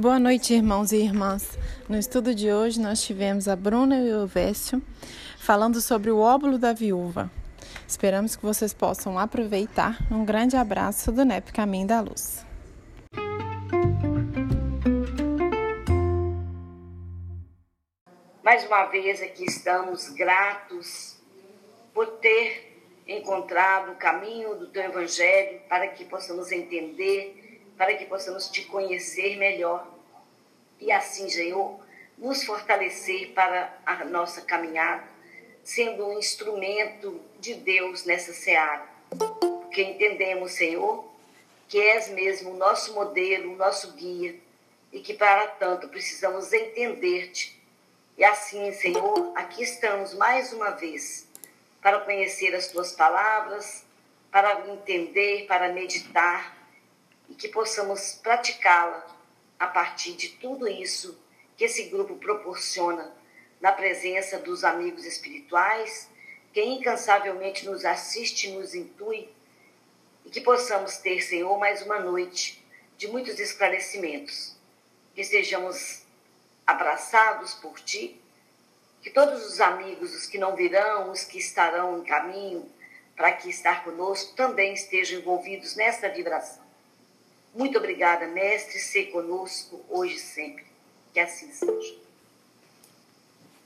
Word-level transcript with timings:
Boa 0.00 0.18
noite, 0.18 0.54
irmãos 0.54 0.92
e 0.92 0.96
irmãs. 0.96 1.58
No 1.86 1.98
estudo 1.98 2.34
de 2.34 2.50
hoje, 2.50 2.80
nós 2.80 3.02
tivemos 3.02 3.46
a 3.46 3.54
Bruna 3.54 4.00
e 4.00 4.14
o 4.14 4.26
Vécio 4.26 4.80
falando 5.38 5.78
sobre 5.78 6.10
o 6.10 6.20
óvulo 6.20 6.56
da 6.56 6.72
viúva. 6.72 7.30
Esperamos 7.86 8.34
que 8.34 8.42
vocês 8.42 8.72
possam 8.72 9.18
aproveitar. 9.18 9.98
Um 10.10 10.24
grande 10.24 10.56
abraço 10.56 11.12
do 11.12 11.22
NEP 11.22 11.52
Caminho 11.52 11.86
da 11.86 12.00
Luz. 12.00 12.46
Mais 18.42 18.64
uma 18.64 18.86
vez 18.86 19.20
aqui 19.20 19.44
estamos 19.44 20.08
gratos 20.08 21.18
por 21.92 22.06
ter 22.06 23.04
encontrado 23.06 23.92
o 23.92 23.96
caminho 23.96 24.54
do 24.54 24.66
teu 24.68 24.84
evangelho 24.84 25.60
para 25.68 25.88
que 25.88 26.06
possamos 26.06 26.50
entender, 26.50 27.39
para 27.80 27.94
que 27.94 28.04
possamos 28.04 28.50
te 28.50 28.66
conhecer 28.66 29.38
melhor 29.38 29.90
e 30.78 30.92
assim, 30.92 31.30
Senhor, 31.30 31.80
nos 32.18 32.44
fortalecer 32.44 33.32
para 33.32 33.74
a 33.86 34.04
nossa 34.04 34.42
caminhada, 34.42 35.08
sendo 35.64 36.06
um 36.06 36.18
instrumento 36.18 37.18
de 37.38 37.54
Deus 37.54 38.04
nessa 38.04 38.34
seara. 38.34 38.86
Porque 39.08 39.80
entendemos, 39.80 40.52
Senhor, 40.52 41.10
que 41.68 41.80
és 41.80 42.10
mesmo 42.10 42.50
o 42.50 42.56
nosso 42.58 42.92
modelo, 42.92 43.54
o 43.54 43.56
nosso 43.56 43.92
guia, 43.92 44.38
e 44.92 45.00
que 45.00 45.14
para 45.14 45.46
tanto 45.46 45.88
precisamos 45.88 46.52
entender-te. 46.52 47.58
E 48.18 48.22
assim, 48.22 48.70
Senhor, 48.74 49.32
aqui 49.34 49.62
estamos 49.62 50.12
mais 50.12 50.52
uma 50.52 50.72
vez 50.72 51.26
para 51.80 52.00
conhecer 52.00 52.54
as 52.54 52.66
tuas 52.66 52.92
palavras, 52.92 53.86
para 54.30 54.68
entender, 54.68 55.46
para 55.46 55.72
meditar 55.72 56.59
e 57.30 57.34
que 57.34 57.48
possamos 57.48 58.14
praticá-la 58.22 59.06
a 59.58 59.66
partir 59.68 60.14
de 60.14 60.30
tudo 60.30 60.66
isso 60.66 61.18
que 61.56 61.64
esse 61.64 61.84
grupo 61.84 62.16
proporciona 62.16 63.14
na 63.60 63.70
presença 63.70 64.38
dos 64.38 64.64
amigos 64.64 65.04
espirituais, 65.04 66.08
que 66.52 66.62
incansavelmente 66.62 67.66
nos 67.66 67.84
assiste 67.84 68.48
e 68.48 68.52
nos 68.52 68.74
intui, 68.74 69.28
e 70.24 70.30
que 70.30 70.40
possamos 70.40 70.96
ter, 70.96 71.20
Senhor, 71.22 71.56
mais 71.58 71.82
uma 71.82 72.00
noite 72.00 72.64
de 72.96 73.06
muitos 73.06 73.38
esclarecimentos, 73.38 74.56
que 75.14 75.22
sejamos 75.22 76.02
abraçados 76.66 77.54
por 77.54 77.78
Ti, 77.80 78.20
que 79.02 79.10
todos 79.10 79.46
os 79.46 79.60
amigos, 79.60 80.14
os 80.14 80.26
que 80.26 80.38
não 80.38 80.56
virão, 80.56 81.10
os 81.10 81.24
que 81.24 81.38
estarão 81.38 81.98
em 81.98 82.04
caminho 82.04 82.70
para 83.16 83.28
aqui 83.28 83.50
estar 83.50 83.84
conosco, 83.84 84.34
também 84.34 84.72
estejam 84.72 85.20
envolvidos 85.20 85.76
nesta 85.76 86.08
vibração. 86.08 86.59
Muito 87.54 87.78
obrigada, 87.78 88.26
Mestre, 88.26 88.78
ser 88.78 89.06
conosco 89.06 89.84
hoje 89.88 90.14
e 90.14 90.20
sempre. 90.20 90.66
Que 91.12 91.20
assim 91.20 91.52
seja. 91.52 91.96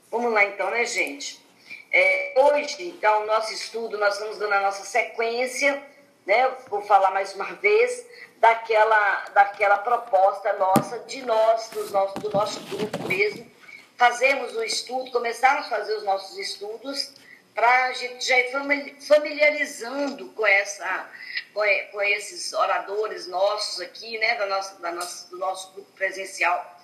Vamos 0.09 0.31
lá 0.33 0.43
então, 0.45 0.71
né, 0.71 0.85
gente? 0.85 1.43
É, 1.91 2.33
hoje, 2.37 2.87
então, 2.87 3.25
nosso 3.25 3.53
estudo, 3.53 3.97
nós 3.97 4.15
estamos 4.15 4.37
dando 4.37 4.53
a 4.53 4.61
nossa 4.61 4.83
sequência, 4.83 5.81
né? 6.25 6.47
Vou 6.67 6.81
falar 6.81 7.11
mais 7.11 7.33
uma 7.35 7.53
vez 7.55 8.05
daquela, 8.37 9.25
daquela 9.33 9.77
proposta 9.77 10.53
nossa, 10.53 10.99
de 10.99 11.21
nós, 11.21 11.69
do 11.69 11.89
nosso, 11.91 12.19
do 12.19 12.29
nosso 12.31 12.59
grupo 12.61 13.03
mesmo, 13.07 13.49
fazemos 13.97 14.55
o 14.55 14.63
estudo, 14.63 15.11
começarmos 15.11 15.67
a 15.67 15.69
fazer 15.69 15.95
os 15.95 16.03
nossos 16.03 16.37
estudos 16.37 17.13
para 17.55 17.85
a 17.85 17.93
gente 17.93 18.27
já 18.27 18.37
ir 18.37 18.51
familiarizando 18.99 20.29
com 20.31 20.45
essa 20.45 21.09
com, 21.53 22.01
esses 22.01 22.51
oradores 22.51 23.27
nossos 23.27 23.79
aqui, 23.79 24.17
né, 24.17 24.35
da 24.35 24.45
nossa, 24.45 24.75
da 24.81 24.91
nossa, 24.91 25.29
do 25.29 25.37
nosso 25.37 25.71
grupo 25.71 25.89
presencial, 25.93 26.79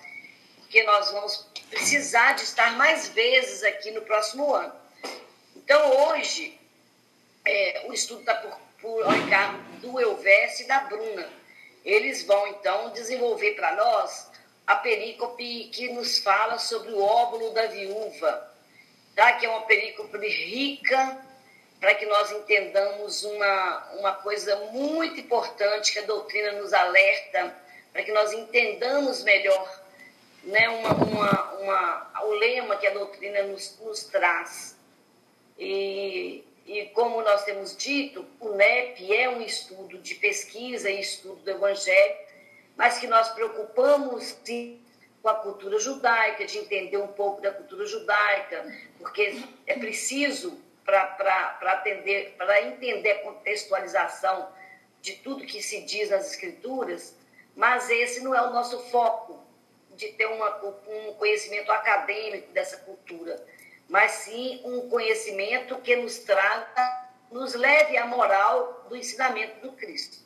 porque 0.56 0.82
nós 0.84 1.10
vamos 1.10 1.46
precisar 1.68 2.32
de 2.32 2.42
estar 2.42 2.72
mais 2.72 3.08
vezes 3.08 3.62
aqui 3.62 3.90
no 3.90 4.00
próximo 4.02 4.54
ano. 4.54 4.74
Então, 5.54 6.08
hoje, 6.08 6.58
é, 7.44 7.84
o 7.86 7.92
estudo 7.92 8.20
está 8.20 8.34
por, 8.36 8.58
por 8.80 9.14
encargo 9.14 9.58
do 9.80 10.00
Elvésio 10.00 10.64
e 10.64 10.68
da 10.68 10.80
Bruna. 10.80 11.28
Eles 11.84 12.24
vão, 12.24 12.46
então, 12.48 12.90
desenvolver 12.90 13.52
para 13.52 13.74
nós 13.76 14.30
a 14.66 14.76
perícope 14.76 15.70
que 15.72 15.92
nos 15.92 16.18
fala 16.18 16.58
sobre 16.58 16.92
o 16.92 17.02
óvulo 17.02 17.52
da 17.52 17.66
viúva, 17.66 18.51
tá? 19.14 19.32
que 19.34 19.46
é 19.46 19.48
uma 19.48 19.62
perícope 19.62 20.18
rica 20.28 21.18
para 21.80 21.94
que 21.96 22.06
nós 22.06 22.30
entendamos 22.30 23.24
uma, 23.24 23.90
uma 23.98 24.14
coisa 24.14 24.54
muito 24.72 25.18
importante 25.18 25.92
que 25.92 25.98
a 25.98 26.02
doutrina 26.02 26.52
nos 26.52 26.72
alerta, 26.72 27.56
para 27.92 28.04
que 28.04 28.12
nós 28.12 28.32
entendamos 28.32 29.24
melhor 29.24 29.82
né, 30.44 30.68
uma, 30.68 30.92
uma, 30.94 31.52
uma, 31.54 32.24
o 32.24 32.30
lema 32.32 32.76
que 32.76 32.86
a 32.86 32.94
doutrina 32.94 33.42
nos, 33.42 33.78
nos 33.80 34.04
traz. 34.04 34.76
E, 35.58 36.44
e 36.66 36.86
como 36.94 37.20
nós 37.22 37.44
temos 37.44 37.76
dito, 37.76 38.24
o 38.40 38.50
NEP 38.50 39.14
é 39.14 39.28
um 39.28 39.42
estudo 39.42 39.98
de 39.98 40.14
pesquisa 40.14 40.90
e 40.90 41.00
estudo 41.00 41.42
do 41.42 41.50
Evangelho, 41.50 42.16
mas 42.76 42.98
que 42.98 43.06
nós 43.06 43.28
preocupamos 43.30 44.36
sim, 44.44 44.80
com 45.22 45.28
a 45.28 45.34
cultura 45.34 45.78
judaica, 45.78 46.44
de 46.44 46.58
entender 46.58 46.96
um 46.96 47.08
pouco 47.08 47.40
da 47.40 47.52
cultura 47.52 47.86
judaica, 47.86 48.66
porque 48.98 49.40
é 49.66 49.78
preciso 49.78 50.60
para 50.84 52.62
entender 52.62 53.12
a 53.12 53.22
contextualização 53.22 54.52
de 55.00 55.14
tudo 55.14 55.46
que 55.46 55.62
se 55.62 55.82
diz 55.82 56.10
nas 56.10 56.30
escrituras, 56.30 57.16
mas 57.54 57.88
esse 57.88 58.20
não 58.20 58.34
é 58.34 58.42
o 58.42 58.52
nosso 58.52 58.78
foco 58.90 59.40
de 59.94 60.08
ter 60.08 60.26
uma, 60.26 60.56
um 60.88 61.14
conhecimento 61.14 61.70
acadêmico 61.70 62.50
dessa 62.52 62.78
cultura, 62.78 63.44
mas 63.88 64.10
sim 64.12 64.60
um 64.64 64.88
conhecimento 64.88 65.78
que 65.78 65.94
nos 65.96 66.18
traga, 66.18 67.10
nos 67.30 67.54
leve 67.54 67.96
à 67.96 68.06
moral 68.06 68.86
do 68.88 68.96
ensinamento 68.96 69.60
do 69.60 69.72
Cristo. 69.72 70.18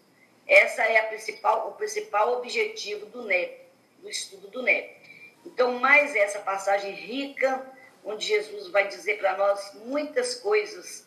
Essa 0.47 0.83
é 0.85 0.99
a 0.99 1.05
principal, 1.09 1.69
o 1.69 1.73
principal 1.73 2.39
objetivo 2.39 3.07
do 3.07 3.25
NEP, 3.25 3.66
do 4.01 4.09
estudo 4.09 4.49
do 4.49 4.63
NEP. 4.63 4.97
Então, 5.45 5.79
mais 5.79 6.15
essa 6.15 6.41
passagem 6.41 6.93
rica 6.93 7.65
onde 8.05 8.25
Jesus 8.25 8.69
vai 8.69 8.87
dizer 8.87 9.19
para 9.19 9.37
nós 9.37 9.75
muitas 9.85 10.37
coisas, 10.37 11.05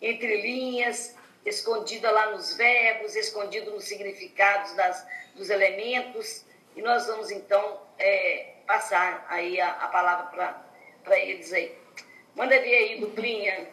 entre 0.00 0.42
linhas, 0.42 1.14
escondida 1.46 2.10
lá 2.10 2.30
nos 2.30 2.54
verbos, 2.54 3.16
escondido 3.16 3.70
nos 3.70 3.84
significados 3.84 4.72
das, 4.74 5.06
dos 5.34 5.48
elementos, 5.48 6.44
e 6.76 6.82
nós 6.82 7.06
vamos 7.06 7.30
então 7.30 7.80
é, 7.98 8.54
passar 8.66 9.26
aí 9.28 9.60
a, 9.60 9.70
a 9.70 9.88
palavra 9.88 10.64
para 11.02 11.18
eles 11.18 11.52
aí. 11.52 11.74
Manda 12.34 12.58
ver 12.60 12.74
aí, 12.74 13.00
duplinha. 13.00 13.68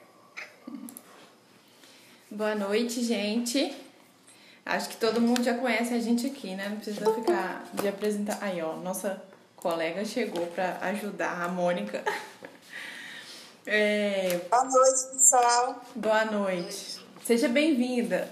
Boa 2.30 2.56
noite, 2.56 3.04
gente. 3.04 3.76
Acho 4.70 4.90
que 4.90 4.98
todo 4.98 5.20
mundo 5.20 5.44
já 5.44 5.56
conhece 5.56 5.96
a 5.96 6.00
gente 6.00 6.28
aqui, 6.28 6.54
né? 6.54 6.70
Não 6.70 6.78
precisa 6.78 7.12
ficar 7.16 7.66
de 7.74 7.88
apresentar. 7.88 8.38
Aí, 8.40 8.62
ó, 8.62 8.76
nossa 8.76 9.20
colega 9.56 10.06
chegou 10.06 10.46
para 10.46 10.78
ajudar 10.82 11.42
a 11.42 11.48
Mônica. 11.48 12.04
É... 13.72 14.40
Boa 14.50 14.64
noite, 14.64 15.06
pessoal. 15.12 15.86
Boa 15.96 16.26
noite. 16.26 17.00
Seja 17.24 17.48
bem-vinda. 17.48 18.28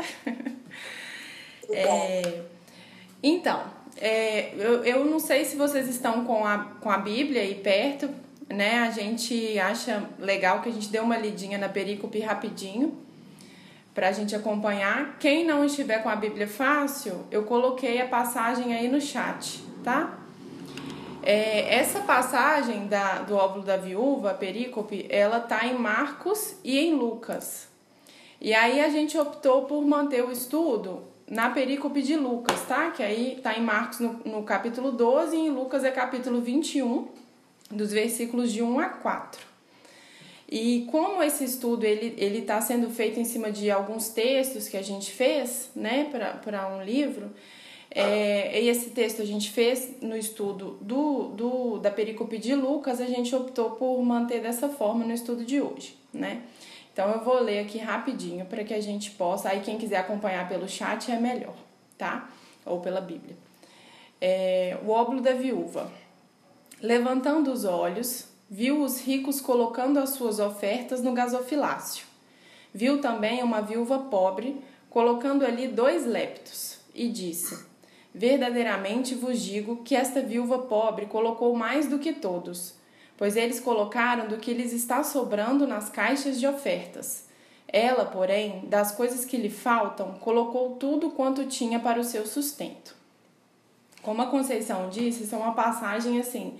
É... 1.69 2.41
Então, 3.21 3.61
é, 3.97 4.53
eu, 4.55 4.83
eu 4.83 5.05
não 5.05 5.19
sei 5.19 5.45
se 5.45 5.55
vocês 5.55 5.87
estão 5.89 6.25
com 6.25 6.43
a, 6.43 6.59
com 6.79 6.89
a 6.89 6.97
Bíblia 6.97 7.41
aí 7.41 7.53
perto, 7.53 8.09
né? 8.49 8.79
A 8.79 8.89
gente 8.89 9.59
acha 9.59 10.09
legal 10.17 10.61
que 10.61 10.69
a 10.69 10.71
gente 10.71 10.87
dê 10.87 10.99
uma 10.99 11.17
lidinha 11.17 11.57
na 11.59 11.69
perícope 11.69 12.19
rapidinho 12.19 13.05
para 13.97 14.09
a 14.09 14.11
gente 14.11 14.35
acompanhar. 14.35 15.17
Quem 15.17 15.43
não 15.43 15.65
estiver 15.65 16.03
com 16.03 16.07
a 16.07 16.15
Bíblia 16.15 16.47
fácil, 16.47 17.25
eu 17.31 17.45
coloquei 17.45 17.99
a 17.99 18.05
passagem 18.05 18.75
aí 18.75 18.87
no 18.87 19.01
chat, 19.01 19.63
tá? 19.83 20.19
É, 21.23 21.73
essa 21.73 22.01
passagem 22.01 22.85
da, 22.85 23.23
do 23.23 23.35
óvulo 23.35 23.63
da 23.63 23.75
viúva, 23.75 24.29
a 24.29 24.33
perícope, 24.35 25.07
ela 25.09 25.39
tá 25.39 25.65
em 25.65 25.73
Marcos 25.73 26.57
e 26.63 26.77
em 26.77 26.93
Lucas. 26.93 27.69
E 28.39 28.53
aí 28.53 28.81
a 28.81 28.89
gente 28.89 29.17
optou 29.17 29.63
por 29.63 29.83
manter 29.83 30.23
o 30.23 30.29
estudo 30.31 31.01
na 31.27 31.49
perícope 31.49 32.03
de 32.03 32.15
Lucas, 32.15 32.61
tá? 32.67 32.91
Que 32.91 33.01
aí 33.01 33.39
tá 33.41 33.57
em 33.57 33.63
Marcos 33.63 33.99
no, 33.99 34.21
no 34.23 34.43
capítulo 34.43 34.91
12 34.91 35.35
e 35.35 35.39
em 35.39 35.49
Lucas 35.49 35.83
é 35.83 35.89
capítulo 35.89 36.39
21, 36.39 37.07
dos 37.71 37.91
versículos 37.91 38.53
de 38.53 38.61
1 38.61 38.79
a 38.79 38.89
4. 38.89 39.46
E 40.49 40.87
como 40.89 41.21
esse 41.21 41.43
estudo 41.43 41.83
ele 41.83 42.39
está 42.39 42.61
sendo 42.61 42.89
feito 42.89 43.19
em 43.19 43.25
cima 43.25 43.51
de 43.51 43.69
alguns 43.69 44.09
textos 44.09 44.69
que 44.69 44.77
a 44.77 44.81
gente 44.81 45.11
fez, 45.11 45.69
né, 45.75 46.09
para 46.43 46.67
um 46.73 46.83
livro, 46.83 47.31
é, 47.91 48.61
esse 48.61 48.91
texto 48.91 49.21
a 49.21 49.25
gente 49.25 49.51
fez 49.51 49.95
no 50.01 50.15
estudo 50.15 50.77
do, 50.81 51.29
do, 51.29 51.79
da 51.79 51.91
perícope 51.91 52.37
de 52.37 52.53
Lucas, 52.53 53.01
a 53.01 53.05
gente 53.05 53.35
optou 53.35 53.71
por 53.71 54.01
manter 54.01 54.41
dessa 54.41 54.69
forma 54.69 55.03
no 55.03 55.13
estudo 55.13 55.43
de 55.43 55.61
hoje, 55.61 55.97
né? 56.13 56.43
Então 56.93 57.11
eu 57.11 57.23
vou 57.23 57.39
ler 57.41 57.59
aqui 57.59 57.77
rapidinho 57.77 58.45
para 58.45 58.63
que 58.63 58.73
a 58.73 58.81
gente 58.81 59.11
possa, 59.11 59.49
aí 59.49 59.61
quem 59.61 59.77
quiser 59.77 59.97
acompanhar 59.97 60.47
pelo 60.49 60.67
chat 60.67 61.11
é 61.11 61.19
melhor, 61.19 61.55
tá? 61.97 62.29
Ou 62.65 62.79
pela 62.79 62.99
Bíblia. 63.01 63.35
É, 64.19 64.77
o 64.85 64.89
óbolo 64.89 65.21
da 65.21 65.33
viúva. 65.33 65.91
Levantando 66.81 67.51
os 67.51 67.65
olhos, 67.65 68.26
viu 68.49 68.81
os 68.81 69.01
ricos 69.01 69.41
colocando 69.41 69.99
as 69.99 70.11
suas 70.11 70.39
ofertas 70.39 71.01
no 71.01 71.13
gasofilácio. 71.13 72.05
Viu 72.73 73.01
também 73.01 73.43
uma 73.43 73.61
viúva 73.61 73.99
pobre 73.99 74.61
colocando 74.89 75.45
ali 75.45 75.67
dois 75.67 76.05
leptos 76.05 76.79
e 76.93 77.09
disse: 77.09 77.65
Verdadeiramente 78.13 79.15
vos 79.15 79.39
digo 79.41 79.83
que 79.83 79.95
esta 79.95 80.21
viúva 80.21 80.59
pobre 80.59 81.05
colocou 81.05 81.55
mais 81.55 81.87
do 81.87 81.99
que 81.99 82.13
todos, 82.13 82.75
pois 83.17 83.35
eles 83.35 83.59
colocaram 83.59 84.27
do 84.27 84.37
que 84.37 84.53
lhes 84.53 84.73
está 84.73 85.03
sobrando 85.03 85.67
nas 85.67 85.89
caixas 85.89 86.39
de 86.39 86.47
ofertas. 86.47 87.25
Ela, 87.67 88.05
porém, 88.05 88.63
das 88.67 88.93
coisas 88.93 89.25
que 89.25 89.35
lhe 89.35 89.49
faltam, 89.49 90.13
colocou 90.13 90.77
tudo 90.77 91.09
quanto 91.09 91.45
tinha 91.47 91.79
para 91.81 91.99
o 91.99 92.03
seu 92.03 92.25
sustento. 92.25 92.95
Como 94.01 94.21
a 94.21 94.27
Conceição 94.27 94.89
disse, 94.89 95.23
isso 95.23 95.35
é 95.35 95.37
uma 95.37 95.53
passagem 95.53 96.17
assim 96.17 96.57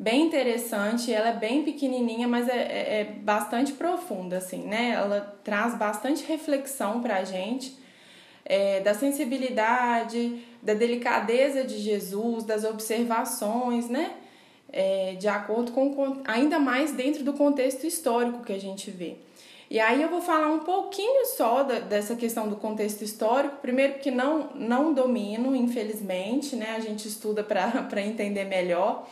bem 0.00 0.22
interessante. 0.22 1.12
Ela 1.12 1.28
é 1.28 1.36
bem 1.36 1.62
pequenininha, 1.62 2.26
mas 2.26 2.48
é, 2.48 2.56
é, 2.56 3.00
é 3.00 3.04
bastante 3.04 3.72
profunda, 3.74 4.38
assim, 4.38 4.62
né? 4.62 4.92
Ela 4.94 5.38
traz 5.44 5.76
bastante 5.76 6.24
reflexão 6.24 7.02
para 7.02 7.16
a 7.16 7.24
gente 7.24 7.78
é, 8.46 8.80
da 8.80 8.94
sensibilidade, 8.94 10.42
da 10.62 10.72
delicadeza 10.72 11.62
de 11.62 11.78
Jesus, 11.78 12.44
das 12.44 12.64
observações, 12.64 13.88
né? 13.88 14.14
É, 14.72 15.16
de 15.18 15.28
acordo 15.28 15.72
com 15.72 16.22
ainda 16.24 16.58
mais 16.58 16.92
dentro 16.92 17.22
do 17.24 17.32
contexto 17.32 17.86
histórico 17.86 18.42
que 18.42 18.52
a 18.52 18.58
gente 18.58 18.90
vê. 18.90 19.16
E 19.68 19.78
aí 19.78 20.02
eu 20.02 20.08
vou 20.08 20.20
falar 20.20 20.48
um 20.48 20.60
pouquinho 20.60 21.26
só 21.26 21.62
da, 21.62 21.78
dessa 21.78 22.16
questão 22.16 22.48
do 22.48 22.56
contexto 22.56 23.02
histórico, 23.02 23.58
primeiro 23.58 23.94
porque 23.94 24.10
não, 24.10 24.50
não 24.54 24.92
domino, 24.92 25.54
infelizmente, 25.54 26.56
né? 26.56 26.74
A 26.76 26.80
gente 26.80 27.06
estuda 27.06 27.44
para 27.44 28.00
entender 28.02 28.46
melhor, 28.46 29.06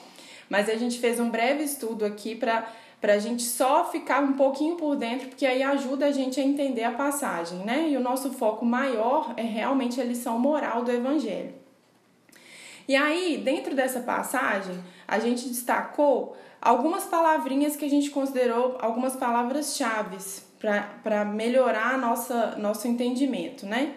mas 0.48 0.68
a 0.68 0.74
gente 0.74 0.98
fez 0.98 1.18
um 1.20 1.30
breve 1.30 1.62
estudo 1.62 2.04
aqui 2.04 2.34
para 2.34 2.66
para 3.00 3.14
a 3.14 3.18
gente 3.18 3.42
só 3.42 3.88
ficar 3.90 4.20
um 4.20 4.32
pouquinho 4.32 4.74
por 4.76 4.96
dentro, 4.96 5.28
porque 5.28 5.46
aí 5.46 5.62
ajuda 5.62 6.06
a 6.06 6.10
gente 6.10 6.40
a 6.40 6.42
entender 6.42 6.82
a 6.82 6.90
passagem, 6.90 7.60
né? 7.60 7.88
E 7.88 7.96
o 7.96 8.00
nosso 8.00 8.32
foco 8.32 8.64
maior 8.64 9.34
é 9.36 9.42
realmente 9.42 10.00
a 10.00 10.04
lição 10.04 10.38
moral 10.38 10.82
do 10.82 10.90
Evangelho. 10.90 11.54
E 12.88 12.96
aí, 12.96 13.36
dentro 13.36 13.74
dessa 13.74 14.00
passagem, 14.00 14.82
a 15.06 15.18
gente 15.18 15.48
destacou 15.48 16.36
algumas 16.60 17.04
palavrinhas 17.04 17.76
que 17.76 17.84
a 17.84 17.90
gente 17.90 18.10
considerou 18.10 18.76
algumas 18.80 19.14
palavras-chave 19.14 20.16
para 21.04 21.24
melhorar 21.24 21.96
nossa, 21.98 22.56
nosso 22.56 22.88
entendimento, 22.88 23.64
né? 23.64 23.94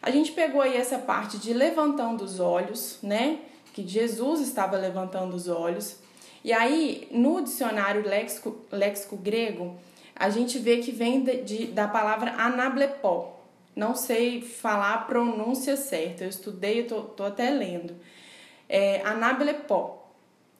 A 0.00 0.10
gente 0.10 0.30
pegou 0.32 0.60
aí 0.60 0.76
essa 0.76 0.98
parte 0.98 1.38
de 1.38 1.52
levantando 1.52 2.22
os 2.22 2.38
olhos, 2.38 2.98
né? 3.02 3.40
Que 3.76 3.86
Jesus 3.86 4.40
estava 4.40 4.76
levantando 4.76 5.36
os 5.36 5.48
olhos. 5.48 5.98
E 6.42 6.50
aí, 6.50 7.06
no 7.10 7.42
dicionário 7.42 8.02
léxico, 8.02 8.56
léxico 8.72 9.16
grego, 9.16 9.76
a 10.14 10.30
gente 10.30 10.58
vê 10.58 10.78
que 10.78 10.90
vem 10.90 11.22
de, 11.22 11.42
de, 11.42 11.66
da 11.66 11.86
palavra 11.86 12.32
anablepó. 12.38 13.38
Não 13.74 13.94
sei 13.94 14.40
falar 14.40 14.94
a 14.94 14.98
pronúncia 14.98 15.76
certa, 15.76 16.24
eu 16.24 16.30
estudei, 16.30 16.80
eu 16.80 16.86
tô, 16.86 17.02
tô 17.02 17.24
até 17.24 17.50
lendo. 17.50 17.94
É 18.66 19.02
anablepó, 19.02 20.10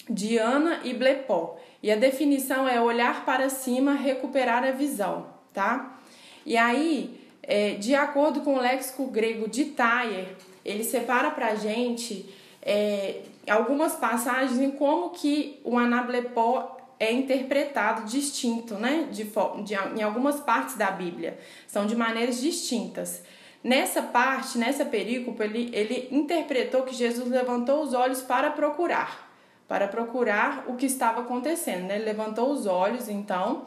Diana 0.09 0.83
e 0.85 0.93
blepó. 0.93 1.59
E 1.83 1.91
a 1.91 1.97
definição 1.97 2.69
é 2.69 2.79
olhar 2.79 3.25
para 3.25 3.49
cima, 3.49 3.95
recuperar 3.95 4.63
a 4.63 4.73
visão 4.73 5.35
tá? 5.57 5.99
E 6.45 6.55
aí, 6.55 7.19
é, 7.43 7.71
de 7.71 7.95
acordo 7.95 8.43
com 8.43 8.57
o 8.57 8.61
léxico 8.61 9.07
grego 9.07 9.49
de 9.49 9.65
Thayer, 9.65 10.37
ele 10.63 10.85
separa 10.85 11.31
pra 11.31 11.55
gente 11.55 12.29
é, 12.67 13.23
algumas 13.49 13.95
passagens 13.95 14.59
em 14.59 14.73
como 14.73 15.11
que 15.11 15.61
o 15.63 15.79
anablepó 15.79 16.77
é 16.99 17.13
interpretado 17.13 18.05
distinto, 18.07 18.75
né? 18.75 19.09
De, 19.13 19.25
de, 19.63 19.75
em 19.97 20.03
algumas 20.03 20.41
partes 20.41 20.75
da 20.77 20.91
Bíblia. 20.91 21.39
São 21.69 21.87
de 21.87 21.95
maneiras 21.95 22.41
distintas. 22.41 23.23
Nessa 23.63 24.03
parte, 24.03 24.59
nessa 24.59 24.85
perícope, 24.85 25.41
ele, 25.43 25.71
ele 25.73 26.09
interpretou 26.11 26.83
que 26.83 26.95
Jesus 26.95 27.29
levantou 27.29 27.83
os 27.83 27.95
olhos 27.95 28.21
para 28.21 28.51
procurar, 28.51 29.31
para 29.69 29.87
procurar 29.87 30.65
o 30.67 30.75
que 30.75 30.87
estava 30.87 31.21
acontecendo. 31.21 31.85
Né? 31.85 31.97
Ele 31.97 32.05
levantou 32.05 32.51
os 32.51 32.67
olhos, 32.67 33.09
então, 33.09 33.67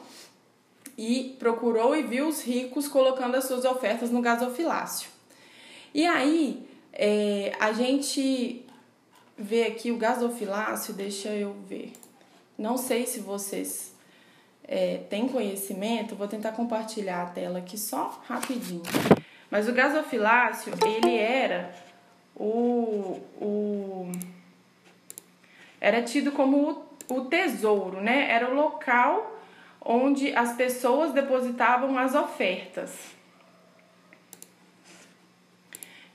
e 0.98 1.36
procurou 1.40 1.96
e 1.96 2.04
viu 2.04 2.28
os 2.28 2.42
ricos 2.42 2.88
colocando 2.88 3.36
as 3.36 3.46
suas 3.46 3.64
ofertas 3.64 4.10
no 4.10 4.22
gasofilácio. 4.22 5.10
E 5.94 6.06
aí, 6.06 6.68
é, 6.92 7.54
a 7.60 7.72
gente 7.72 8.66
vê 9.40 9.64
aqui 9.64 9.90
o 9.90 9.98
gasofilácio, 9.98 10.94
deixa 10.94 11.30
eu 11.30 11.56
ver. 11.68 11.94
Não 12.58 12.78
sei 12.78 13.06
se 13.06 13.22
vocês 13.22 13.96
é, 14.68 14.98
têm 15.10 15.30
conhecimento, 15.30 16.14
vou 16.14 16.28
tentar 16.28 16.52
compartilhar 16.52 17.24
a 17.24 17.26
tela 17.28 17.60
aqui 17.60 17.78
só 17.78 18.22
rapidinho. 18.28 18.84
Mas 19.50 19.70
o 19.70 19.74
gasofilácio, 19.74 20.74
ele 20.86 21.16
era 21.16 21.74
o, 22.36 23.20
o 23.40 24.12
era 25.80 26.02
tido 26.02 26.34
como 26.34 26.86
o, 27.10 27.16
o 27.16 27.26
tesouro, 27.26 28.02
né? 28.02 28.30
Era 28.30 28.52
o 28.52 28.54
local 28.54 29.40
onde 29.82 30.36
as 30.36 30.54
pessoas 30.54 31.14
depositavam 31.14 31.98
as 31.98 32.14
ofertas. 32.14 33.19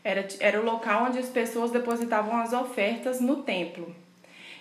Era, 0.05 0.29
era 0.39 0.61
o 0.61 0.65
local 0.65 1.07
onde 1.07 1.19
as 1.19 1.31
pessoas 1.31 1.71
depositavam 1.71 2.39
as 2.39 2.53
ofertas 2.53 3.21
no 3.21 3.43
templo. 3.43 3.93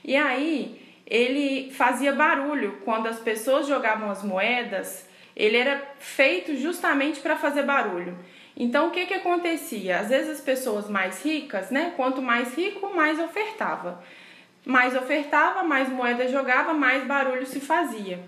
E 0.04 0.16
aí 0.16 0.82
ele 1.06 1.70
fazia 1.72 2.14
barulho 2.14 2.80
quando 2.86 3.08
as 3.08 3.20
pessoas 3.20 3.68
jogavam 3.68 4.10
as 4.10 4.24
moedas, 4.24 5.08
ele 5.36 5.58
era 5.58 5.84
feito 6.00 6.56
justamente 6.56 7.20
para 7.20 7.36
fazer 7.36 7.64
barulho. 7.64 8.18
Então 8.56 8.88
o 8.88 8.92
que 8.92 9.06
que 9.06 9.14
acontecia? 9.14 10.00
Às 10.00 10.10
vezes 10.10 10.30
as 10.30 10.42
pessoas 10.42 10.90
mais 10.90 11.24
ricas, 11.24 11.70
né, 11.70 11.94
quanto 11.96 12.22
mais 12.22 12.56
rico, 12.56 12.94
mais 12.96 13.20
ofertava. 13.20 14.04
Mais 14.66 14.96
ofertava, 14.96 15.64
mais 15.64 15.90
moeda 15.90 16.28
jogava, 16.30 16.74
mais 16.74 17.04
barulho 17.04 17.46
se 17.46 17.60
fazia. 17.60 18.20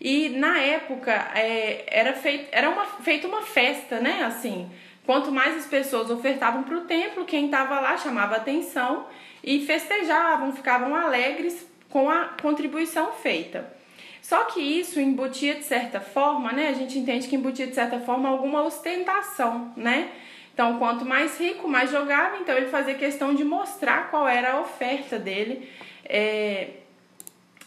E 0.00 0.28
na 0.28 0.58
época 0.60 1.12
é, 1.34 1.84
era, 1.88 2.12
feito, 2.12 2.48
era 2.52 2.68
uma, 2.68 2.84
feita 2.84 3.26
uma 3.26 3.42
festa, 3.42 3.98
né? 3.98 4.22
Assim, 4.22 4.70
quanto 5.08 5.32
mais 5.32 5.56
as 5.56 5.64
pessoas 5.64 6.10
ofertavam 6.10 6.64
para 6.64 6.76
o 6.76 6.82
templo, 6.82 7.24
quem 7.24 7.46
estava 7.46 7.80
lá 7.80 7.96
chamava 7.96 8.36
atenção 8.36 9.06
e 9.42 9.64
festejavam, 9.64 10.52
ficavam 10.52 10.94
alegres 10.94 11.66
com 11.88 12.10
a 12.10 12.26
contribuição 12.42 13.12
feita. 13.12 13.72
Só 14.20 14.44
que 14.44 14.60
isso 14.60 15.00
embutia 15.00 15.54
de 15.54 15.64
certa 15.64 15.98
forma, 15.98 16.52
né? 16.52 16.68
A 16.68 16.74
gente 16.74 16.98
entende 16.98 17.26
que 17.26 17.36
embutia 17.36 17.66
de 17.66 17.74
certa 17.74 17.98
forma 18.00 18.28
alguma 18.28 18.62
ostentação, 18.62 19.72
né? 19.74 20.10
Então, 20.52 20.78
quanto 20.78 21.06
mais 21.06 21.40
rico, 21.40 21.66
mais 21.66 21.90
jogava, 21.90 22.36
então 22.36 22.54
ele 22.54 22.68
fazia 22.68 22.92
questão 22.92 23.34
de 23.34 23.44
mostrar 23.44 24.10
qual 24.10 24.28
era 24.28 24.56
a 24.56 24.60
oferta 24.60 25.18
dele 25.18 25.72
é, 26.04 26.68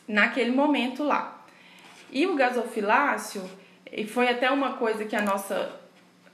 naquele 0.08 0.52
momento 0.52 1.04
lá. 1.04 1.44
E 2.12 2.28
o 2.28 2.36
gasofilácio, 2.36 3.42
foi 4.10 4.30
até 4.30 4.52
uma 4.52 4.74
coisa 4.74 5.06
que 5.06 5.16
a 5.16 5.24
nossa 5.24 5.81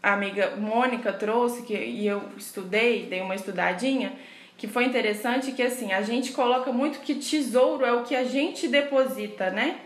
amiga 0.02 0.56
Mônica 0.56 1.12
trouxe, 1.14 1.64
que 1.64 1.74
e 1.74 2.08
eu 2.08 2.24
estudei, 2.38 3.06
dei 3.06 3.22
uma 3.22 3.36
estudadinha, 3.36 4.14
que 4.58 4.68
foi 4.68 4.86
interessante 4.86 5.52
que 5.52 5.62
assim, 5.62 5.94
a 5.94 6.02
gente 6.02 6.32
coloca 6.32 6.72
muito 6.72 7.00
que 7.00 7.16
tesouro 7.16 7.86
é 7.86 7.92
o 7.94 8.04
que 8.04 8.16
a 8.16 8.24
gente 8.24 8.68
deposita, 8.68 9.50
né? 9.50 9.80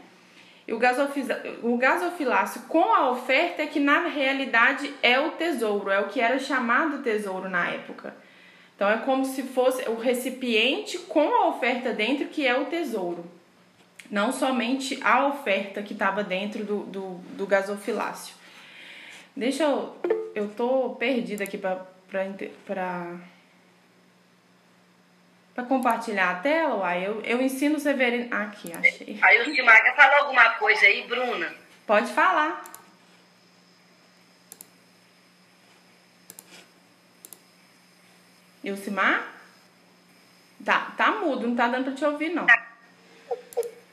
E 0.67 0.73
o, 0.73 0.79
o 1.63 1.77
gasofilácio 1.77 2.61
com 2.69 2.93
a 2.93 3.09
oferta 3.11 3.63
é 3.63 3.67
que 3.67 3.79
na 3.79 4.07
realidade 4.07 4.93
é 5.01 5.19
o 5.19 5.31
tesouro, 5.31 5.89
é 5.89 5.99
o 5.99 6.07
que 6.07 6.21
era 6.21 6.39
chamado 6.39 7.03
tesouro 7.03 7.49
na 7.49 7.69
época. 7.69 8.15
Então 8.75 8.89
é 8.89 8.97
como 8.97 9.25
se 9.25 9.43
fosse 9.43 9.87
o 9.89 9.95
recipiente 9.95 10.97
com 10.99 11.33
a 11.33 11.47
oferta 11.47 11.91
dentro 11.91 12.27
que 12.27 12.47
é 12.47 12.57
o 12.57 12.65
tesouro 12.65 13.25
não 14.11 14.33
somente 14.33 14.99
a 15.01 15.25
oferta 15.27 15.81
que 15.81 15.93
estava 15.93 16.21
dentro 16.21 16.65
do, 16.65 16.79
do, 16.83 17.13
do, 17.37 17.47
gasofilácio. 17.47 18.35
Deixa 19.35 19.63
eu. 19.63 19.95
Eu 20.35 20.49
tô 20.49 20.95
perdida 20.95 21.43
aqui 21.43 21.57
para 21.57 21.85
para 22.07 23.19
para 25.53 25.65
compartilhar 25.65 26.31
a 26.31 26.35
tela, 26.35 26.75
uai, 26.75 27.05
eu, 27.05 27.21
eu 27.21 27.41
ensino 27.41 27.77
o 27.77 27.79
Severino. 27.79 28.33
Aqui, 28.33 28.73
achei. 28.73 29.19
Aí 29.21 29.41
o 29.41 29.55
quer 29.55 29.95
falar 29.95 30.19
alguma 30.19 30.51
coisa 30.51 30.85
aí, 30.85 31.05
Bruna? 31.07 31.53
Pode 31.85 32.11
falar. 32.13 32.63
Ilcimar? 38.63 39.27
Tá, 40.63 40.93
tá 40.95 41.11
mudo, 41.11 41.47
não 41.47 41.55
tá 41.55 41.67
dando 41.67 41.85
pra 41.85 41.93
te 41.93 42.05
ouvir, 42.05 42.29
não. 42.29 42.45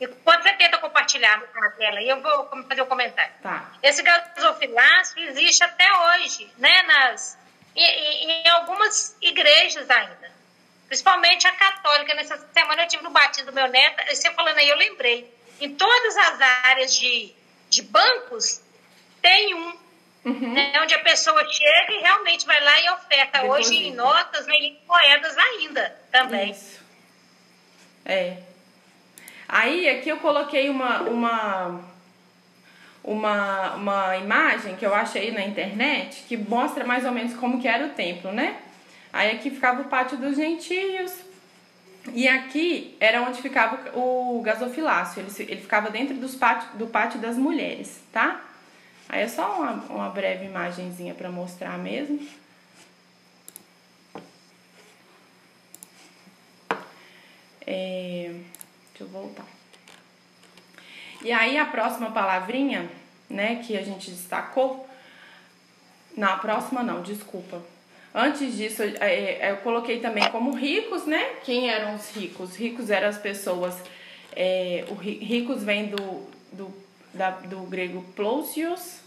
Enquanto 0.01 0.43
você 0.43 0.53
tenta 0.55 0.79
compartilhar 0.79 1.43
a 1.57 1.71
tela, 1.71 2.01
eu 2.03 2.21
vou 2.23 2.65
fazer 2.69 2.83
um 2.83 2.87
comentário. 2.87 3.33
Tá. 3.43 3.73
Esse 3.83 4.03
gasofilácio 4.03 5.19
existe 5.25 5.65
até 5.65 5.85
hoje, 5.93 6.51
né? 6.57 6.83
Nas, 6.83 7.37
em, 7.75 8.31
em 8.31 8.49
algumas 8.49 9.17
igrejas 9.21 9.89
ainda. 9.91 10.31
principalmente 10.87 11.47
a 11.47 11.53
católica. 11.53 12.15
Nessa 12.15 12.39
semana 12.53 12.83
eu 12.83 12.89
tive 12.89 13.03
no 13.03 13.11
batismo 13.11 13.51
do 13.51 13.55
meu 13.55 13.67
neto, 13.69 14.03
você 14.15 14.31
falando 14.33 14.59
aí, 14.59 14.69
eu 14.69 14.77
lembrei. 14.77 15.33
Em 15.61 15.75
todas 15.75 16.17
as 16.17 16.41
áreas 16.41 16.95
de, 16.95 17.33
de 17.69 17.83
bancos, 17.83 18.61
tem 19.21 19.55
um 19.55 19.89
Uhum. 20.25 20.53
Né, 20.53 20.73
onde 20.83 20.95
a 20.95 20.99
pessoa 20.99 21.43
chega 21.51 21.93
e 21.93 22.01
realmente 22.01 22.45
vai 22.45 22.61
lá 22.61 22.81
e 22.81 22.91
oferta. 22.91 23.39
Deposita. 23.39 23.71
Hoje 23.71 23.87
em 23.87 23.95
notas, 23.95 24.47
né, 24.47 24.55
em 24.57 24.79
moedas 24.87 25.39
ainda 25.39 25.97
também. 26.11 26.51
Isso. 26.51 26.81
É. 28.05 28.37
Aí 29.49 29.89
aqui 29.89 30.11
eu 30.11 30.19
coloquei 30.19 30.69
uma, 30.69 31.01
uma, 31.03 31.81
uma, 33.03 33.75
uma 33.77 34.17
imagem 34.19 34.77
que 34.77 34.85
eu 34.85 34.95
achei 34.95 35.31
na 35.31 35.43
internet 35.43 36.25
que 36.29 36.37
mostra 36.37 36.85
mais 36.85 37.07
ou 37.07 37.13
menos 37.13 37.35
como 37.35 37.59
que 37.61 37.67
era 37.67 37.87
o 37.87 37.91
templo, 37.91 38.31
né? 38.31 38.59
Aí 39.11 39.31
aqui 39.31 39.51
ficava 39.51 39.81
o 39.81 39.87
pátio 39.87 40.19
dos 40.19 40.37
gentios. 40.37 41.13
E 42.13 42.29
aqui 42.29 42.97
era 43.01 43.23
onde 43.23 43.41
ficava 43.41 43.91
o 43.99 44.41
gasofilácio. 44.43 45.21
Ele, 45.21 45.51
ele 45.51 45.61
ficava 45.61 45.91
dentro 45.91 46.15
dos 46.17 46.35
pátio, 46.35 46.79
do 46.79 46.87
pátio 46.87 47.19
das 47.19 47.37
mulheres, 47.37 48.01
tá? 48.13 48.45
Aí 49.09 49.23
é 49.23 49.29
só 49.29 49.57
uma, 49.57 49.73
uma 49.89 50.11
breve 50.11 50.45
imagenzinha 50.45 51.15
para 51.15 51.31
mostrar 51.31 51.79
mesmo. 51.79 52.21
É, 57.67 58.35
deixa 58.99 59.05
eu 59.05 59.09
voltar. 59.09 59.47
E 61.23 61.33
aí 61.33 61.57
a 61.57 61.65
próxima 61.65 62.11
palavrinha, 62.11 62.91
né, 63.31 63.63
que 63.65 63.77
a 63.77 63.83
gente 63.83 64.11
destacou, 64.11 64.89
na 66.17 66.37
próxima 66.37 66.83
não, 66.83 67.03
desculpa. 67.03 67.63
Antes 68.15 68.57
disso, 68.57 68.83
é, 68.83 68.97
é, 69.01 69.51
eu 69.51 69.59
coloquei 69.59 70.01
também 70.01 70.29
como 70.31 70.53
ricos, 70.53 71.07
né? 71.07 71.37
Quem 71.45 71.71
eram 71.71 71.95
os 71.95 72.11
ricos? 72.11 72.57
Ricos 72.57 72.91
eram 72.91 73.09
as 73.09 73.19
pessoas. 73.19 73.77
É, 74.35 74.85
o 74.89 74.95
ricos 74.95 75.63
vem 75.63 75.89
do, 75.89 76.27
do 76.53 76.75
da, 77.13 77.31
do 77.31 77.61
grego 77.63 78.03
plousios. 78.17 79.01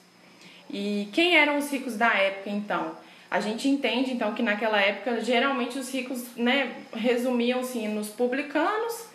E 0.69 1.10
quem 1.12 1.36
eram 1.36 1.57
os 1.57 1.69
ricos 1.69 1.98
da 1.98 2.13
época, 2.13 2.50
então? 2.50 2.95
A 3.29 3.39
gente 3.39 3.67
entende, 3.67 4.12
então, 4.12 4.33
que 4.33 4.43
naquela 4.43 4.79
época, 4.79 5.21
geralmente 5.21 5.79
os 5.79 5.91
ricos, 5.91 6.36
né, 6.36 6.75
resumiam-se 6.93 7.88
nos 7.88 8.10
publicanos, 8.10 9.10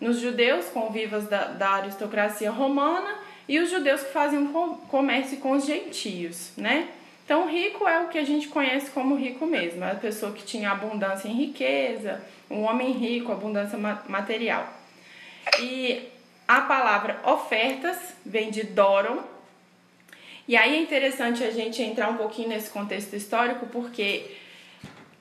nos 0.00 0.18
judeus, 0.18 0.66
convivas 0.66 1.26
da, 1.26 1.46
da 1.46 1.70
aristocracia 1.70 2.50
romana, 2.50 3.16
e 3.48 3.58
os 3.58 3.70
judeus 3.70 4.02
que 4.02 4.12
faziam 4.12 4.46
comércio 4.88 5.38
com 5.38 5.52
os 5.52 5.64
gentios, 5.64 6.50
né? 6.56 6.88
Então, 7.24 7.48
rico 7.48 7.88
é 7.88 8.00
o 8.00 8.08
que 8.08 8.18
a 8.18 8.24
gente 8.24 8.48
conhece 8.48 8.90
como 8.90 9.16
rico 9.16 9.46
mesmo, 9.46 9.84
é 9.84 9.92
a 9.92 9.96
pessoa 9.96 10.32
que 10.32 10.44
tinha 10.44 10.70
abundância 10.70 11.28
em 11.28 11.32
riqueza, 11.32 12.22
um 12.50 12.62
homem 12.62 12.92
rico, 12.92 13.32
abundância 13.32 13.76
material. 13.78 14.72
E 15.60 16.08
a 16.46 16.60
palavra 16.60 17.20
ofertas 17.24 18.14
vem 18.24 18.50
de 18.50 18.62
doron. 18.62 19.22
E 20.46 20.56
aí 20.56 20.76
é 20.76 20.80
interessante 20.80 21.42
a 21.42 21.50
gente 21.50 21.82
entrar 21.82 22.08
um 22.08 22.16
pouquinho 22.16 22.48
nesse 22.48 22.70
contexto 22.70 23.14
histórico, 23.14 23.66
porque 23.66 24.30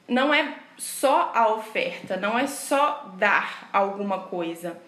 não 0.07 0.31
é 0.31 0.53
só 0.77 1.31
a 1.33 1.53
oferta, 1.53 2.17
não 2.17 2.37
é 2.37 2.47
só 2.47 3.13
dar 3.17 3.69
alguma 3.71 4.19
coisa. 4.19 4.81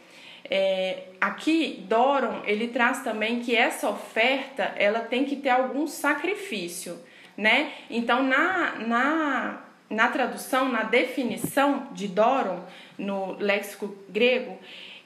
É, 0.49 1.03
aqui, 1.19 1.83
Doron, 1.87 2.41
ele 2.45 2.69
traz 2.69 3.03
também 3.03 3.41
que 3.41 3.55
essa 3.55 3.89
oferta, 3.89 4.73
ela 4.77 5.01
tem 5.01 5.25
que 5.25 5.35
ter 5.35 5.49
algum 5.49 5.87
sacrifício, 5.87 6.97
né? 7.35 7.71
Então, 7.89 8.23
na, 8.23 8.75
na, 8.75 9.61
na 9.89 10.07
tradução, 10.07 10.69
na 10.69 10.83
definição 10.83 11.87
de 11.91 12.07
Doron, 12.07 12.63
no 12.97 13.33
léxico 13.39 13.93
grego, 14.09 14.57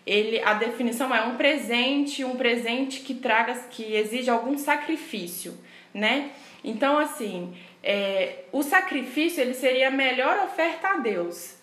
ele 0.05 0.41
a 0.43 0.53
definição 0.53 1.13
é 1.13 1.23
um 1.23 1.35
presente, 1.37 2.23
um 2.23 2.35
presente 2.35 3.01
que 3.01 3.15
traga, 3.15 3.53
que 3.69 3.95
exige 3.95 4.29
algum 4.29 4.57
sacrifício, 4.57 5.57
né? 5.93 6.31
Então, 6.63 6.99
assim, 6.99 7.53
é, 7.83 8.45
o 8.51 8.61
sacrifício 8.61 9.41
ele 9.41 9.53
seria 9.53 9.87
a 9.87 9.91
melhor 9.91 10.37
oferta 10.43 10.89
a 10.89 10.97
Deus, 10.97 11.55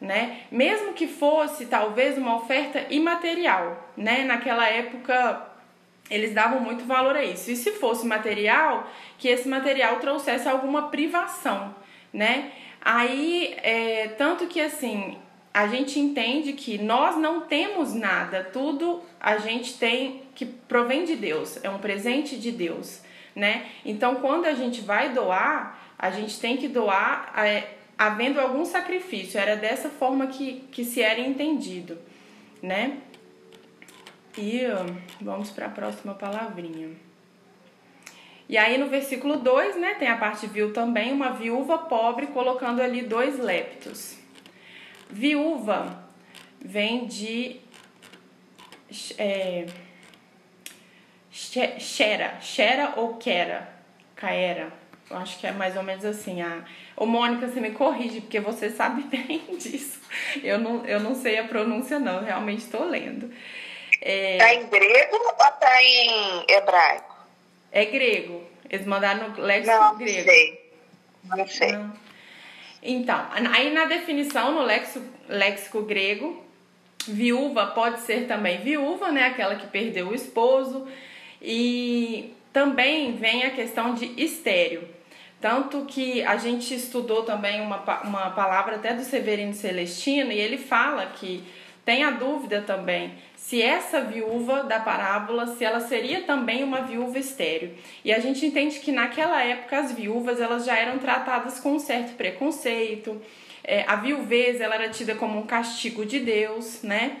né? 0.00 0.40
Mesmo 0.50 0.92
que 0.92 1.06
fosse 1.06 1.66
talvez 1.66 2.18
uma 2.18 2.36
oferta 2.36 2.86
imaterial, 2.90 3.90
né? 3.96 4.24
Naquela 4.24 4.66
época 4.68 5.46
eles 6.10 6.34
davam 6.34 6.60
muito 6.60 6.84
valor 6.84 7.16
a 7.16 7.24
isso. 7.24 7.50
E 7.50 7.56
se 7.56 7.72
fosse 7.72 8.04
material, 8.04 8.90
que 9.16 9.28
esse 9.28 9.48
material 9.48 10.00
trouxesse 10.00 10.48
alguma 10.48 10.88
privação, 10.88 11.74
né? 12.12 12.50
Aí, 12.80 13.54
é, 13.62 14.08
tanto 14.18 14.46
que 14.46 14.60
assim, 14.60 15.16
a 15.52 15.66
gente 15.66 16.00
entende 16.00 16.52
que 16.54 16.78
nós 16.78 17.16
não 17.16 17.42
temos 17.42 17.94
nada, 17.94 18.42
tudo 18.42 19.02
a 19.20 19.38
gente 19.38 19.78
tem 19.78 20.22
que 20.34 20.46
provém 20.46 21.04
de 21.04 21.16
Deus, 21.16 21.62
é 21.62 21.68
um 21.68 21.78
presente 21.78 22.36
de 22.38 22.50
Deus, 22.50 23.02
né? 23.40 23.66
Então, 23.84 24.16
quando 24.16 24.44
a 24.44 24.52
gente 24.52 24.82
vai 24.82 25.14
doar, 25.14 25.78
a 25.98 26.10
gente 26.10 26.38
tem 26.38 26.58
que 26.58 26.68
doar 26.68 27.32
é, 27.38 27.76
havendo 27.98 28.38
algum 28.38 28.64
sacrifício. 28.66 29.40
Era 29.40 29.56
dessa 29.56 29.88
forma 29.88 30.26
que, 30.26 30.68
que 30.70 30.84
se 30.84 31.00
era 31.00 31.18
entendido, 31.18 31.98
né? 32.62 32.98
E 34.36 34.60
vamos 35.20 35.50
para 35.50 35.66
a 35.66 35.70
próxima 35.70 36.14
palavrinha. 36.14 36.90
E 38.46 38.58
aí 38.58 38.76
no 38.76 38.88
versículo 38.88 39.36
2, 39.36 39.76
né, 39.76 39.94
tem 39.94 40.08
a 40.08 40.16
parte 40.16 40.46
viu 40.46 40.72
também, 40.72 41.12
uma 41.12 41.30
viúva 41.30 41.78
pobre 41.78 42.26
colocando 42.28 42.80
ali 42.80 43.02
dois 43.02 43.38
leptos. 43.38 44.18
Viúva 45.08 46.04
vem 46.60 47.06
de 47.06 47.60
é, 49.16 49.66
xera, 51.78 52.38
xera 52.40 52.94
ou 52.96 53.16
quera, 53.16 53.68
caera. 54.14 54.72
Eu 55.10 55.16
acho 55.16 55.38
que 55.38 55.46
é 55.46 55.52
mais 55.52 55.76
ou 55.76 55.82
menos 55.82 56.04
assim. 56.04 56.40
A... 56.42 56.62
Ô, 56.96 57.06
Mônica, 57.06 57.48
você 57.48 57.60
me 57.60 57.70
corrige, 57.70 58.20
porque 58.20 58.38
você 58.38 58.70
sabe 58.70 59.02
bem 59.10 59.56
disso. 59.56 60.00
Eu 60.42 60.58
não, 60.58 60.84
eu 60.84 61.00
não 61.00 61.14
sei 61.14 61.38
a 61.38 61.44
pronúncia, 61.44 61.98
não. 61.98 62.22
realmente 62.22 62.60
estou 62.60 62.84
lendo. 62.84 63.32
É... 64.00 64.38
Tá 64.38 64.54
em 64.54 64.66
grego 64.68 65.16
ou 65.16 65.32
tá 65.34 65.82
em 65.82 66.44
hebraico? 66.48 67.16
É 67.72 67.84
grego. 67.86 68.44
Eles 68.68 68.86
mandaram 68.86 69.30
no 69.30 69.40
léxico 69.40 69.76
não, 69.76 69.96
grego. 69.96 70.18
Não 70.18 70.24
sei. 70.24 70.72
Não 71.24 71.46
sei. 71.46 71.72
Não. 71.72 71.92
Então, 72.82 73.28
aí 73.52 73.72
na 73.72 73.84
definição, 73.84 74.52
no 74.54 74.62
léxico, 74.62 75.04
léxico 75.28 75.82
grego, 75.82 76.44
viúva 77.06 77.66
pode 77.68 78.00
ser 78.00 78.26
também 78.26 78.58
viúva, 78.58 79.10
né? 79.10 79.26
Aquela 79.26 79.56
que 79.56 79.66
perdeu 79.66 80.08
o 80.08 80.14
esposo. 80.14 80.86
E 81.40 82.32
também 82.52 83.16
vem 83.16 83.44
a 83.44 83.50
questão 83.50 83.94
de 83.94 84.12
estéreo. 84.22 84.86
Tanto 85.40 85.86
que 85.86 86.22
a 86.22 86.36
gente 86.36 86.74
estudou 86.74 87.22
também 87.22 87.60
uma, 87.60 87.78
uma 88.02 88.30
palavra 88.30 88.76
até 88.76 88.92
do 88.92 89.02
Severino 89.02 89.54
Celestino, 89.54 90.30
e 90.32 90.38
ele 90.38 90.58
fala 90.58 91.06
que 91.06 91.42
tem 91.84 92.04
a 92.04 92.10
dúvida 92.10 92.60
também 92.60 93.14
se 93.34 93.60
essa 93.60 94.02
viúva 94.02 94.62
da 94.62 94.78
parábola, 94.78 95.46
se 95.46 95.64
ela 95.64 95.80
seria 95.80 96.22
também 96.22 96.62
uma 96.62 96.82
viúva 96.82 97.18
estéreo. 97.18 97.74
E 98.04 98.12
a 98.12 98.20
gente 98.20 98.44
entende 98.44 98.78
que 98.78 98.92
naquela 98.92 99.42
época 99.42 99.78
as 99.78 99.92
viúvas 99.92 100.40
elas 100.40 100.64
já 100.64 100.76
eram 100.76 100.98
tratadas 100.98 101.58
com 101.58 101.72
um 101.72 101.78
certo 101.78 102.14
preconceito. 102.16 103.20
É, 103.64 103.84
a 103.88 103.96
viuvez 103.96 104.60
ela 104.60 104.74
era 104.74 104.90
tida 104.90 105.14
como 105.14 105.38
um 105.38 105.46
castigo 105.46 106.04
de 106.04 106.20
Deus, 106.20 106.82
né? 106.82 107.16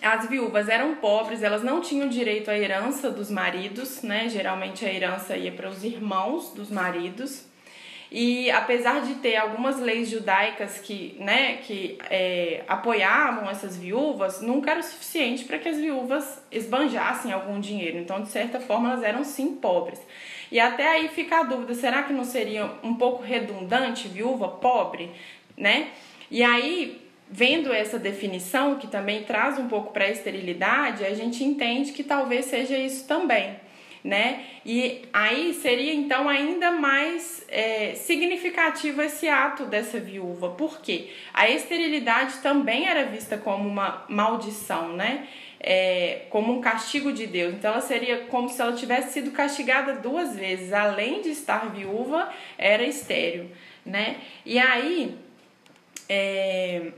As 0.00 0.28
viúvas 0.28 0.68
eram 0.68 0.94
pobres, 0.96 1.42
elas 1.42 1.62
não 1.64 1.80
tinham 1.80 2.08
direito 2.08 2.50
à 2.50 2.56
herança 2.56 3.10
dos 3.10 3.30
maridos, 3.30 4.02
né? 4.02 4.28
Geralmente 4.28 4.84
a 4.84 4.92
herança 4.92 5.36
ia 5.36 5.50
para 5.50 5.68
os 5.68 5.82
irmãos 5.82 6.52
dos 6.54 6.70
maridos. 6.70 7.44
E 8.10 8.50
apesar 8.50 9.02
de 9.02 9.14
ter 9.16 9.36
algumas 9.36 9.78
leis 9.78 10.08
judaicas 10.08 10.78
que, 10.78 11.14
né, 11.20 11.58
que 11.58 11.96
é, 12.10 12.64
apoiavam 12.66 13.48
essas 13.48 13.76
viúvas, 13.76 14.40
nunca 14.40 14.72
era 14.72 14.80
o 14.80 14.82
suficiente 14.82 15.44
para 15.44 15.58
que 15.58 15.68
as 15.68 15.76
viúvas 15.76 16.42
esbanjassem 16.50 17.30
algum 17.32 17.60
dinheiro. 17.60 17.98
Então, 17.98 18.20
de 18.20 18.28
certa 18.28 18.58
forma, 18.58 18.90
elas 18.90 19.04
eram 19.04 19.22
sim 19.22 19.54
pobres. 19.54 20.00
E 20.50 20.58
até 20.58 20.88
aí 20.88 21.08
fica 21.08 21.38
a 21.38 21.42
dúvida: 21.44 21.74
será 21.74 22.02
que 22.02 22.12
não 22.12 22.24
seria 22.24 22.68
um 22.82 22.94
pouco 22.94 23.22
redundante 23.22 24.08
viúva 24.08 24.48
pobre, 24.48 25.10
né? 25.56 25.90
E 26.28 26.42
aí, 26.42 27.09
vendo 27.30 27.72
essa 27.72 27.98
definição, 27.98 28.76
que 28.78 28.88
também 28.88 29.22
traz 29.22 29.58
um 29.58 29.68
pouco 29.68 29.92
para 29.92 30.04
a 30.04 30.10
esterilidade, 30.10 31.04
a 31.04 31.14
gente 31.14 31.44
entende 31.44 31.92
que 31.92 32.02
talvez 32.02 32.46
seja 32.46 32.76
isso 32.76 33.06
também 33.06 33.56
né? 34.02 34.44
E 34.64 35.02
aí 35.12 35.52
seria 35.54 35.92
então 35.92 36.28
ainda 36.28 36.70
mais 36.70 37.44
é, 37.48 37.94
significativo 37.94 39.02
esse 39.02 39.28
ato 39.28 39.66
dessa 39.66 40.00
viúva, 40.00 40.50
porque 40.50 41.10
a 41.32 41.48
esterilidade 41.48 42.38
também 42.38 42.88
era 42.88 43.04
vista 43.04 43.36
como 43.36 43.68
uma 43.68 44.04
maldição, 44.08 44.94
né? 44.94 45.28
É, 45.62 46.22
como 46.30 46.54
um 46.54 46.60
castigo 46.62 47.12
de 47.12 47.26
Deus. 47.26 47.52
Então 47.54 47.72
ela 47.72 47.82
seria 47.82 48.20
como 48.24 48.48
se 48.48 48.60
ela 48.62 48.72
tivesse 48.72 49.12
sido 49.12 49.30
castigada 49.30 49.94
duas 49.96 50.34
vezes, 50.34 50.72
além 50.72 51.20
de 51.20 51.28
estar 51.28 51.70
viúva, 51.70 52.32
era 52.56 52.82
estéril, 52.82 53.50
né? 53.84 54.16
E 54.44 54.58
aí 54.58 55.16
É, 56.12 56.90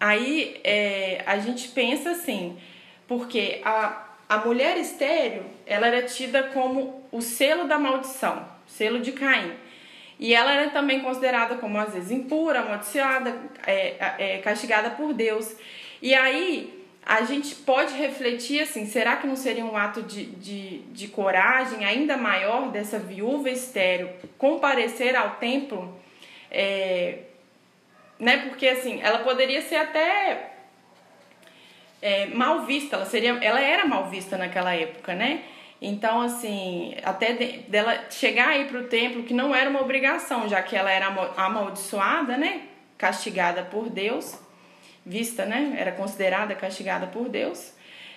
aí 0.00 0.60
é, 0.64 1.22
a 1.26 1.38
gente 1.38 1.68
pensa 1.68 2.10
assim, 2.10 2.56
porque 3.06 3.60
a, 3.64 4.06
a 4.28 4.38
mulher 4.38 4.76
estéreo, 4.76 5.44
ela 5.66 5.86
era 5.86 6.02
tida 6.02 6.44
como 6.54 7.02
o 7.10 7.20
selo 7.20 7.66
da 7.66 7.78
maldição, 7.78 8.46
selo 8.66 9.00
de 9.00 9.12
Caim. 9.12 9.52
E 10.18 10.34
ela 10.34 10.52
era 10.52 10.70
também 10.70 11.00
considerada 11.00 11.54
como, 11.56 11.78
às 11.78 11.94
vezes, 11.94 12.10
impura, 12.10 12.60
amaldiçoada, 12.60 13.40
é, 13.66 13.94
é, 14.18 14.38
castigada 14.38 14.90
por 14.90 15.14
Deus. 15.14 15.54
E 16.02 16.12
aí 16.12 16.84
a 17.06 17.22
gente 17.22 17.54
pode 17.54 17.94
refletir 17.94 18.62
assim: 18.62 18.84
será 18.84 19.16
que 19.16 19.26
não 19.26 19.36
seria 19.36 19.64
um 19.64 19.76
ato 19.76 20.02
de, 20.02 20.26
de, 20.26 20.78
de 20.92 21.08
coragem 21.08 21.84
ainda 21.84 22.16
maior 22.16 22.70
dessa 22.70 22.98
viúva 22.98 23.48
estéreo 23.48 24.10
comparecer 24.36 25.16
ao 25.16 25.36
templo? 25.36 25.96
É, 26.50 27.20
né? 28.18 28.48
Porque 28.48 28.68
assim, 28.68 29.00
ela 29.02 29.20
poderia 29.20 29.62
ser 29.62 29.76
até 29.76 30.52
é, 32.00 32.26
mal 32.26 32.64
vista, 32.64 32.96
ela, 32.96 33.06
seria, 33.06 33.32
ela 33.42 33.60
era 33.60 33.84
mal 33.86 34.08
vista 34.08 34.36
naquela 34.36 34.74
época, 34.74 35.14
né? 35.14 35.42
Então, 35.80 36.20
assim, 36.20 36.94
até 37.04 37.32
de, 37.32 37.58
dela 37.68 38.06
chegar 38.10 38.48
aí 38.48 38.64
para 38.64 38.80
o 38.80 38.84
templo, 38.84 39.22
que 39.22 39.32
não 39.32 39.54
era 39.54 39.70
uma 39.70 39.80
obrigação, 39.80 40.48
já 40.48 40.60
que 40.62 40.74
ela 40.74 40.90
era 40.90 41.06
amaldiçoada, 41.36 42.36
né? 42.36 42.62
Castigada 42.96 43.62
por 43.62 43.88
Deus, 43.88 44.36
vista, 45.06 45.46
né? 45.46 45.76
Era 45.78 45.92
considerada 45.92 46.54
castigada 46.54 47.06
por 47.06 47.28
Deus. 47.28 47.72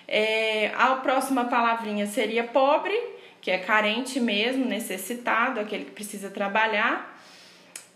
É, 0.08 0.72
a 0.76 0.96
próxima 0.96 1.44
palavrinha 1.44 2.06
seria 2.06 2.44
pobre, 2.44 2.98
que 3.40 3.50
é 3.50 3.58
carente 3.58 4.18
mesmo, 4.18 4.64
necessitado, 4.64 5.60
aquele 5.60 5.84
que 5.84 5.92
precisa 5.92 6.30
trabalhar. 6.30 7.16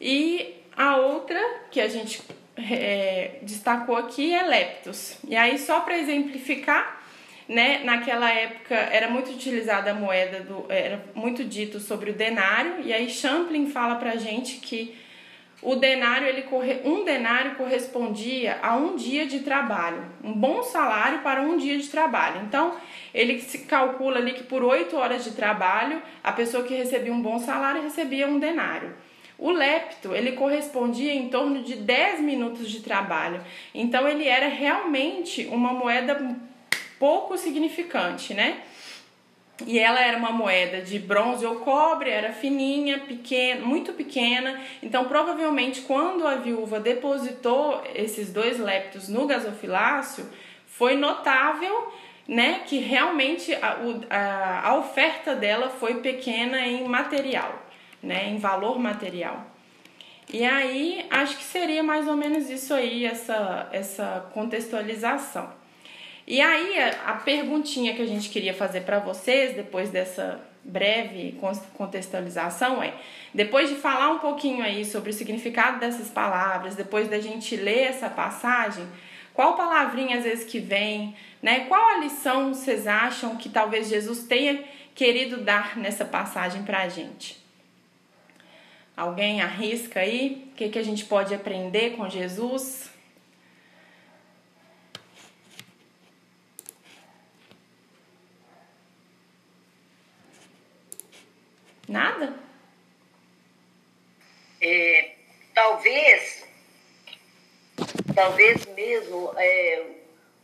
E 0.01 0.56
a 0.77 0.97
outra, 0.97 1.41
que 1.71 1.81
a 1.81 1.89
gente 1.89 2.23
é, 2.57 3.39
destacou 3.43 3.97
aqui, 3.97 4.35
é 4.35 4.43
leptos. 4.43 5.19
E 5.27 5.35
aí, 5.35 5.59
só 5.59 5.81
para 5.81 5.99
exemplificar, 5.99 7.03
né? 7.49 7.83
Naquela 7.85 8.31
época 8.31 8.75
era 8.75 9.09
muito 9.09 9.31
utilizada 9.31 9.93
a 9.93 9.95
moeda 9.95 10.41
do 10.41 10.67
era 10.69 11.05
muito 11.15 11.45
dito 11.45 11.79
sobre 11.79 12.11
o 12.11 12.15
denário 12.15 12.81
e 12.85 12.93
aí 12.93 13.09
Champlin 13.09 13.71
fala 13.71 13.95
pra 13.95 14.17
gente 14.17 14.57
que 14.57 14.97
o 15.63 15.77
denário 15.77 16.27
ele 16.27 16.43
corre, 16.43 16.81
um 16.85 17.05
denário 17.05 17.55
correspondia 17.55 18.59
a 18.63 18.77
um 18.77 18.95
dia 18.95 19.27
de 19.27 19.41
trabalho, 19.41 20.05
um 20.23 20.33
bom 20.33 20.63
salário 20.63 21.21
para 21.21 21.41
um 21.41 21.57
dia 21.57 21.79
de 21.79 21.89
trabalho. 21.89 22.43
Então, 22.47 22.77
ele 23.15 23.41
se 23.41 23.61
calcula 23.61 24.19
ali 24.19 24.35
que 24.35 24.45
por 24.45 24.63
oito 24.63 24.97
horas 24.97 25.25
de 25.25 25.31
trabalho, 25.31 26.03
a 26.23 26.31
pessoa 26.31 26.63
que 26.63 26.75
recebia 26.75 27.13
um 27.13 27.23
bom 27.23 27.39
salário 27.39 27.83
recebia 27.83 28.29
um 28.29 28.39
denário. 28.39 28.95
O 29.39 29.51
lepto, 29.51 30.15
ele 30.15 30.33
correspondia 30.33 31.13
em 31.13 31.29
torno 31.29 31.63
de 31.63 31.77
10 31.77 32.21
minutos 32.21 32.71
de 32.71 32.81
trabalho. 32.81 33.45
Então, 33.75 34.09
ele 34.09 34.27
era 34.27 34.49
realmente 34.49 35.47
uma 35.47 35.73
moeda 35.73 36.37
pouco 36.99 37.37
significante, 37.37 38.33
né? 38.33 38.63
E 39.65 39.79
ela 39.79 40.01
era 40.01 40.19
uma 40.19 40.33
moeda 40.33 40.83
de 40.83 40.99
bronze 40.99 41.47
ou 41.47 41.57
cobre, 41.57 42.11
era 42.11 42.33
fininha, 42.33 42.99
pequena, 42.99 43.65
muito 43.65 43.93
pequena. 43.95 44.61
Então, 44.83 45.07
provavelmente, 45.07 45.83
quando 45.83 46.27
a 46.27 46.35
viúva 46.35 46.79
depositou 46.79 47.83
esses 47.95 48.33
dois 48.33 48.59
leptos 48.59 49.09
no 49.09 49.27
gasofilácio, 49.27 50.29
foi 50.67 50.97
notável, 50.97 51.91
né, 52.29 52.63
que 52.67 52.79
realmente 52.79 53.55
a, 53.55 53.79
a, 54.11 54.69
a 54.69 54.77
oferta 54.77 55.35
dela 55.35 55.71
foi 55.71 56.01
pequena 56.01 56.61
em 56.67 56.85
material, 56.87 57.66
né, 58.07 58.31
em 58.31 58.39
valor 58.39 58.79
material. 58.79 59.47
E 60.33 60.45
aí, 60.45 61.07
acho 61.11 61.37
que 61.37 61.45
seria 61.45 61.83
mais 61.83 62.09
ou 62.09 62.17
menos 62.17 62.51
isso 62.51 62.75
aí, 62.75 63.05
essa, 63.05 63.69
essa 63.71 64.29
contextualização. 64.33 65.49
E 66.27 66.41
aí, 66.41 66.79
a, 66.79 67.13
a 67.13 67.15
perguntinha 67.15 67.95
que 67.95 68.03
a 68.03 68.07
gente 68.07 68.29
queria 68.31 68.53
fazer 68.53 68.81
para 68.81 68.99
vocês, 68.99 69.55
depois 69.55 69.91
dessa 69.91 70.41
breve 70.65 71.39
contextualização, 71.75 72.83
é: 72.83 72.93
depois 73.33 73.69
de 73.69 73.77
falar 73.77 74.11
um 74.11 74.19
pouquinho 74.19 74.65
aí 74.65 74.85
sobre 74.85 75.11
o 75.11 75.13
significado 75.13 75.79
dessas 75.79 76.09
palavras, 76.09 76.75
depois 76.75 77.09
da 77.09 77.21
gente 77.21 77.55
ler 77.55 77.85
essa 77.85 78.11
passagem, 78.11 78.85
qual 79.33 79.55
palavrinha 79.55 80.19
às 80.19 80.25
vezes 80.25 80.45
que 80.45 80.59
vem, 80.59 81.15
né? 81.41 81.67
Qual 81.69 81.89
a 81.91 81.99
lição 81.99 82.53
vocês 82.53 82.89
acham 82.89 83.37
que 83.37 83.49
talvez 83.49 83.89
Jesus 83.89 84.25
tenha 84.25 84.65
querido 84.93 85.37
dar 85.37 85.77
nessa 85.77 86.05
passagem 86.05 86.65
para 86.65 86.81
a 86.81 86.89
gente? 86.89 87.46
Alguém 88.97 89.43
arrisca 89.43 90.01
aí? 90.01 90.49
O 90.53 90.55
que, 90.57 90.71
que 90.71 90.79
a 90.79 90.83
gente 90.83 91.05
pode 91.05 91.35
aprender 91.35 91.97
com 91.97 92.09
Jesus? 92.09 92.89
Nada? 101.87 102.35
É, 104.63 105.15
talvez, 105.55 106.47
talvez 108.15 108.65
mesmo 108.75 109.33
é, 109.37 109.87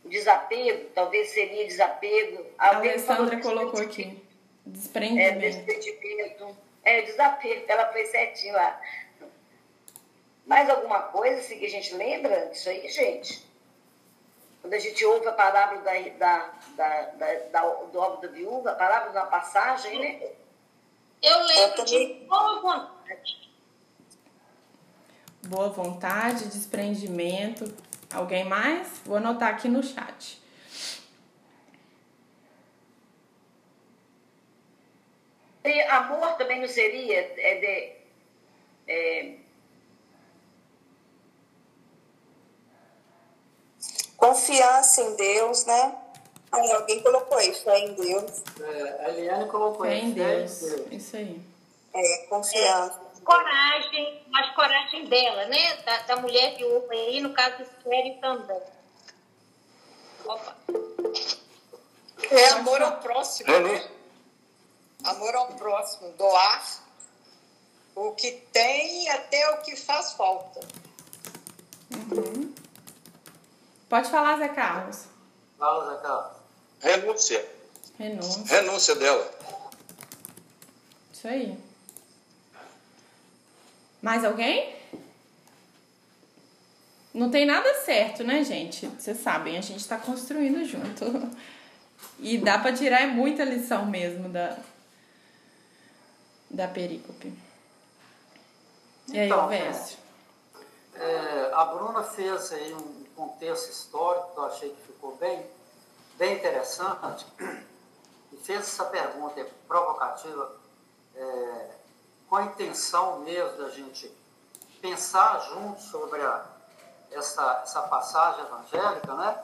o 0.05 0.09
desapego, 0.09 0.89
talvez 0.93 1.29
seria 1.29 1.65
desapego. 1.65 2.45
A 2.59 2.75
Alessandra 2.75 3.41
colocou 3.41 3.81
aqui. 3.81 4.21
Desprendimento. 4.63 5.43
É, 5.43 5.49
desprendimento. 5.49 6.55
É, 6.83 7.01
desapego, 7.01 7.65
ela 7.69 7.91
foi 7.91 8.05
certinho 8.05 8.53
lá. 8.53 8.79
Mais 10.45 10.69
alguma 10.69 11.03
coisa 11.03 11.39
assim, 11.39 11.57
que 11.57 11.65
a 11.65 11.69
gente 11.69 11.95
lembra 11.95 12.47
disso 12.47 12.69
aí, 12.69 12.89
gente? 12.89 13.45
Quando 14.61 14.73
a 14.73 14.79
gente 14.79 15.03
ouve 15.05 15.27
a 15.27 15.33
palavra 15.33 15.79
da, 15.79 15.93
da, 16.17 16.51
da, 16.75 17.01
da, 17.11 17.33
da 17.51 17.73
do 17.91 17.99
óbvio 17.99 18.29
da 18.29 18.35
viúva, 18.35 18.71
a 18.71 18.75
palavra 18.75 19.11
da 19.11 19.25
passagem, 19.25 19.99
né? 19.99 20.31
Eu 21.21 21.45
lembro 21.45 21.85
de 21.85 22.25
boa 22.27 22.61
vontade. 22.61 23.49
Boa 25.47 25.69
vontade, 25.69 26.49
desprendimento. 26.49 27.73
Alguém 28.13 28.43
mais? 28.43 29.01
Vou 29.05 29.17
anotar 29.17 29.49
aqui 29.49 29.69
no 29.69 29.81
chat. 29.81 30.42
Amor 35.89 36.33
também 36.37 36.59
não 36.59 36.67
seria 36.67 37.19
é 37.19 37.55
de, 37.55 38.91
é... 38.91 39.35
confiança 44.17 45.01
em 45.01 45.15
Deus, 45.15 45.65
né? 45.65 45.95
Aí 46.51 46.71
alguém 46.71 47.01
colocou 47.01 47.39
isso, 47.41 47.63
fé 47.63 47.79
em 47.79 47.93
Deus. 47.93 48.43
É, 48.61 49.05
a 49.05 49.09
Eliane 49.09 49.47
colocou 49.47 49.85
fé 49.85 49.95
em 49.95 50.11
Deus. 50.11 50.59
Deus. 50.59 50.87
Isso 50.91 51.17
aí. 51.17 51.41
É, 51.93 52.17
confiança. 52.29 53.01
É, 53.17 53.21
coragem, 53.25 54.21
mas 54.29 54.53
coragem 54.55 55.05
dela, 55.05 55.45
né? 55.45 55.75
Da, 55.77 55.97
da 56.03 56.15
mulher 56.17 56.55
viúva 56.55 56.93
aí, 56.93 57.21
no 57.21 57.33
caso 57.33 57.65
Sério 57.83 58.15
também. 58.21 58.61
Opa. 60.25 60.55
É 62.31 62.47
amor 62.49 62.81
ao 62.81 62.97
próximo, 62.99 63.51
né? 63.59 63.89
Amor 65.03 65.35
ao 65.35 65.47
próximo, 65.47 66.11
doar 66.17 66.63
o 67.95 68.11
que 68.11 68.31
tem 68.51 69.09
até 69.09 69.49
o 69.51 69.61
que 69.61 69.75
faz 69.75 70.13
falta. 70.13 70.61
Uhum. 71.91 72.53
Pode 73.89 74.09
falar, 74.09 74.37
Zé 74.37 74.49
Carlos. 74.49 75.05
Fala, 75.57 75.95
Zé 75.95 76.01
Carlos. 76.01 76.37
Renúncia. 76.79 77.49
Renúncia. 77.99 78.43
Renúncia 78.45 78.95
dela. 78.95 79.31
Isso 81.11 81.27
aí. 81.27 81.57
Mais 84.01 84.25
alguém? 84.25 84.75
Não 87.13 87.29
tem 87.29 87.45
nada 87.45 87.73
certo, 87.85 88.23
né, 88.23 88.43
gente? 88.43 88.87
Vocês 88.87 89.19
sabem, 89.19 89.57
a 89.57 89.61
gente 89.61 89.79
está 89.79 89.97
construindo 89.97 90.65
junto. 90.65 91.05
E 92.19 92.37
dá 92.37 92.57
para 92.57 92.73
tirar 92.73 93.07
muita 93.07 93.43
lição 93.45 93.85
mesmo 93.85 94.27
da, 94.27 94.57
da 96.53 96.67
perícope. 96.67 97.33
E 99.07 99.19
aí, 99.19 99.25
então? 99.25 99.51
É, 99.51 99.71
é, 100.95 101.51
a 101.53 101.65
Bruna 101.65 102.03
fez 102.03 102.53
aí 102.53 102.73
um 102.73 103.03
contexto 103.15 103.71
histórico 103.71 104.31
que 104.33 104.37
eu 104.37 104.45
achei 104.45 104.69
que 104.69 104.81
ficou 104.83 105.15
bem 105.17 105.45
bem 106.15 106.37
interessante 106.37 107.25
e 108.31 108.37
fez 108.37 108.59
essa 108.59 108.85
pergunta 108.85 109.45
provocativa 109.67 110.55
é, 111.15 111.69
com 112.29 112.35
a 112.35 112.43
intenção 112.43 113.19
mesmo 113.21 113.57
da 113.57 113.69
gente 113.69 114.15
pensar 114.79 115.39
junto 115.49 115.81
sobre 115.81 116.21
a, 116.21 116.45
essa, 117.11 117.61
essa 117.63 117.81
passagem 117.83 118.45
evangélica, 118.45 119.13
né? 119.15 119.43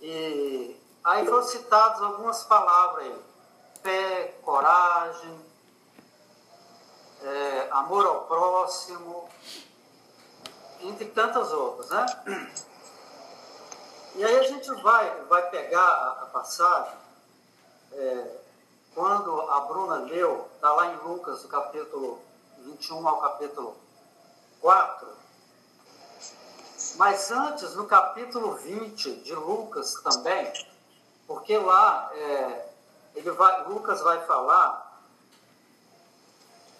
E 0.00 0.80
aí 1.02 1.26
foram 1.26 1.42
citadas 1.42 2.00
algumas 2.00 2.44
palavras 2.44 3.06
aí, 3.06 3.24
fé, 3.82 4.38
coragem, 4.42 5.47
é, 7.22 7.68
amor 7.70 8.06
ao 8.06 8.24
próximo, 8.24 9.28
entre 10.80 11.06
tantas 11.06 11.52
outras, 11.52 11.90
né? 11.90 12.06
E 14.14 14.24
aí 14.24 14.38
a 14.38 14.42
gente 14.42 14.68
vai, 14.82 15.22
vai 15.24 15.48
pegar 15.50 15.80
a, 15.80 16.26
passagem, 16.32 16.96
é, 17.92 18.36
quando 18.94 19.40
a 19.42 19.60
Bruna 19.60 19.96
leu, 19.96 20.48
está 20.54 20.72
lá 20.72 20.86
em 20.86 20.96
Lucas, 20.96 21.42
do 21.42 21.48
capítulo 21.48 22.20
21 22.58 23.06
ao 23.06 23.20
capítulo 23.20 23.76
4, 24.60 25.08
mas 26.96 27.30
antes, 27.30 27.74
no 27.74 27.86
capítulo 27.86 28.54
20 28.56 29.16
de 29.22 29.34
Lucas 29.34 29.94
também, 30.02 30.52
porque 31.26 31.56
lá 31.56 32.10
é, 32.12 32.68
ele 33.14 33.30
vai, 33.30 33.64
Lucas 33.68 34.00
vai 34.00 34.24
falar 34.26 34.87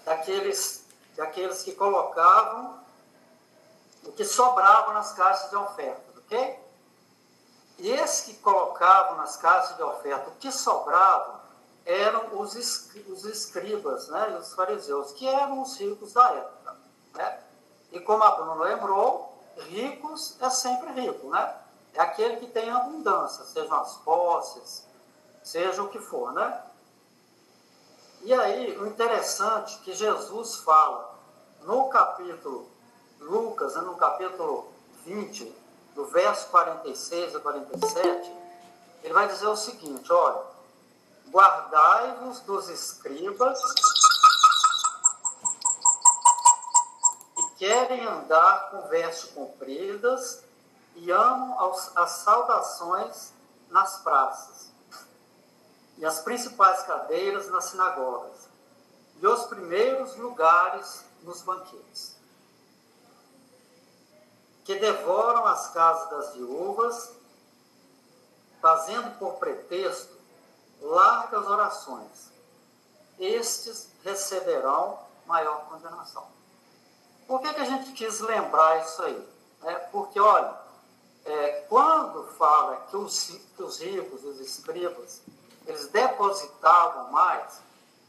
daqueles, 0.09 0.85
daqueles 1.17 1.63
que 1.63 1.73
colocavam 1.73 2.79
o 4.05 4.13
que 4.13 4.25
sobrava 4.25 4.95
nas 4.95 5.13
caixas 5.13 5.51
de 5.51 5.57
oferta, 5.57 6.03
ok? 6.17 6.59
E 7.79 7.91
esses 7.91 8.25
que 8.25 8.35
colocavam 8.41 9.19
nas 9.19 9.37
caixas 9.37 9.77
de 9.77 9.83
oferta 9.83 10.31
o 10.31 10.35
que 10.37 10.51
sobrava 10.51 11.41
eram 11.85 12.39
os, 12.39 12.55
os 12.55 13.25
escribas, 13.25 14.09
né, 14.09 14.37
os 14.39 14.53
fariseus, 14.55 15.13
que 15.13 15.27
eram 15.27 15.63
os 15.63 15.79
ricos 15.79 16.13
da 16.13 16.31
época. 16.33 16.77
Né? 17.15 17.41
E 17.93 18.01
como 18.01 18.23
a 18.25 18.31
Bruno 18.33 18.63
lembrou, 18.63 19.39
ricos 19.57 20.37
é 20.41 20.51
sempre 20.51 20.91
rico, 20.93 21.29
né? 21.29 21.55
É 21.95 22.01
aquele 22.01 22.37
que 22.37 22.47
tem 22.47 22.71
abundância, 22.71 23.45
sejam 23.45 23.81
as 23.81 23.97
posses, 23.99 24.87
seja 25.43 25.83
o 25.83 25.89
que 25.89 25.99
for, 25.99 26.33
né? 26.33 26.63
E 28.23 28.35
aí, 28.35 28.77
o 28.79 28.87
interessante 28.87 29.77
é 29.77 29.85
que 29.85 29.93
Jesus 29.95 30.57
fala 30.57 31.19
no 31.63 31.89
capítulo, 31.89 32.69
Lucas, 33.21 33.77
no 33.77 33.97
capítulo 33.97 34.73
20, 35.05 35.55
do 35.95 36.05
verso 36.07 36.49
46 36.49 37.37
a 37.37 37.41
47, 37.41 38.33
ele 39.05 39.15
vai 39.15 39.29
dizer 39.29 39.47
o 39.47 39.57
seguinte: 39.57 40.13
olha, 40.13 40.43
guardai-vos 41.31 42.41
dos 42.41 42.69
escribas 42.69 43.61
que 47.35 47.51
querem 47.59 48.05
andar 48.05 48.71
com 48.71 48.89
vestes 48.89 49.31
compridas 49.31 50.43
e 50.97 51.11
amam 51.13 51.57
as 51.95 52.11
saudações 52.11 53.33
nas 53.71 53.99
praças 53.99 54.68
e 55.99 56.07
as 56.07 56.21
principais 56.21 56.83
cadeiras 56.85 57.51
nas 57.51 57.67
sinagogas 57.67 58.49
e 59.21 59.27
os 59.27 59.47
primeiros 59.47 60.17
lugares 60.17 61.05
nos 61.23 61.43
banquetes 61.43 62.19
que 64.69 64.75
devoram 64.75 65.47
as 65.47 65.71
casas 65.71 66.11
das 66.11 66.35
viúvas, 66.35 67.11
fazendo 68.61 69.19
por 69.19 69.37
pretexto 69.37 70.15
largas 70.83 71.47
orações. 71.47 72.31
Estes 73.19 73.89
receberão 74.05 74.99
maior 75.25 75.65
condenação. 75.71 76.27
Por 77.27 77.41
que, 77.41 77.55
que 77.55 77.61
a 77.63 77.65
gente 77.65 77.93
quis 77.93 78.21
lembrar 78.21 78.85
isso 78.85 79.03
aí? 79.05 79.29
É 79.63 79.75
porque, 79.75 80.21
olha, 80.21 80.55
é, 81.25 81.65
quando 81.67 82.25
fala 82.35 82.77
que 82.91 82.97
os, 82.99 83.39
que 83.57 83.63
os 83.63 83.81
ricos, 83.81 84.23
os 84.23 84.39
escribas, 84.39 85.23
eles 85.69 85.87
depositavam 85.89 87.13
mais, 87.13 87.61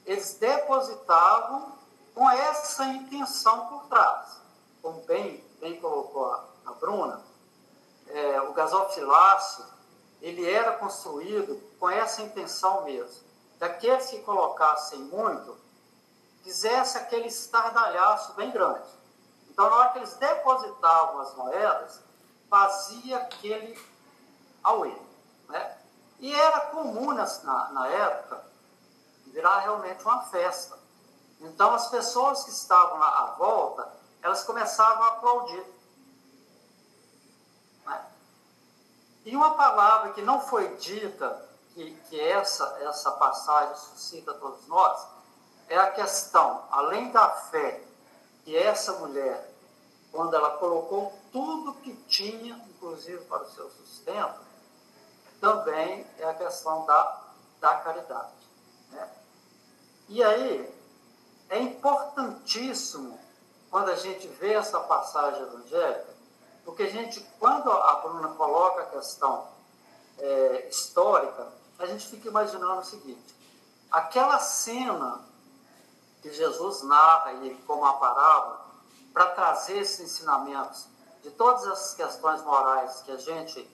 eles 0.06 0.36
depositavam 0.36 1.74
com 2.16 2.30
essa 2.30 2.86
intenção 2.86 3.68
por 3.68 3.84
trás. 3.88 4.40
Como 4.82 5.02
bem, 5.02 5.44
bem 5.60 5.80
colocou 5.82 6.32
a, 6.34 6.46
a 6.68 6.72
Bruna, 6.72 7.22
é, 8.08 8.42
o 8.42 8.54
gasofilácio, 8.54 9.66
ele 10.22 10.50
era 10.50 10.78
construído 10.78 11.62
com 11.78 11.90
essa 11.90 12.22
intenção 12.22 12.86
mesmo. 12.86 13.28
Daqueles 13.58 14.10
que 14.10 14.20
colocassem 14.22 15.00
muito, 15.00 15.58
fizesse 16.44 16.98
aquele 16.98 17.28
estardalhaço 17.28 18.34
bem 18.36 18.52
grande. 18.52 18.88
Então, 19.50 19.70
na 19.70 19.76
hora 19.76 19.90
que 19.90 20.00
eles 20.00 20.14
depositavam 20.14 21.20
as 21.20 21.36
moedas, 21.36 22.00
fazia 22.50 23.18
aquele 23.18 23.78
auê. 24.64 25.09
Né? 26.20 26.28
E 26.28 26.34
era 26.34 26.62
comum 26.68 27.14
na, 27.14 27.26
na 27.72 27.88
época 27.88 28.44
virar 29.28 29.60
realmente 29.60 30.04
uma 30.04 30.22
festa. 30.24 30.78
Então, 31.40 31.74
as 31.74 31.90
pessoas 31.90 32.44
que 32.44 32.50
estavam 32.50 33.02
à 33.02 33.36
volta, 33.38 33.92
elas 34.22 34.44
começavam 34.44 35.04
a 35.04 35.08
aplaudir. 35.08 35.66
E 39.26 39.36
uma 39.36 39.54
palavra 39.54 40.12
que 40.14 40.22
não 40.22 40.42
foi 40.42 40.76
dita, 40.78 41.46
que, 41.74 41.92
que 42.10 42.20
essa, 42.20 42.78
essa 42.82 43.12
passagem 43.12 43.76
suscita 43.76 44.32
a 44.32 44.34
todos 44.34 44.66
nós, 44.68 45.08
é 45.68 45.78
a 45.78 45.92
questão, 45.92 46.64
além 46.72 47.12
da 47.12 47.30
fé, 47.30 47.84
que 48.44 48.58
essa 48.58 48.94
mulher, 48.94 49.54
quando 50.12 50.34
ela 50.36 50.58
colocou 50.58 51.14
tudo 51.32 51.76
que 51.76 51.94
tinha, 52.08 52.56
inclusive 52.70 53.24
para 53.26 53.44
o 53.44 53.52
seu 53.52 53.70
sustento, 53.70 54.49
também 55.40 56.06
é 56.18 56.26
a 56.26 56.34
questão 56.34 56.86
da, 56.86 57.22
da 57.60 57.76
caridade. 57.76 58.32
Né? 58.92 59.10
E 60.10 60.24
aí, 60.24 60.80
é 61.50 61.60
importantíssimo, 61.60 63.20
quando 63.70 63.90
a 63.90 63.96
gente 63.96 64.28
vê 64.28 64.54
essa 64.54 64.80
passagem 64.82 65.42
evangélica, 65.42 66.14
porque 66.66 66.84
a 66.84 66.90
gente, 66.90 67.20
quando 67.40 67.72
a 67.72 67.96
Bruna 67.96 68.30
coloca 68.30 68.82
a 68.82 68.86
questão 68.88 69.48
é, 70.18 70.68
histórica, 70.70 71.48
a 71.80 71.86
gente 71.86 72.08
fica 72.08 72.28
imaginando 72.28 72.82
o 72.82 72.86
seguinte: 72.86 73.36
aquela 73.92 74.40
cena 74.40 75.22
que 76.22 76.32
Jesus 76.34 76.84
narra 76.84 77.34
e 77.34 77.56
como 77.66 77.86
a 77.86 77.94
parábola, 77.94 78.66
para 79.14 79.28
trazer 79.28 79.80
esses 79.80 80.00
ensinamentos 80.00 80.88
de 81.24 81.32
todas 81.32 81.66
essas 81.66 81.94
questões 81.94 82.42
morais 82.44 83.02
que 83.02 83.12
a 83.12 83.18
gente, 83.18 83.68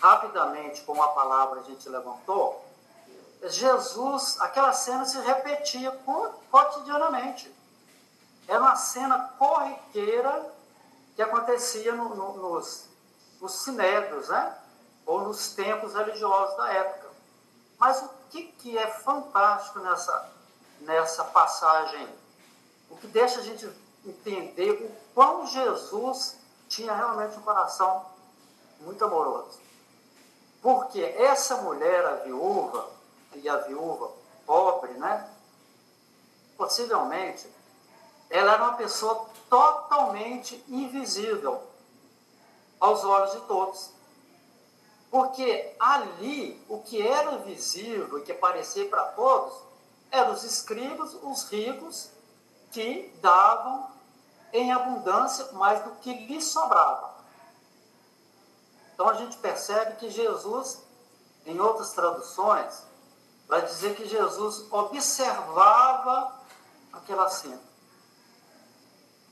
rapidamente, 0.00 0.80
com 0.82 1.00
a 1.02 1.08
palavra, 1.08 1.60
a 1.60 1.62
gente 1.62 1.88
levantou, 1.88 2.64
Jesus, 3.44 4.40
aquela 4.40 4.72
cena 4.72 5.04
se 5.04 5.18
repetia 5.20 5.98
cotidianamente. 6.50 7.54
Era 8.46 8.60
uma 8.60 8.76
cena 8.76 9.32
corriqueira 9.38 10.52
que 11.14 11.22
acontecia 11.22 11.94
no, 11.94 12.14
no, 12.14 12.36
nos, 12.36 12.86
nos 13.40 13.52
sinédrios, 13.52 14.28
né? 14.28 14.56
ou 15.06 15.22
nos 15.22 15.54
templos 15.54 15.94
religiosos 15.94 16.56
da 16.56 16.72
época. 16.72 17.08
Mas 17.78 18.02
o 18.02 18.10
que, 18.30 18.44
que 18.44 18.78
é 18.78 18.86
fantástico 18.86 19.78
nessa, 19.80 20.30
nessa 20.80 21.24
passagem? 21.24 22.08
O 22.90 22.96
que 22.96 23.06
deixa 23.06 23.40
a 23.40 23.42
gente 23.42 23.68
entender 24.04 24.70
o 24.70 25.14
quão 25.14 25.46
Jesus 25.46 26.36
tinha 26.68 26.94
realmente 26.94 27.36
um 27.38 27.42
coração 27.42 28.06
muito 28.80 29.04
amoroso. 29.04 29.58
Porque 30.62 31.00
essa 31.02 31.56
mulher, 31.58 32.04
a 32.04 32.14
viúva, 32.16 32.90
e 33.34 33.48
a 33.48 33.56
viúva 33.58 34.10
pobre, 34.46 34.92
né? 34.94 35.28
Possivelmente, 36.56 37.48
ela 38.28 38.54
era 38.54 38.64
uma 38.64 38.76
pessoa 38.76 39.26
totalmente 39.48 40.62
invisível 40.68 41.62
aos 42.78 43.04
olhos 43.04 43.32
de 43.32 43.40
todos. 43.42 43.90
Porque 45.10 45.74
ali, 45.78 46.64
o 46.68 46.80
que 46.80 47.04
era 47.04 47.38
visível 47.38 48.18
e 48.18 48.22
que 48.22 48.32
aparecia 48.32 48.88
para 48.88 49.04
todos, 49.12 49.54
eram 50.10 50.32
os 50.32 50.44
escribas, 50.44 51.14
os 51.22 51.48
ricos, 51.48 52.10
que 52.70 53.12
davam 53.20 53.88
em 54.52 54.72
abundância 54.72 55.50
mais 55.52 55.82
do 55.82 55.90
que 55.96 56.12
lhe 56.12 56.40
sobrava. 56.40 57.09
Então 59.00 59.08
a 59.08 59.14
gente 59.14 59.38
percebe 59.38 59.96
que 59.96 60.10
Jesus, 60.10 60.82
em 61.46 61.58
outras 61.58 61.92
traduções, 61.94 62.82
vai 63.48 63.64
dizer 63.64 63.96
que 63.96 64.06
Jesus 64.06 64.70
observava 64.70 66.38
aquela 66.92 67.30
cena. 67.30 67.62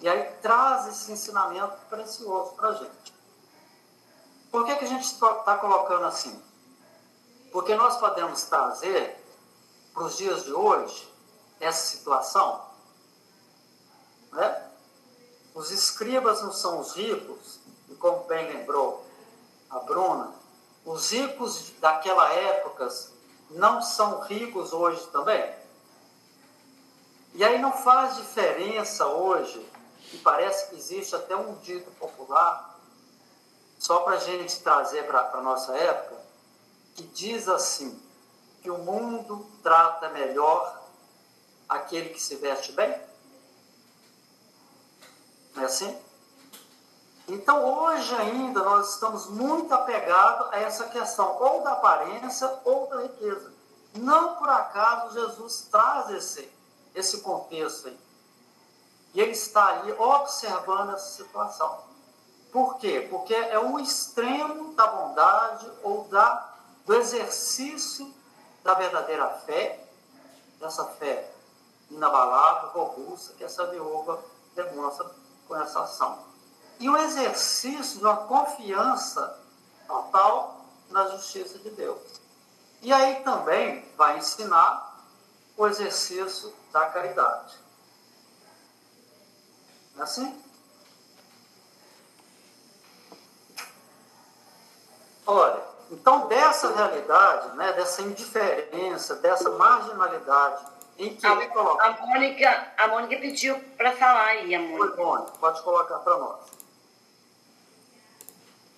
E 0.00 0.08
aí 0.08 0.22
traz 0.40 0.86
esse 0.86 1.12
ensinamento 1.12 1.76
precioso 1.90 2.52
para 2.52 2.70
a 2.70 2.74
gente. 2.76 3.14
Por 4.50 4.64
que, 4.64 4.74
que 4.76 4.86
a 4.86 4.88
gente 4.88 5.04
está 5.04 5.58
colocando 5.58 6.06
assim? 6.06 6.42
Porque 7.52 7.74
nós 7.74 7.98
podemos 7.98 8.44
trazer 8.44 9.22
para 9.92 10.04
os 10.04 10.16
dias 10.16 10.44
de 10.44 10.52
hoje 10.54 11.12
essa 11.60 11.88
situação. 11.88 12.64
Né? 14.32 14.70
Os 15.54 15.70
escribas 15.70 16.40
não 16.40 16.54
são 16.54 16.80
os 16.80 16.94
ricos, 16.94 17.60
e 17.90 17.94
como 17.96 18.24
bem 18.24 18.50
lembrou 18.50 19.06
a 19.70 19.78
Bruna, 19.80 20.32
os 20.84 21.10
ricos 21.10 21.72
daquela 21.80 22.32
época 22.32 22.88
não 23.50 23.82
são 23.82 24.20
ricos 24.20 24.72
hoje 24.72 25.06
também. 25.08 25.54
E 27.34 27.44
aí 27.44 27.58
não 27.58 27.72
faz 27.72 28.16
diferença 28.16 29.06
hoje 29.06 29.64
e 30.12 30.18
parece 30.18 30.68
que 30.68 30.76
existe 30.76 31.14
até 31.14 31.36
um 31.36 31.54
dito 31.56 31.90
popular, 31.92 32.78
só 33.78 34.00
para 34.00 34.14
a 34.14 34.20
gente 34.20 34.60
trazer 34.60 35.06
para 35.06 35.30
a 35.34 35.42
nossa 35.42 35.76
época, 35.76 36.16
que 36.94 37.02
diz 37.02 37.48
assim, 37.48 38.00
que 38.62 38.70
o 38.70 38.78
mundo 38.78 39.46
trata 39.62 40.08
melhor 40.08 40.82
aquele 41.68 42.08
que 42.08 42.20
se 42.20 42.36
veste 42.36 42.72
bem? 42.72 43.00
Não 45.54 45.62
é 45.62 45.66
assim? 45.66 46.07
Então, 47.28 47.62
hoje 47.62 48.14
ainda, 48.14 48.62
nós 48.62 48.94
estamos 48.94 49.26
muito 49.26 49.72
apegados 49.74 50.50
a 50.50 50.60
essa 50.60 50.84
questão, 50.88 51.36
ou 51.38 51.62
da 51.62 51.72
aparência 51.72 52.50
ou 52.64 52.86
da 52.86 53.02
riqueza. 53.02 53.52
Não 53.94 54.36
por 54.36 54.48
acaso 54.48 55.12
Jesus 55.12 55.68
traz 55.70 56.08
esse, 56.10 56.50
esse 56.94 57.20
contexto 57.20 57.88
aí. 57.88 58.00
E 59.12 59.20
ele 59.20 59.32
está 59.32 59.66
ali 59.66 59.92
observando 59.92 60.94
essa 60.94 61.16
situação. 61.16 61.82
Por 62.50 62.78
quê? 62.78 63.06
Porque 63.10 63.34
é 63.34 63.58
o 63.58 63.78
extremo 63.78 64.72
da 64.72 64.86
bondade 64.86 65.70
ou 65.82 66.04
da, 66.04 66.54
do 66.86 66.94
exercício 66.94 68.10
da 68.64 68.72
verdadeira 68.72 69.28
fé, 69.40 69.86
dessa 70.58 70.84
fé 70.84 71.30
inabalável, 71.90 72.70
robusta, 72.70 73.34
que 73.34 73.44
essa 73.44 73.66
viúva 73.66 74.18
demonstra 74.54 75.10
com 75.46 75.56
essa 75.56 75.82
ação. 75.82 76.27
E 76.80 76.88
o 76.88 76.96
exercício 76.96 77.98
de 77.98 78.04
uma 78.04 78.16
confiança 78.16 79.38
total 79.86 80.64
na 80.90 81.08
justiça 81.08 81.58
de 81.58 81.70
Deus. 81.70 82.20
E 82.82 82.92
aí 82.92 83.16
também 83.24 83.84
vai 83.96 84.18
ensinar 84.18 85.04
o 85.56 85.66
exercício 85.66 86.54
da 86.72 86.86
caridade. 86.86 87.54
Não 89.94 90.02
é 90.02 90.04
assim? 90.04 90.44
Olha, 95.26 95.62
então 95.90 96.28
dessa 96.28 96.72
realidade, 96.72 97.56
né, 97.56 97.72
dessa 97.72 98.02
indiferença, 98.02 99.16
dessa 99.16 99.50
marginalidade 99.50 100.64
em 100.96 101.14
que 101.14 101.26
a, 101.26 101.32
ele 101.32 101.48
coloca. 101.48 101.84
A 101.84 102.06
Mônica, 102.06 102.72
a 102.76 102.88
Mônica 102.88 103.20
pediu 103.20 103.58
para 103.76 103.92
falar 103.96 104.26
aí, 104.26 104.54
a 104.54 104.60
Mônica. 104.60 105.00
Oi, 105.00 105.04
Mônica, 105.04 105.32
pode 105.38 105.62
colocar 105.62 105.98
para 105.98 106.16
nós. 106.16 106.57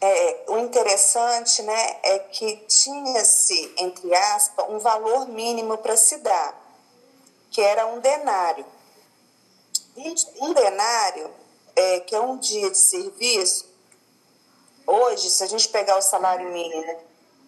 É, 0.03 0.45
o 0.49 0.59
interessante 0.59 1.63
né, 1.63 2.01
é 2.03 2.19
que 2.21 2.57
tinha-se, 2.67 3.75
entre 3.77 4.15
aspas, 4.15 4.67
um 4.71 4.79
valor 4.79 5.29
mínimo 5.29 5.77
para 5.77 5.95
se 5.95 6.17
dar, 6.19 6.59
que 7.51 7.61
era 7.61 7.87
um 7.87 8.01
denário. 8.01 8.65
Um 10.41 10.55
denário, 10.55 11.31
é, 11.77 12.01
que 12.01 12.15
é 12.15 12.21
um 12.21 12.39
dia 12.39 12.71
de 12.71 12.79
serviço, 12.79 13.69
hoje, 14.87 15.29
se 15.29 15.45
a 15.45 15.47
gente 15.47 15.69
pegar 15.69 15.99
o 15.99 16.03
salário 16.03 16.51
mínimo 16.51 16.99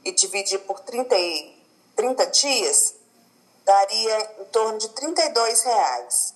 e 0.04 0.12
dividir 0.12 0.58
por 0.60 0.80
30, 0.80 1.16
30 1.96 2.26
dias, 2.26 2.94
daria 3.64 4.36
em 4.40 4.44
torno 4.46 4.78
de 4.78 4.90
32 4.90 5.62
reais. 5.62 6.34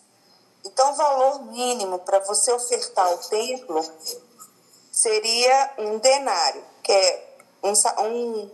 Então, 0.64 0.92
o 0.92 0.96
valor 0.96 1.44
mínimo 1.44 1.98
para 1.98 2.20
você 2.20 2.50
ofertar 2.52 3.06
ao 3.06 3.18
templo 3.18 3.84
seria 4.96 5.70
um 5.76 5.98
denário, 5.98 6.64
que 6.82 6.90
é 6.90 7.36
um, 7.62 7.74
um 8.02 8.50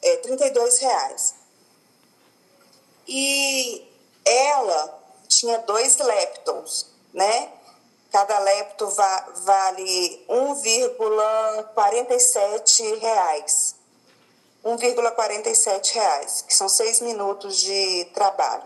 é, 0.00 0.16
32 0.18 0.78
reais. 0.78 1.34
E 3.08 3.84
ela 4.24 5.02
tinha 5.26 5.58
dois 5.58 5.98
leptons, 5.98 6.86
né? 7.12 7.50
Cada 8.12 8.38
lepto 8.38 8.86
va 8.86 9.26
vale 9.44 10.24
1,47 10.28 13.00
reais. 13.00 13.74
1,47 14.64 15.92
reais, 15.92 16.42
que 16.42 16.54
são 16.54 16.68
seis 16.68 17.00
minutos 17.00 17.56
de 17.58 18.04
trabalho. 18.14 18.62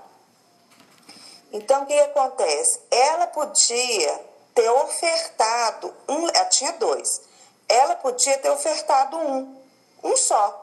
Então, 1.52 1.84
o 1.84 1.86
que 1.86 1.98
acontece? 2.00 2.80
Ela 2.90 3.28
podia 3.28 4.31
ter 4.54 4.68
ofertado 4.70 5.94
um, 6.08 6.28
ela 6.28 6.44
tinha 6.46 6.72
dois. 6.72 7.22
Ela 7.68 7.96
podia 7.96 8.36
ter 8.38 8.50
ofertado 8.50 9.16
um, 9.16 9.62
um 10.02 10.16
só. 10.16 10.58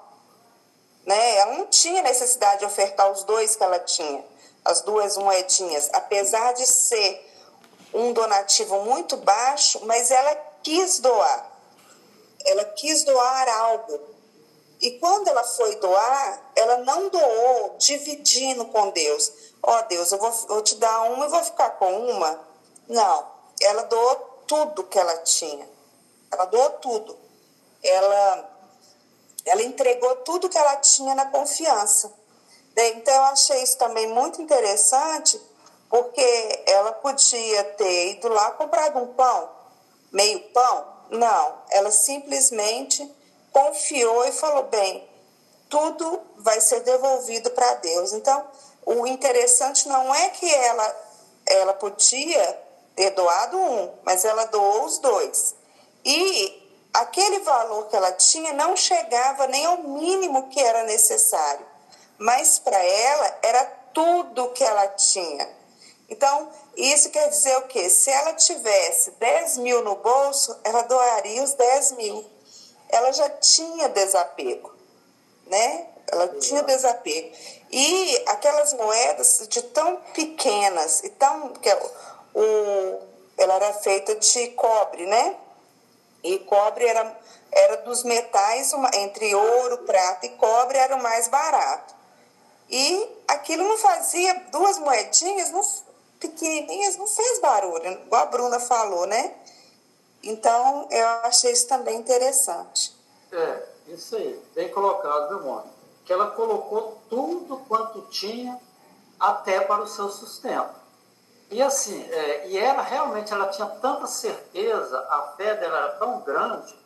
Né? 1.06 1.38
Ela 1.38 1.58
não 1.58 1.68
tinha 1.68 2.02
necessidade 2.02 2.60
de 2.60 2.66
ofertar 2.66 3.12
os 3.12 3.24
dois 3.24 3.56
que 3.56 3.64
ela 3.64 3.80
tinha, 3.80 4.24
as 4.64 4.82
duas 4.82 5.18
moedinhas, 5.18 5.90
apesar 5.94 6.54
de 6.54 6.68
ser 6.68 7.28
um 7.94 8.14
donativo 8.14 8.84
muito 8.84 9.18
baixo, 9.18 9.80
mas 9.86 10.12
ela 10.12 10.36
quis 10.62 11.00
doar. 11.00 11.50
Ela 12.46 12.66
quis 12.66 13.04
doar 13.04 13.50
algo. 13.50 14.00
E 14.80 14.92
quando 15.00 15.28
ela 15.28 15.44
foi 15.44 15.76
doar, 15.78 16.52
ela 16.56 16.78
não 16.78 17.10
doou 17.10 17.76
dividindo 17.80 18.66
com 18.66 18.92
Deus. 18.92 19.32
Ó 19.62 19.78
oh, 19.78 19.82
Deus, 19.84 20.12
eu 20.12 20.18
vou, 20.20 20.32
vou 20.32 20.62
te 20.62 20.76
dar 20.76 21.02
uma 21.12 21.26
e 21.26 21.30
vou 21.30 21.44
ficar 21.44 21.72
com 21.72 22.12
uma. 22.12 22.40
Não 22.88 23.39
ela 23.62 23.84
doou 23.84 24.16
tudo 24.48 24.84
que 24.84 24.98
ela 24.98 25.18
tinha. 25.18 25.68
Ela 26.32 26.46
doou 26.46 26.70
tudo. 26.72 27.18
Ela, 27.84 28.50
ela 29.46 29.64
entregou 29.64 30.16
tudo 30.18 30.50
que 30.50 30.58
ela 30.58 30.76
tinha 30.78 31.16
na 31.16 31.26
confiança. 31.28 32.12
Então, 32.76 33.14
eu 33.14 33.24
achei 33.24 33.62
isso 33.62 33.78
também 33.78 34.08
muito 34.08 34.42
interessante, 34.42 35.40
porque 35.90 36.64
ela 36.66 36.94
podia 36.94 37.64
ter 37.76 38.12
ido 38.12 38.30
lá 38.30 38.52
comprado 38.52 39.00
um 39.00 39.08
pão, 39.14 39.50
meio 40.12 40.40
pão. 40.52 41.00
Não, 41.10 41.64
ela 41.72 41.92
simplesmente 41.92 43.10
confiou 43.52 44.26
e 44.26 44.32
falou: 44.32 44.64
bem, 44.64 45.10
tudo 45.68 46.22
vai 46.38 46.62
ser 46.62 46.82
devolvido 46.82 47.50
para 47.52 47.76
Deus. 47.76 48.14
Então, 48.14 48.48
o 48.86 49.06
interessante 49.06 49.88
não 49.88 50.14
é 50.16 50.30
que 50.30 50.50
ela, 50.50 50.96
ela 51.46 51.74
podia 51.74 52.69
ter 53.00 53.12
doado 53.12 53.58
um, 53.58 53.94
mas 54.04 54.26
ela 54.26 54.44
doou 54.48 54.84
os 54.84 54.98
dois. 54.98 55.56
E 56.04 56.70
aquele 56.94 57.40
valor 57.40 57.88
que 57.88 57.96
ela 57.96 58.12
tinha 58.12 58.52
não 58.52 58.76
chegava 58.76 59.48
nem 59.48 59.66
ao 59.66 59.78
mínimo 59.78 60.50
que 60.50 60.60
era 60.60 60.84
necessário, 60.84 61.66
mas 62.18 62.60
para 62.60 62.78
ela 62.78 63.40
era 63.42 63.66
tudo 63.94 64.50
que 64.50 64.66
ela 64.66 64.86
tinha. 64.90 65.50
Então, 66.10 66.50
isso 66.76 67.10
quer 67.10 67.30
dizer 67.30 67.56
o 67.60 67.68
quê? 67.68 67.90
Se 67.90 68.12
ela 68.12 68.34
tivesse 68.34 69.12
10 69.12 69.60
mil 69.60 69.82
no 69.82 69.96
bolso, 69.96 70.60
ela 70.66 70.82
doaria 70.82 71.42
os 71.42 71.54
10 71.54 71.94
mil. 71.94 72.30
Ela 72.90 73.14
já 73.14 73.30
tinha 73.30 73.88
desapego, 73.88 74.74
né? 75.46 75.88
Ela 76.12 76.28
tinha 76.40 76.64
desapego. 76.64 77.34
E 77.72 78.24
aquelas 78.26 78.74
moedas 78.74 79.46
de 79.48 79.62
tão 79.62 79.98
pequenas 80.14 81.02
e 81.04 81.10
tão. 81.12 81.54
Que 81.54 81.70
o, 82.34 83.02
ela 83.38 83.56
era 83.56 83.74
feita 83.74 84.16
de 84.16 84.48
cobre, 84.50 85.06
né? 85.06 85.36
E 86.24 86.40
cobre 86.40 86.86
era, 86.86 87.20
era 87.52 87.78
dos 87.78 88.04
metais, 88.04 88.74
uma, 88.74 88.90
entre 88.96 89.34
ouro, 89.34 89.80
prata 89.80 90.26
e 90.26 90.30
cobre, 90.30 90.78
era 90.78 90.96
o 90.96 91.02
mais 91.02 91.28
barato. 91.28 91.96
E 92.70 93.10
aquilo 93.28 93.68
não 93.68 93.78
fazia, 93.78 94.34
duas 94.52 94.78
moedinhas 94.78 95.52
não, 95.52 95.62
pequenininhas, 96.20 96.98
não 96.98 97.08
fez 97.08 97.40
barulho, 97.40 97.92
igual 97.92 98.24
a 98.24 98.26
Bruna 98.26 98.60
falou, 98.60 99.08
né? 99.08 99.34
Então, 100.22 100.88
eu 100.92 101.08
achei 101.24 101.52
isso 101.52 101.68
também 101.68 101.98
interessante. 101.98 102.94
É, 103.32 103.64
isso 103.88 104.16
aí, 104.16 104.40
bem 104.54 104.70
colocado, 104.70 105.30
meu 105.30 105.40
irmão. 105.40 105.64
Que 106.06 106.12
ela 106.12 106.32
colocou 106.32 107.00
tudo 107.10 107.58
quanto 107.68 108.02
tinha 108.10 108.60
até 109.20 109.62
para 109.62 109.82
o 109.82 109.88
seu 109.88 110.10
sustento. 110.10 110.79
E 111.52 111.62
assim, 111.64 112.04
é, 112.12 112.48
e 112.48 112.58
ela 112.58 112.84
realmente 112.84 113.34
ela 113.34 113.48
tinha 113.48 113.68
tanta 113.68 114.06
certeza, 114.06 115.00
a 115.10 115.34
fé 115.36 115.56
dela 115.56 115.78
era 115.78 115.90
tão 115.94 116.20
grande, 116.22 116.78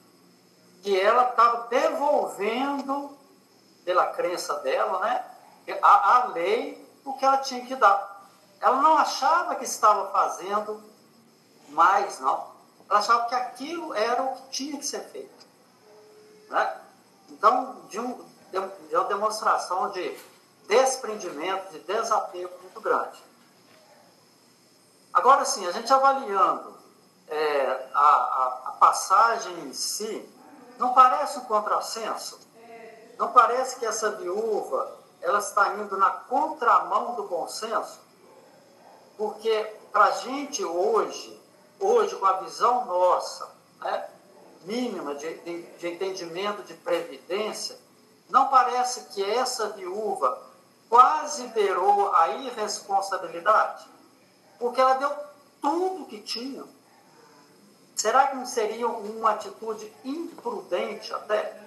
que 0.81 0.99
ela 0.99 1.29
estava 1.29 1.67
devolvendo, 1.67 3.17
pela 3.83 4.07
crença 4.07 4.55
dela, 4.59 4.99
né, 4.99 5.25
a, 5.81 6.17
a 6.17 6.25
lei, 6.27 6.81
o 7.03 7.13
que 7.13 7.25
ela 7.25 7.37
tinha 7.37 7.65
que 7.65 7.75
dar. 7.75 8.29
Ela 8.61 8.81
não 8.81 8.97
achava 8.97 9.55
que 9.55 9.65
estava 9.65 10.09
fazendo 10.11 10.81
mais, 11.69 12.19
não. 12.19 12.53
Ela 12.89 12.99
achava 12.99 13.25
que 13.27 13.35
aquilo 13.35 13.93
era 13.93 14.23
o 14.23 14.35
que 14.35 14.49
tinha 14.49 14.77
que 14.77 14.85
ser 14.85 15.01
feito. 15.09 15.45
Né? 16.49 16.77
Então, 17.29 17.81
de, 17.89 17.99
um, 17.99 18.25
de 18.51 18.95
uma 18.95 19.05
demonstração 19.05 19.89
de 19.91 20.17
desprendimento, 20.67 21.71
de 21.71 21.79
desapego 21.79 22.53
muito 22.61 22.79
grande. 22.79 23.21
Agora 25.13 25.45
sim, 25.45 25.65
a 25.67 25.71
gente 25.71 25.93
avaliando 25.93 26.75
é, 27.27 27.89
a, 27.93 27.99
a, 27.99 28.61
a 28.65 28.71
passagem 28.79 29.53
em 29.59 29.73
si, 29.73 30.27
não 30.79 30.93
parece 30.93 31.37
um 31.37 31.45
contrassenso? 31.45 32.39
Não 33.17 33.31
parece 33.31 33.77
que 33.77 33.85
essa 33.85 34.11
viúva 34.11 34.97
ela 35.21 35.39
está 35.39 35.75
indo 35.75 35.97
na 35.97 36.09
contramão 36.09 37.13
do 37.15 37.23
bom 37.23 37.47
senso? 37.47 38.01
Porque 39.15 39.75
para 39.91 40.05
a 40.05 40.11
gente 40.11 40.65
hoje, 40.65 41.39
hoje, 41.79 42.15
com 42.15 42.25
a 42.25 42.37
visão 42.41 42.85
nossa, 42.85 43.47
né, 43.81 44.09
mínima 44.63 45.13
de, 45.13 45.31
de, 45.41 45.61
de 45.61 45.87
entendimento 45.87 46.63
de 46.63 46.73
previdência, 46.73 47.77
não 48.29 48.47
parece 48.47 49.13
que 49.13 49.23
essa 49.23 49.69
viúva 49.69 50.41
quase 50.89 51.47
beirou 51.49 52.13
a 52.15 52.29
irresponsabilidade? 52.29 53.92
Porque 54.59 54.79
ela 54.79 54.95
deu 54.95 55.11
tudo 55.61 56.05
que 56.05 56.21
tinha. 56.21 56.63
Será 57.95 58.27
que 58.27 58.35
não 58.35 58.45
seria 58.45 58.87
uma 58.87 59.31
atitude 59.31 59.91
imprudente 60.03 61.13
até? 61.13 61.61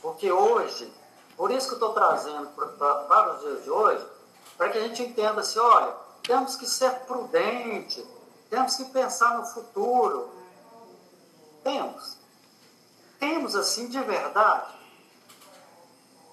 Porque 0.00 0.30
hoje, 0.30 0.92
por 1.36 1.50
isso 1.50 1.68
que 1.68 1.74
eu 1.74 1.78
estou 1.78 1.92
trazendo 1.92 2.48
para 2.48 3.34
os 3.34 3.40
dias 3.40 3.64
de 3.64 3.70
hoje, 3.70 4.06
para 4.56 4.68
que 4.68 4.78
a 4.78 4.82
gente 4.82 5.02
entenda 5.02 5.40
assim, 5.40 5.58
olha, 5.58 5.94
temos 6.22 6.56
que 6.56 6.66
ser 6.66 6.90
prudente, 7.00 8.04
temos 8.48 8.76
que 8.76 8.84
pensar 8.86 9.38
no 9.38 9.46
futuro. 9.46 10.30
Temos. 11.62 12.18
Temos 13.18 13.56
assim 13.56 13.88
de 13.88 14.00
verdade. 14.00 14.72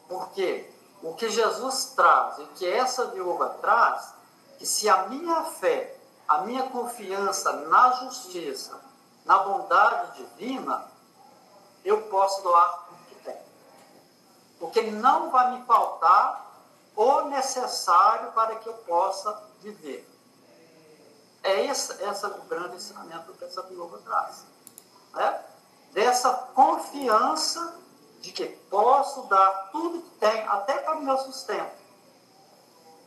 Porque 0.07 0.69
o 1.01 1.13
que 1.13 1.29
Jesus 1.29 1.93
traz 1.95 2.37
e 2.39 2.45
que 2.55 2.67
essa 2.67 3.05
viúva 3.07 3.49
traz, 3.61 4.13
que 4.61 4.67
se 4.67 4.87
a 4.87 5.07
minha 5.07 5.43
fé, 5.45 5.97
a 6.27 6.41
minha 6.41 6.69
confiança 6.69 7.51
na 7.51 7.93
justiça, 7.93 8.79
na 9.25 9.39
bondade 9.39 10.21
divina, 10.21 10.85
eu 11.83 12.03
posso 12.03 12.43
doar 12.43 12.85
tudo 12.85 13.05
que 13.07 13.15
tenho. 13.23 13.41
Porque 14.59 14.83
não 14.83 15.31
vai 15.31 15.57
me 15.57 15.65
faltar 15.65 16.45
o 16.95 17.21
necessário 17.21 18.31
para 18.33 18.57
que 18.57 18.69
eu 18.69 18.75
possa 18.75 19.35
viver. 19.61 20.07
É 21.41 21.65
esse, 21.65 21.93
esse 22.03 22.25
o 22.27 22.43
grande 22.43 22.75
ensinamento 22.75 23.33
que 23.33 23.43
essa 23.43 23.63
viúva 23.63 23.97
traz. 24.05 24.45
Né? 25.13 25.43
Dessa 25.91 26.31
confiança 26.53 27.79
de 28.19 28.31
que 28.31 28.45
posso 28.69 29.23
dar 29.23 29.69
tudo 29.71 30.03
que 30.03 30.19
tenho, 30.19 30.51
até 30.51 30.77
para 30.77 30.97
o 30.97 31.01
meu 31.01 31.17
sustento. 31.17 31.80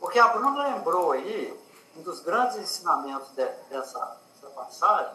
Porque 0.05 0.19
a 0.19 0.27
Bruna 0.27 0.67
lembrou 0.67 1.13
aí, 1.13 1.59
um 1.97 2.03
dos 2.03 2.19
grandes 2.19 2.57
ensinamentos 2.57 3.27
de, 3.29 3.43
dessa, 3.71 4.21
dessa 4.35 4.53
passagem, 4.53 5.11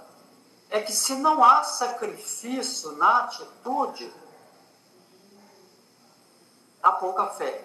é 0.68 0.81
que 0.81 0.92
se 0.92 1.14
não 1.14 1.44
há 1.44 1.62
sacrifício 1.62 2.90
na 2.96 3.20
atitude, 3.20 4.12
há 6.83 6.90
pouca 6.90 7.26
fé. 7.26 7.64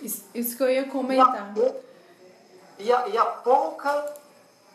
Isso, 0.00 0.24
isso 0.32 0.56
que 0.56 0.62
eu 0.62 0.70
ia 0.70 0.88
comentar. 0.88 1.52
E 2.78 2.92
a, 2.92 3.08
e 3.08 3.18
a 3.18 3.24
pouca 3.24 4.14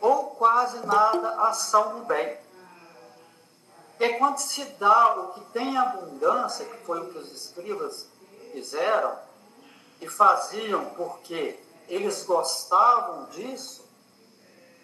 ou 0.01 0.31
quase 0.31 0.85
nada 0.85 1.43
ação 1.43 1.97
no 1.97 2.03
bem. 2.03 2.37
É 4.01 4.09
quando 4.19 4.37
se 4.39 4.65
dá 4.77 5.15
o 5.15 5.31
que 5.31 5.45
tem 5.51 5.77
abundância, 5.77 6.65
que 6.65 6.85
foi 6.85 6.99
o 6.99 7.09
que 7.09 7.17
os 7.17 7.31
escribas 7.31 8.05
fizeram, 8.51 9.26
e 9.99 10.07
faziam 10.07 10.85
porque 10.95 11.59
eles 11.87 12.23
gostavam 12.23 13.25
disso, 13.25 13.85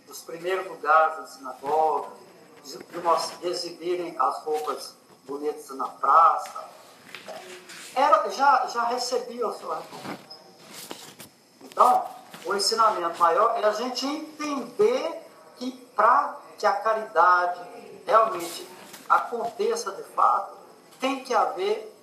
dos 0.08 0.22
primeiros 0.22 0.68
lugares 0.68 1.18
da 1.18 1.28
sinagoga, 1.28 2.10
de, 2.64 2.78
de 2.78 3.48
exibirem 3.48 4.16
as 4.18 4.40
roupas 4.40 4.96
bonitas 5.26 5.70
na 5.76 5.88
praça, 5.88 6.70
era, 7.96 8.30
já, 8.30 8.68
já 8.68 8.84
recebiam 8.86 9.50
a 9.50 9.54
sua 9.54 9.76
recompensa. 9.76 10.34
Então, 11.62 12.06
o 12.46 12.56
ensinamento 12.56 13.20
maior 13.20 13.58
é 13.58 13.66
a 13.66 13.72
gente 13.74 14.06
entender 14.06 15.22
que 15.58 15.72
para 15.96 16.38
que 16.58 16.66
a 16.66 16.74
caridade 16.74 17.62
realmente 18.06 18.68
aconteça 19.08 19.92
de 19.92 20.04
fato, 20.04 20.58
tem 21.00 21.24
que 21.24 21.34
haver 21.34 21.94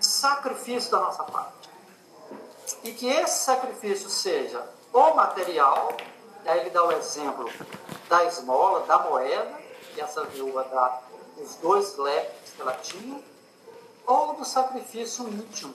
sacrifício 0.00 0.90
da 0.90 1.00
nossa 1.00 1.24
parte. 1.24 1.55
E 2.82 2.92
que 2.92 3.06
esse 3.08 3.44
sacrifício 3.44 4.08
seja 4.08 4.64
o 4.92 5.14
material, 5.14 5.96
aí 6.44 6.60
ele 6.60 6.70
dá 6.70 6.84
o 6.84 6.92
exemplo 6.92 7.48
da 8.08 8.24
esmola, 8.24 8.86
da 8.86 8.98
moeda, 8.98 9.52
que 9.94 10.00
essa 10.00 10.24
viúva 10.24 10.64
dá 10.64 11.00
os 11.38 11.54
dois 11.56 11.96
lepres 11.96 12.52
que 12.54 12.62
ela 12.62 12.72
tinha, 12.74 13.22
ou 14.06 14.34
do 14.34 14.44
sacrifício 14.44 15.28
íntimo. 15.28 15.74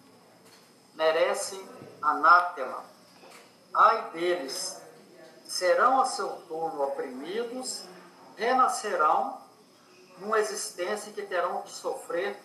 Merecem 0.96 1.68
anátema. 2.02 2.84
Ai 3.74 4.10
deles, 4.12 4.82
serão 5.46 6.02
a 6.02 6.06
seu 6.06 6.30
turno 6.48 6.84
oprimidos, 6.84 7.86
renascerão 8.36 9.40
numa 10.18 10.40
existência 10.40 11.12
que 11.12 11.22
terão 11.24 11.62
de 11.62 11.72
sofrer 11.72 12.40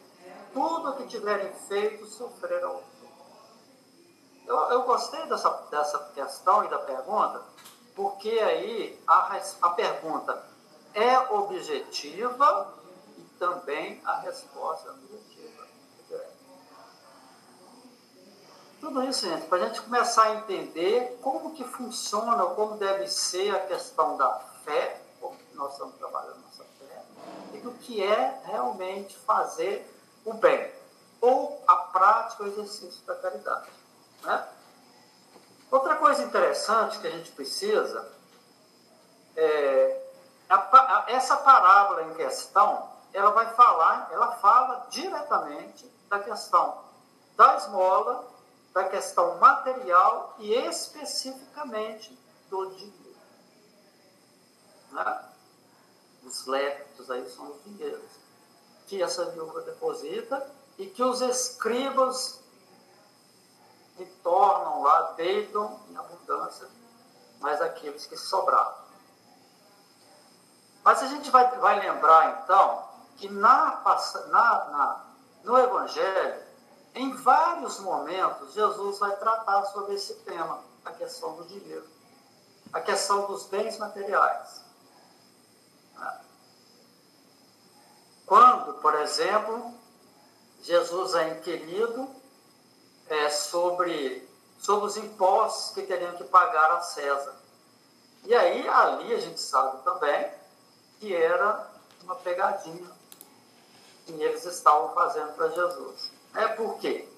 tudo 0.53 0.91
o 0.91 0.97
que 0.97 1.07
tiverem 1.07 1.53
feito, 1.69 2.07
sofrerão. 2.07 2.83
Eu, 4.47 4.57
eu 4.71 4.83
gostei 4.83 5.27
dessa, 5.27 5.51
dessa 5.71 5.99
questão 6.15 6.65
e 6.65 6.69
da 6.69 6.79
pergunta, 6.79 7.43
porque 7.95 8.31
aí 8.31 9.03
a, 9.07 9.41
a 9.63 9.71
pergunta 9.71 10.47
é 10.95 11.19
objetiva 11.33 12.75
e 13.19 13.23
também 13.39 14.01
a 14.05 14.21
resposta 14.21 14.89
é 14.89 14.93
objetiva. 14.93 15.67
Tudo 18.81 19.03
isso, 19.05 19.27
gente, 19.27 19.47
para 19.47 19.59
a 19.59 19.69
gente 19.69 19.81
começar 19.81 20.25
a 20.25 20.35
entender 20.37 21.19
como 21.23 21.55
que 21.55 21.65
funciona, 21.65 22.45
como 22.47 22.77
deve 22.77 23.09
ser 23.09 23.55
a 23.55 23.67
questão 23.67 24.17
da 24.17 24.39
fé, 24.65 25.01
como 25.21 25.37
nós 25.55 25.73
estamos 25.73 25.97
trabalhando 25.97 26.41
nossa 26.41 26.65
fé, 26.79 27.03
e 27.55 27.67
o 27.67 27.73
que 27.75 28.03
é 28.03 28.41
realmente 28.45 29.17
fazer 29.19 29.91
o 30.25 30.35
bem, 30.35 30.71
ou 31.21 31.63
a 31.67 31.75
prática, 31.77 32.43
o 32.43 32.47
exercício 32.47 33.05
da 33.07 33.15
caridade. 33.17 33.69
Né? 34.23 34.49
Outra 35.71 35.97
coisa 35.97 36.23
interessante 36.23 36.99
que 36.99 37.07
a 37.07 37.11
gente 37.11 37.33
precisa 37.33 38.07
é 39.35 40.03
a, 40.49 40.55
a, 40.57 41.05
essa 41.09 41.37
parábola 41.39 42.03
em 42.05 42.15
questão, 42.15 42.91
ela 43.13 43.31
vai 43.31 43.53
falar, 43.55 44.09
ela 44.13 44.33
fala 44.33 44.87
diretamente 44.91 45.91
da 46.09 46.19
questão 46.19 46.85
da 47.37 47.57
esmola, 47.57 48.36
da 48.77 48.85
questão 48.91 49.39
material 49.39 50.35
e 50.39 50.53
especificamente 50.53 52.13
do 52.51 52.67
dinheiro. 52.73 53.17
Né? 54.93 55.25
Os 56.23 56.45
leptos 56.47 57.11
aí 57.11 57.27
são 57.31 57.53
os 57.53 57.65
dinheiros 57.65 58.11
que 58.87 59.03
essa 59.03 59.31
viúva 59.31 59.63
deposita 59.63 60.47
e 60.77 60.89
que 60.89 61.03
os 61.03 61.23
escribas 61.23 62.39
tornam 64.23 64.83
lá, 64.83 65.13
deitam 65.13 65.81
em 65.89 65.97
abundância, 65.97 66.69
mas 67.41 67.63
aqueles 67.63 68.05
que 68.05 68.17
sobraram. 68.19 68.75
Mas 70.85 71.03
a 71.03 71.07
gente 71.07 71.31
vai, 71.31 71.51
vai 71.59 71.81
lembrar, 71.81 72.43
então, 72.43 72.87
que 73.17 73.27
na, 73.31 73.83
na, 74.27 74.65
na, 74.67 75.07
no 75.45 75.57
Evangelho, 75.59 76.46
em 76.97 77.13
vários 77.13 77.79
momentos, 77.81 78.55
Jesus 78.55 78.99
vai 78.99 79.15
tratar 79.17 79.63
sobre 79.67 79.95
esse 79.95 80.15
tema, 80.15 80.63
a 80.83 80.91
questão 80.93 81.37
do 81.37 81.45
dinheiro, 81.45 81.87
a 82.73 82.81
questão 82.81 83.27
dos 83.27 83.45
bens 83.45 83.77
materiais. 83.79 84.65
Quando, 88.25 88.81
por 88.81 88.95
exemplo, 88.95 89.75
Jesus 90.63 91.15
é 91.15 91.39
inquirido 91.39 92.09
é, 93.09 93.29
sobre, 93.29 94.27
sobre 94.59 94.87
os 94.87 94.97
impostos 94.97 95.75
que 95.75 95.83
teriam 95.83 96.17
que 96.17 96.25
pagar 96.25 96.73
a 96.73 96.81
César. 96.81 97.37
E 98.25 98.35
aí, 98.35 98.67
ali 98.67 99.15
a 99.15 99.21
gente 99.21 99.41
sabe 99.41 99.83
também 99.85 100.33
que 100.99 101.15
era 101.15 101.71
uma 102.03 102.17
pegadinha 102.17 102.91
que 104.07 104.13
eles 104.13 104.45
estavam 104.47 104.95
fazendo 104.95 105.35
para 105.35 105.49
Jesus. 105.51 106.16
É 106.37 106.49
por 106.49 106.79
quê? 106.79 107.09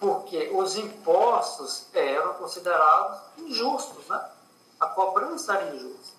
Porque 0.00 0.50
os 0.52 0.76
impostos 0.76 1.86
eram 1.94 2.34
considerados 2.34 3.20
injustos, 3.38 4.06
né? 4.08 4.30
A 4.80 4.88
cobrança 4.88 5.54
era 5.54 5.74
injusta. 5.74 6.16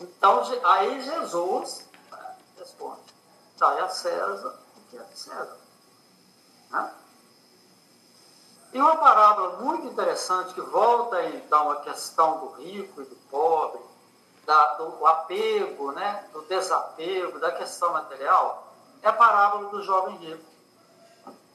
Então, 0.00 0.42
aí 0.64 1.00
Jesus 1.00 1.88
responde: 2.58 3.00
dai 3.56 3.78
a 3.80 3.88
César 3.88 4.58
o 4.76 4.90
que 4.90 4.98
é 4.98 5.02
de 5.02 5.18
César. 5.18 5.56
Né? 6.70 6.94
E 8.72 8.80
uma 8.80 8.96
parábola 8.96 9.60
muito 9.60 9.86
interessante 9.86 10.54
que 10.54 10.60
volta 10.60 11.22
então 11.24 11.70
à 11.70 11.80
questão 11.82 12.40
do 12.40 12.46
rico 12.54 13.02
e 13.02 13.04
do 13.04 13.16
pobre, 13.30 13.80
da, 14.44 14.74
do 14.74 15.06
apego, 15.06 15.92
né, 15.92 16.26
do 16.32 16.42
desapego, 16.42 17.38
da 17.38 17.52
questão 17.52 17.92
material, 17.92 18.66
é 19.02 19.08
a 19.08 19.12
parábola 19.12 19.68
do 19.68 19.82
jovem 19.82 20.16
rico. 20.16 20.51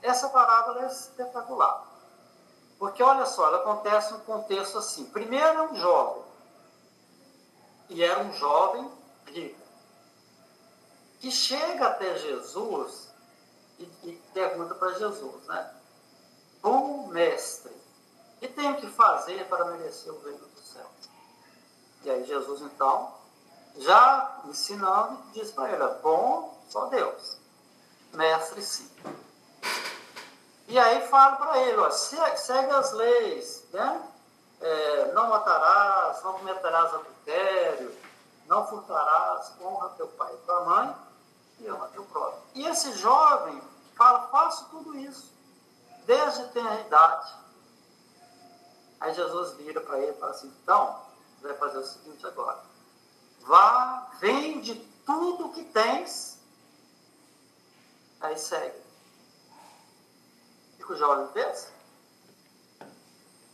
Essa 0.08 0.30
parábola 0.30 0.84
é 0.84 0.88
espetacular. 0.88 1.86
Porque 2.80 3.03
olha 3.03 3.26
só, 3.26 3.47
ela 3.47 3.58
acontece 3.58 4.14
num 4.14 4.22
contexto 4.22 4.78
assim. 4.78 5.03
Primeiro 5.05 5.45
é 5.45 5.62
um 5.64 5.76
jovem. 5.76 6.24
E 7.89 8.01
era 8.01 8.20
um 8.22 8.32
jovem 8.32 8.89
rico. 9.26 9.60
Que 11.20 11.30
chega 11.30 11.88
até 11.88 12.18
Jesus 12.20 13.10
e, 13.80 13.84
e 14.03 14.24
pergunta 14.34 14.76
para 14.76 14.93
Jesus, 14.93 15.45
né? 15.45 15.74
Bom 16.62 17.08
mestre, 17.08 17.74
o 18.36 18.39
que 18.39 18.47
tenho 18.47 18.78
que 18.78 18.88
fazer 18.88 19.45
para 19.49 19.66
merecer 19.66 20.14
o 20.14 20.24
reino 20.24 20.47
do 20.47 20.62
céu? 20.62 20.89
E 22.03 22.10
aí 22.10 22.24
Jesus 22.26 22.62
então, 22.62 23.14
já 23.78 24.41
ensinando, 24.45 25.22
diz 25.34 25.51
para 25.51 25.72
ele, 25.72 25.86
bom 26.01 26.58
só 26.70 26.86
Deus. 26.86 27.38
Mestre 28.14 28.62
sim. 28.62 28.89
E 30.68 30.78
aí 30.78 31.07
fala 31.07 31.38
para 31.38 31.59
ele, 31.59 31.78
ó, 31.78 31.89
segue 31.89 32.72
as 32.72 32.91
leis, 32.91 33.65
né? 33.72 34.05
É, 34.59 35.11
não 35.13 35.30
matarás, 35.30 36.22
não 36.24 36.34
cometerás 36.34 36.93
adultério, 36.93 37.97
não 38.47 38.68
furtarás, 38.68 39.53
honra 39.61 39.89
teu 39.95 40.07
pai 40.09 40.34
e 40.34 40.38
tua 40.45 40.65
mãe 40.65 40.95
e 41.59 41.68
ama 41.68 41.88
teu 41.89 42.03
próximo. 42.05 42.43
E 42.53 42.65
esse 42.65 42.91
jovem 42.97 43.61
fala, 43.95 44.28
faço 44.28 44.68
tudo 44.70 44.97
isso, 44.97 45.34
desde 46.05 46.45
ter 46.49 46.68
a 46.68 46.82
idade. 46.82 47.34
Aí 48.99 49.13
Jesus 49.13 49.53
vira 49.53 49.80
para 49.80 49.99
ele 49.99 50.11
e 50.11 50.20
fala 50.20 50.32
assim, 50.32 50.53
então, 50.63 51.01
vai 51.41 51.53
fazer 51.53 51.78
o 51.78 51.86
seguinte 51.86 52.26
agora, 52.26 52.59
vá, 53.41 54.09
vende 54.20 54.76
tudo 55.05 55.53
que 55.53 55.63
tens, 55.63 56.41
aí 58.20 58.38
segue 58.38 58.86
que 60.88 60.93
o 60.93 60.97
jovem 60.97 61.27
fez? 61.33 61.71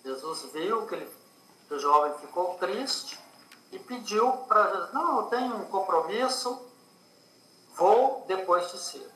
Jesus 0.05 0.51
viu 0.53 0.85
que, 0.85 0.95
ele, 0.95 1.09
que 1.67 1.73
o 1.73 1.79
jovem 1.79 2.17
ficou 2.19 2.55
triste 2.55 3.19
e 3.71 3.79
pediu 3.79 4.31
para 4.47 4.71
Jesus: 4.71 4.93
Não, 4.93 5.17
eu 5.17 5.23
tenho 5.23 5.55
um 5.57 5.65
compromisso, 5.65 6.65
vou 7.75 8.23
depois 8.27 8.71
de 8.71 8.77
ser. 8.77 9.11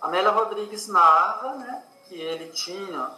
Amélia 0.00 0.30
Rodrigues 0.30 0.88
narra 0.88 1.54
né, 1.54 1.84
que 2.08 2.14
ele 2.14 2.50
tinha 2.50 3.16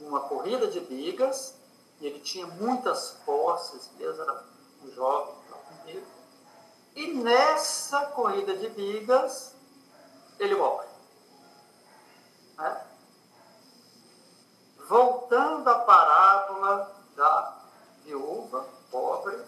uma 0.00 0.20
corrida 0.20 0.66
de 0.68 0.80
bigas, 0.80 1.54
e 2.00 2.06
ele 2.06 2.20
tinha 2.20 2.46
muitas 2.46 3.18
posses, 3.26 3.90
mesmo 3.98 4.22
era 4.22 4.44
um 4.82 4.90
jovem 4.92 5.40
e 7.00 7.14
nessa 7.14 8.06
corrida 8.06 8.56
de 8.56 8.68
bigas 8.68 9.54
ele 10.38 10.54
morre. 10.54 10.89
Né? 12.60 12.86
Voltando 14.86 15.66
à 15.68 15.78
parábola 15.78 16.94
da 17.16 17.56
viúva 18.04 18.68
pobre, 18.90 19.38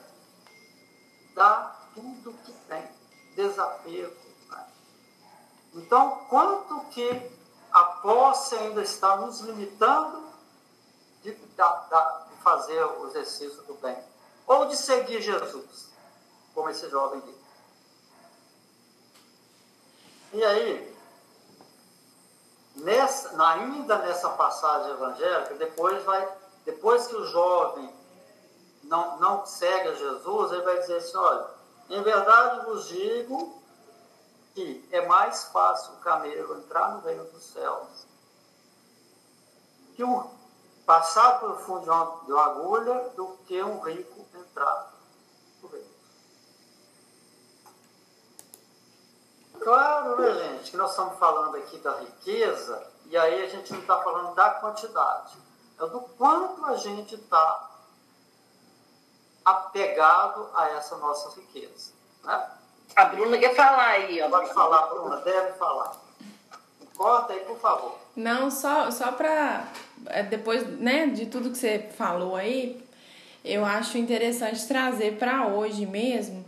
dá 1.34 1.76
tudo 1.94 2.32
que 2.44 2.52
tem, 2.68 2.88
desapego. 3.36 4.16
Né? 4.48 4.66
Então, 5.74 6.24
quanto 6.30 6.80
que 6.86 7.30
a 7.70 7.84
posse 7.84 8.54
ainda 8.54 8.82
está 8.82 9.16
nos 9.16 9.40
limitando 9.40 10.32
de, 11.22 11.34
de 11.34 12.36
fazer 12.42 12.82
o 12.82 13.08
exercício 13.08 13.62
do 13.64 13.74
bem? 13.74 13.98
Ou 14.46 14.66
de 14.66 14.76
seguir 14.76 15.20
Jesus, 15.20 15.90
como 16.54 16.70
esse 16.70 16.88
jovem 16.88 17.20
disse. 17.20 17.42
E 20.32 20.42
aí, 20.44 20.91
Nessa, 22.82 23.40
ainda 23.42 23.98
nessa 23.98 24.28
passagem 24.30 24.90
evangélica, 24.90 25.54
depois, 25.54 26.02
vai, 26.04 26.28
depois 26.64 27.06
que 27.06 27.16
o 27.16 27.24
jovem 27.26 27.92
não, 28.84 29.18
não 29.18 29.46
segue 29.46 29.88
a 29.88 29.94
Jesus, 29.94 30.52
ele 30.52 30.62
vai 30.62 30.78
dizer 30.78 30.96
assim: 30.96 31.16
olha, 31.16 31.46
em 31.90 32.02
verdade 32.02 32.66
vos 32.66 32.88
digo 32.88 33.62
que 34.54 34.86
é 34.90 35.06
mais 35.06 35.44
fácil 35.44 35.94
o 35.94 35.98
camelo 35.98 36.58
entrar 36.58 36.92
no 36.92 37.00
reino 37.00 37.24
dos 37.24 37.44
céus 37.44 38.06
que 39.94 40.02
um 40.02 40.28
passar 40.84 41.38
pelo 41.38 41.56
fundo 41.58 41.82
de 41.82 41.90
uma, 41.90 42.20
de 42.24 42.32
uma 42.32 42.44
agulha 42.44 43.10
do 43.10 43.38
que 43.46 43.62
um 43.62 43.80
rico 43.80 44.26
entrar 44.34 44.92
no 45.62 45.68
reino. 45.68 45.90
Claro, 49.62 50.20
né, 50.20 50.34
gente, 50.34 50.70
que 50.70 50.76
nós 50.76 50.90
estamos 50.90 51.18
falando 51.18 51.56
aqui 51.56 51.78
da 51.78 51.98
riqueza, 51.98 52.82
e 53.06 53.16
aí 53.16 53.44
a 53.44 53.48
gente 53.48 53.72
não 53.72 53.80
está 53.80 53.98
falando 53.98 54.34
da 54.34 54.50
quantidade, 54.50 55.36
é 55.80 55.86
do 55.86 56.00
quanto 56.00 56.64
a 56.66 56.76
gente 56.76 57.14
está 57.14 57.70
apegado 59.44 60.48
a 60.54 60.70
essa 60.70 60.96
nossa 60.96 61.38
riqueza. 61.40 61.92
Né? 62.24 62.50
A 62.94 63.04
Bruna 63.06 63.38
quer 63.38 63.54
falar 63.54 63.86
aí. 63.86 64.20
Ó. 64.22 64.28
Pode 64.28 64.52
falar, 64.52 64.86
Bruna, 64.86 65.16
deve 65.16 65.52
falar. 65.52 65.92
Corta 66.96 67.32
aí, 67.32 67.40
por 67.40 67.58
favor. 67.58 67.98
Não, 68.14 68.50
só, 68.50 68.90
só 68.90 69.12
para. 69.12 69.66
É, 70.06 70.22
depois 70.22 70.66
né, 70.78 71.06
de 71.06 71.26
tudo 71.26 71.50
que 71.50 71.56
você 71.56 71.90
falou 71.96 72.36
aí, 72.36 72.86
eu 73.44 73.64
acho 73.64 73.96
interessante 73.98 74.66
trazer 74.66 75.18
para 75.18 75.46
hoje 75.46 75.86
mesmo 75.86 76.41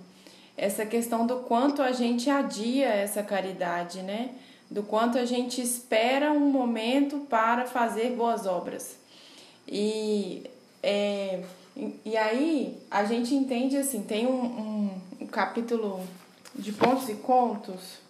essa 0.56 0.86
questão 0.86 1.26
do 1.26 1.38
quanto 1.38 1.82
a 1.82 1.92
gente 1.92 2.30
adia 2.30 2.86
essa 2.86 3.22
caridade, 3.22 4.02
né? 4.02 4.30
Do 4.70 4.82
quanto 4.82 5.18
a 5.18 5.24
gente 5.24 5.60
espera 5.60 6.32
um 6.32 6.50
momento 6.50 7.20
para 7.28 7.66
fazer 7.66 8.10
boas 8.10 8.46
obras. 8.46 8.96
E, 9.66 10.44
é, 10.82 11.42
e 12.04 12.16
aí 12.16 12.78
a 12.90 13.04
gente 13.04 13.34
entende 13.34 13.76
assim, 13.76 14.02
tem 14.02 14.26
um, 14.26 14.44
um, 14.44 15.00
um 15.22 15.26
capítulo 15.26 16.00
de 16.54 16.72
pontos 16.72 17.08
e 17.08 17.14
contos 17.14 18.04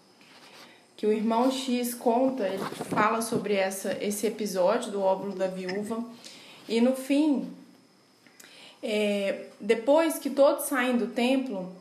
que 0.96 1.06
o 1.06 1.12
irmão 1.12 1.50
X 1.50 1.92
conta, 1.92 2.46
ele 2.46 2.64
fala 2.88 3.20
sobre 3.20 3.54
essa, 3.54 3.96
esse 4.02 4.26
episódio 4.26 4.92
do 4.92 5.02
óbolo 5.02 5.34
da 5.34 5.48
viúva. 5.48 6.02
E 6.68 6.80
no 6.80 6.94
fim, 6.94 7.50
é, 8.82 9.46
depois 9.60 10.18
que 10.18 10.30
todos 10.30 10.64
saem 10.64 10.96
do 10.96 11.08
templo, 11.08 11.72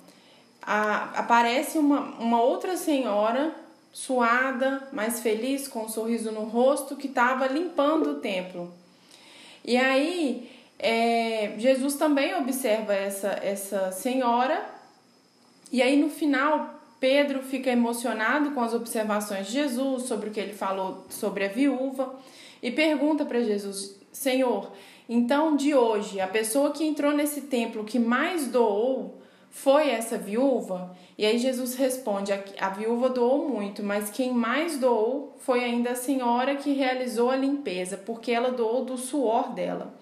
a, 0.66 1.20
aparece 1.20 1.78
uma, 1.78 2.02
uma 2.20 2.42
outra 2.42 2.76
senhora 2.76 3.54
suada, 3.92 4.88
mais 4.92 5.20
feliz, 5.20 5.68
com 5.68 5.84
um 5.84 5.90
sorriso 5.90 6.32
no 6.32 6.46
rosto, 6.46 6.96
que 6.96 7.08
estava 7.08 7.46
limpando 7.48 8.12
o 8.12 8.16
templo. 8.16 8.74
E 9.64 9.78
aí 9.78 10.50
é, 10.80 11.54
Jesus 11.58 11.96
também 11.96 12.36
observa 12.36 12.94
essa, 12.94 13.30
essa 13.42 13.92
senhora, 13.92 14.66
e 15.72 15.82
aí 15.82 15.96
no 15.96 16.10
final 16.10 16.82
Pedro 17.00 17.44
fica 17.44 17.70
emocionado 17.70 18.52
com 18.52 18.62
as 18.62 18.74
observações 18.74 19.48
de 19.48 19.54
Jesus 19.54 20.04
sobre 20.04 20.30
o 20.30 20.32
que 20.32 20.40
ele 20.40 20.54
falou 20.54 21.06
sobre 21.10 21.46
a 21.46 21.50
viúva 21.50 22.16
e 22.62 22.72
pergunta 22.72 23.26
para 23.26 23.42
Jesus: 23.42 23.96
Senhor, 24.12 24.72
então 25.08 25.56
de 25.56 25.76
hoje, 25.76 26.20
a 26.20 26.28
pessoa 26.28 26.72
que 26.72 26.84
entrou 26.84 27.12
nesse 27.12 27.42
templo 27.42 27.84
que 27.84 28.00
mais 28.00 28.48
doou 28.48 29.22
foi 29.56 29.92
essa 29.92 30.18
viúva? 30.18 30.98
E 31.16 31.28
aí 31.28 31.38
Jesus 31.38 31.76
responde: 31.76 32.34
a, 32.34 32.44
a 32.60 32.70
viúva 32.70 33.08
doou 33.08 33.48
muito, 33.48 33.84
mas 33.84 34.10
quem 34.10 34.34
mais 34.34 34.80
doou 34.80 35.38
foi 35.40 35.64
ainda 35.64 35.92
a 35.92 35.96
senhora 35.96 36.56
que 36.56 36.74
realizou 36.74 37.30
a 37.30 37.36
limpeza, 37.36 37.96
porque 37.96 38.32
ela 38.32 38.52
doou 38.52 38.84
do 38.84 38.98
suor 38.98 39.54
dela. 39.54 39.94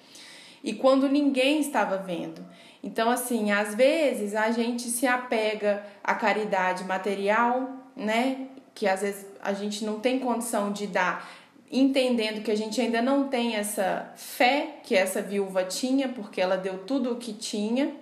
E 0.64 0.74
quando 0.74 1.10
ninguém 1.10 1.60
estava 1.60 1.97
vendo. 1.97 2.43
Então, 2.82 3.12
assim, 3.12 3.52
às 3.52 3.76
vezes 3.76 4.34
a 4.34 4.52
gente 4.52 4.84
se 4.84 5.06
apega 5.06 5.86
à 6.02 6.16
caridade 6.16 6.86
material, 6.86 7.70
né? 7.93 8.47
Que 8.74 8.88
às 8.88 9.02
vezes 9.02 9.26
a 9.41 9.52
gente 9.52 9.84
não 9.84 9.99
tem 9.99 10.18
condição 10.18 10.72
de 10.72 10.88
dar, 10.88 11.30
entendendo 11.70 12.41
que 12.41 12.52
a 12.52 12.58
gente 12.58 12.80
ainda 12.80 13.02
não 13.02 13.28
tem 13.28 13.56
essa 13.56 14.14
fé 14.16 14.78
que 14.82 14.95
essa 14.95 15.22
viúva 15.22 15.66
tinha, 15.66 16.08
porque 16.08 16.39
ela 16.39 16.56
deu 16.56 16.80
tudo 16.86 17.12
o 17.12 17.18
que 17.18 17.34
tinha, 17.34 17.93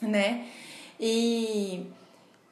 né? 0.00 0.46
E 1.00 1.86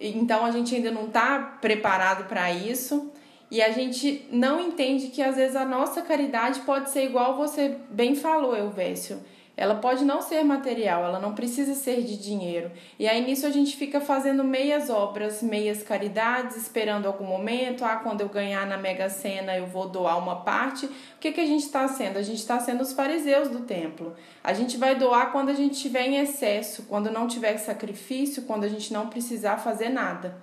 então 0.01 0.45
a 0.45 0.51
gente 0.51 0.75
ainda 0.75 0.91
não 0.91 1.07
está 1.07 1.59
preparado 1.61 2.27
para 2.29 2.51
isso. 2.51 3.13
E 3.51 3.63
a 3.63 3.71
gente 3.71 4.27
não 4.31 4.61
entende 4.61 5.09
que 5.09 5.23
às 5.23 5.37
vezes 5.37 5.57
a 5.57 5.65
nossa 5.65 6.03
caridade 6.03 6.61
pode 6.61 6.91
ser 6.91 7.05
igual 7.05 7.37
você 7.37 7.77
bem 7.91 8.15
falou, 8.15 8.57
Elvésio. 8.57 9.21
Ela 9.61 9.75
pode 9.75 10.05
não 10.05 10.23
ser 10.23 10.45
material, 10.45 11.05
ela 11.05 11.19
não 11.19 11.35
precisa 11.35 11.75
ser 11.75 12.05
de 12.05 12.17
dinheiro. 12.17 12.71
E 12.97 13.09
aí 13.09 13.27
nisso 13.27 13.45
a 13.45 13.51
gente 13.51 13.77
fica 13.77 14.01
fazendo 14.01 14.45
meias 14.45 14.89
obras, 14.89 15.43
meias 15.43 15.83
caridades, 15.83 16.57
esperando 16.57 17.07
algum 17.07 17.25
momento. 17.25 17.85
Ah, 17.85 17.97
quando 17.97 18.21
eu 18.21 18.29
ganhar 18.29 18.65
na 18.69 18.77
Mega 18.77 19.11
Sena 19.11 19.57
eu 19.57 19.67
vou 19.67 19.89
doar 19.89 20.17
uma 20.17 20.37
parte. 20.43 20.87
O 20.87 20.93
que, 21.19 21.33
que 21.33 21.41
a 21.41 21.47
gente 21.47 21.65
está 21.65 21.89
sendo? 21.89 22.19
A 22.19 22.23
gente 22.23 22.39
está 22.39 22.61
sendo 22.61 22.83
os 22.83 22.93
fariseus 22.93 23.49
do 23.49 23.63
templo. 23.65 24.15
A 24.45 24.53
gente 24.53 24.77
vai 24.77 24.95
doar 24.95 25.33
quando 25.33 25.49
a 25.49 25.55
gente 25.55 25.73
estiver 25.73 26.07
em 26.07 26.19
excesso, 26.19 26.85
quando 26.85 27.11
não 27.11 27.27
tiver 27.27 27.59
sacrifício, 27.59 28.43
quando 28.45 28.63
a 28.63 28.69
gente 28.69 28.93
não 28.93 29.09
precisar 29.09 29.57
fazer 29.57 29.89
nada, 29.89 30.37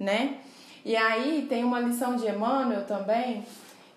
né? 0.00 0.38
E 0.82 0.96
aí 0.96 1.46
tem 1.46 1.62
uma 1.62 1.78
lição 1.78 2.16
de 2.16 2.26
Emmanuel 2.26 2.86
também, 2.86 3.44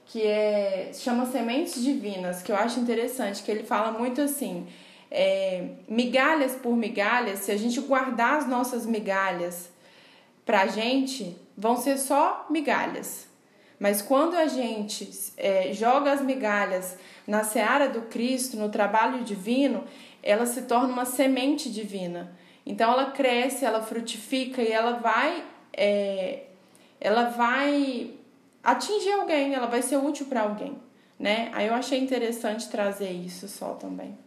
que 0.06 0.22
é 0.22 0.92
chama 0.94 1.26
Sementes 1.26 1.84
Divinas, 1.84 2.42
que 2.42 2.52
eu 2.52 2.56
acho 2.56 2.80
interessante, 2.80 3.44
que 3.44 3.52
ele 3.52 3.64
fala 3.64 3.92
muito 3.92 4.22
assim, 4.22 4.68
é, 5.10 5.70
migalhas 5.88 6.56
por 6.56 6.76
migalhas, 6.76 7.40
se 7.40 7.52
a 7.52 7.58
gente 7.58 7.80
guardar 7.82 8.38
as 8.38 8.48
nossas 8.48 8.86
migalhas 8.86 9.70
pra 10.46 10.68
gente, 10.68 11.36
vão 11.58 11.76
ser 11.76 11.98
só 11.98 12.46
migalhas. 12.50 13.28
Mas 13.80 14.02
quando 14.02 14.36
a 14.36 14.48
gente 14.48 15.10
é, 15.38 15.74
joga 15.74 16.12
as 16.12 16.22
migalhas 16.22 16.98
na 17.28 17.44
seara 17.44 17.90
do 17.90 18.04
Cristo, 18.04 18.58
no 18.58 18.70
trabalho 18.70 19.24
divino, 19.24 19.84
ela 20.24 20.46
se 20.46 20.64
torna 20.64 20.94
uma 20.94 21.06
semente 21.06 21.70
divina. 21.70 22.34
Então 22.66 22.92
ela 22.92 23.12
cresce, 23.12 23.66
ela 23.66 23.82
frutifica 23.82 24.62
e 24.62 24.72
ela 24.72 24.94
vai, 24.94 25.44
é, 25.74 26.44
ela 27.00 27.26
vai 27.30 28.12
atingir 28.66 29.14
alguém, 29.14 29.54
ela 29.54 29.68
vai 29.68 29.82
ser 29.82 29.98
útil 29.98 30.26
para 30.26 30.42
alguém, 30.42 30.82
né? 31.20 31.52
Aí 31.54 31.68
eu 31.68 31.74
achei 31.74 32.00
interessante 32.00 32.68
trazer 32.70 33.12
isso 33.12 33.48
só 33.48 33.76
também. 33.76 34.18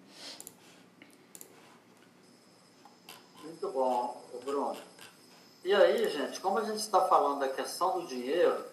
Muito 3.43 3.69
bom, 3.71 4.23
Bruno. 4.45 4.77
E 5.65 5.75
aí, 5.75 6.09
gente, 6.09 6.41
como 6.41 6.59
a 6.59 6.65
gente 6.65 6.79
está 6.79 7.01
falando 7.03 7.41
da 7.41 7.49
questão 7.49 8.01
do 8.01 8.07
dinheiro, 8.07 8.65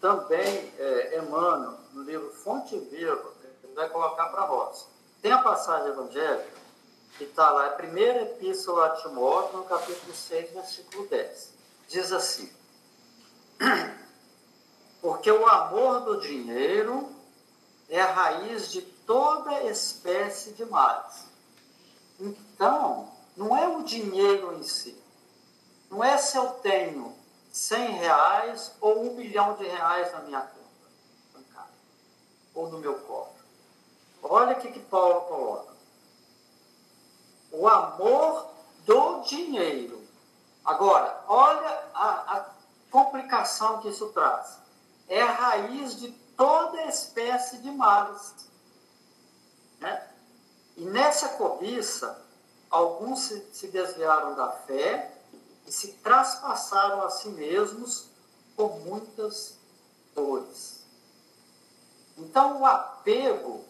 também 0.00 0.72
é, 0.78 1.18
Emmanuel, 1.18 1.78
no 1.92 2.02
livro 2.02 2.30
Fonte 2.30 2.78
Viva, 2.78 3.32
ele 3.64 3.72
vai 3.74 3.88
colocar 3.88 4.26
para 4.26 4.46
nós. 4.46 4.86
Tem 5.22 5.32
a 5.32 5.38
passagem 5.38 5.88
evangélica 5.88 6.56
que 7.16 7.24
está 7.24 7.50
lá, 7.50 7.64
é 7.64 7.68
a 7.68 7.72
primeira 7.72 8.22
epístola 8.22 8.86
a 8.86 8.90
Timóteo, 8.90 9.58
no 9.58 9.64
capítulo 9.64 10.14
6, 10.14 10.50
versículo 10.50 11.06
10. 11.08 11.52
Diz 11.88 12.12
assim: 12.12 12.52
Porque 15.00 15.30
o 15.30 15.46
amor 15.46 16.00
do 16.00 16.20
dinheiro 16.20 17.08
é 17.88 18.00
a 18.00 18.12
raiz 18.12 18.72
de 18.72 18.82
toda 18.82 19.62
espécie 19.64 20.52
de 20.52 20.64
males. 20.64 21.24
Então, 22.18 23.08
não 23.36 23.56
é 23.56 23.68
o 23.68 23.84
dinheiro 23.84 24.56
em 24.58 24.62
si. 24.62 25.00
Não 25.90 26.02
é 26.02 26.16
se 26.18 26.36
eu 26.36 26.48
tenho 26.54 27.14
100 27.52 27.90
reais 27.92 28.72
ou 28.80 29.02
um 29.02 29.14
milhão 29.14 29.54
de 29.54 29.64
reais 29.66 30.12
na 30.12 30.20
minha 30.20 30.40
conta 30.40 30.90
bancária 31.32 31.70
ou 32.54 32.68
no 32.68 32.78
meu 32.78 32.94
cofre. 33.00 33.44
Olha 34.22 34.56
o 34.56 34.60
que, 34.60 34.72
que 34.72 34.80
Paulo 34.80 35.20
coloca. 35.22 35.76
O 37.52 37.68
amor 37.68 38.48
do 38.84 39.20
dinheiro. 39.20 40.04
Agora, 40.64 41.22
olha 41.28 41.84
a, 41.94 42.38
a 42.38 42.46
complicação 42.90 43.80
que 43.80 43.88
isso 43.88 44.08
traz 44.08 44.65
é 45.08 45.22
a 45.22 45.30
raiz 45.30 45.98
de 45.98 46.10
toda 46.36 46.82
espécie 46.84 47.58
de 47.58 47.70
males. 47.70 48.34
Né? 49.80 50.08
E 50.76 50.84
nessa 50.84 51.30
cobiça, 51.30 52.22
alguns 52.70 53.20
se, 53.20 53.40
se 53.52 53.68
desviaram 53.68 54.34
da 54.34 54.50
fé 54.50 55.12
e 55.66 55.72
se 55.72 55.92
traspassaram 55.94 57.02
a 57.02 57.10
si 57.10 57.28
mesmos 57.30 58.08
com 58.56 58.68
muitas 58.80 59.56
dores. 60.14 60.84
Então, 62.16 62.60
o 62.60 62.66
apego 62.66 63.64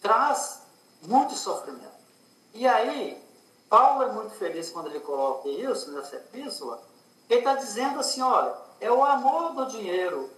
traz 0.00 0.62
muito 1.02 1.34
sofrimento. 1.34 1.92
E 2.52 2.66
aí, 2.66 3.22
Paulo 3.68 4.04
é 4.04 4.12
muito 4.12 4.34
feliz 4.36 4.70
quando 4.70 4.86
ele 4.86 5.00
coloca 5.00 5.48
isso 5.48 5.90
nessa 5.90 6.16
epístola, 6.16 6.82
ele 7.28 7.40
está 7.40 7.54
dizendo 7.56 7.98
assim: 7.98 8.22
olha, 8.22 8.54
é 8.80 8.90
o 8.90 9.04
amor 9.04 9.54
do 9.54 9.66
dinheiro. 9.66 10.30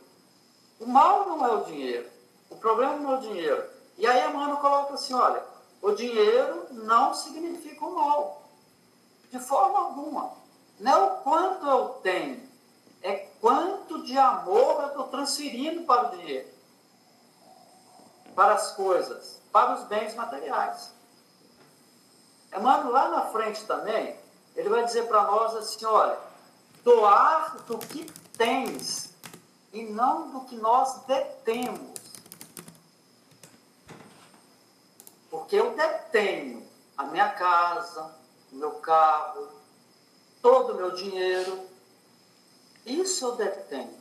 O 0.78 0.86
mal 0.86 1.26
não 1.26 1.46
é 1.46 1.52
o 1.52 1.64
dinheiro. 1.64 2.08
O 2.50 2.56
problema 2.56 2.96
não 2.96 3.12
é 3.12 3.18
o 3.18 3.20
dinheiro. 3.20 3.64
E 3.98 4.06
aí 4.06 4.28
Emmanuel 4.28 4.58
coloca 4.58 4.94
assim: 4.94 5.14
olha, 5.14 5.42
o 5.80 5.92
dinheiro 5.92 6.66
não 6.70 7.14
significa 7.14 7.84
o 7.84 7.94
mal. 7.94 8.42
De 9.30 9.38
forma 9.38 9.78
alguma. 9.78 10.32
Não 10.78 10.92
é 10.92 10.98
o 10.98 11.10
quanto 11.18 11.66
eu 11.66 11.88
tenho, 12.02 12.46
é 13.02 13.28
quanto 13.40 14.02
de 14.02 14.16
amor 14.18 14.82
eu 14.82 14.88
estou 14.88 15.08
transferindo 15.08 15.84
para 15.84 16.08
o 16.08 16.16
dinheiro, 16.16 16.48
para 18.34 18.54
as 18.54 18.72
coisas, 18.72 19.40
para 19.50 19.74
os 19.74 19.84
bens 19.84 20.14
materiais. 20.14 20.92
Emmanuel, 22.54 22.92
lá 22.92 23.08
na 23.08 23.22
frente 23.26 23.64
também, 23.64 24.18
ele 24.54 24.68
vai 24.68 24.84
dizer 24.84 25.06
para 25.08 25.22
nós 25.22 25.54
assim: 25.56 25.84
olha, 25.84 26.18
doar 26.84 27.56
do 27.66 27.78
que 27.78 28.10
tens 28.36 29.14
e 29.72 29.82
não 29.82 30.30
do 30.30 30.40
que 30.42 30.56
nós 30.56 31.04
detemos. 31.04 31.96
Porque 35.30 35.56
eu 35.56 35.74
detenho 35.74 36.66
a 36.96 37.04
minha 37.04 37.30
casa, 37.30 38.14
o 38.52 38.56
meu 38.56 38.72
carro, 38.72 39.48
todo 40.40 40.72
o 40.72 40.76
meu 40.76 40.92
dinheiro. 40.92 41.68
Isso 42.84 43.24
eu 43.26 43.36
detenho. 43.36 43.94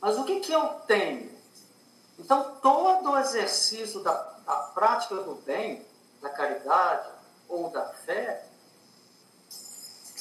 Mas 0.00 0.18
o 0.18 0.24
que, 0.24 0.40
que 0.40 0.52
eu 0.52 0.66
tenho? 0.86 1.32
Então, 2.18 2.56
todo 2.60 3.10
o 3.10 3.18
exercício 3.18 4.00
da, 4.02 4.12
da 4.12 4.56
prática 4.74 5.16
do 5.16 5.34
bem, 5.36 5.84
da 6.20 6.30
caridade 6.30 7.08
ou 7.48 7.70
da 7.70 7.86
fé, 7.88 8.46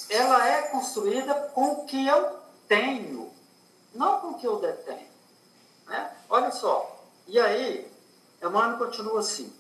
ela 0.10 0.48
é 0.48 0.64
construída 0.70 1.34
com 1.54 1.72
o 1.72 1.86
que 1.86 2.08
eu 2.08 2.40
tenho 2.68 3.33
não 3.94 4.20
com 4.20 4.28
o 4.30 4.40
que 4.40 4.48
eu 4.48 4.60
detenho. 4.60 5.08
Né? 5.88 6.16
Olha 6.30 6.52
só, 6.52 7.04
e 7.28 7.40
aí, 7.40 7.92
Emmanuel 8.42 8.78
continua 8.78 9.20
assim: 9.20 9.54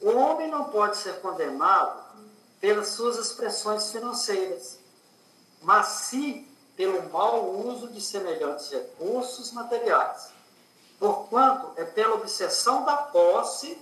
o 0.00 0.10
homem 0.10 0.50
não 0.50 0.64
pode 0.64 0.96
ser 0.96 1.20
condenado 1.20 2.02
pelas 2.60 2.88
suas 2.88 3.18
expressões 3.18 3.90
financeiras, 3.90 4.78
mas 5.62 5.86
sim 5.86 6.48
pelo 6.76 7.08
mau 7.10 7.50
uso 7.50 7.88
de 7.88 8.00
semelhantes 8.00 8.70
recursos 8.70 9.52
materiais. 9.52 10.32
Porquanto 10.98 11.72
é 11.76 11.84
pela 11.84 12.14
obsessão 12.14 12.84
da 12.84 12.96
posse 12.96 13.78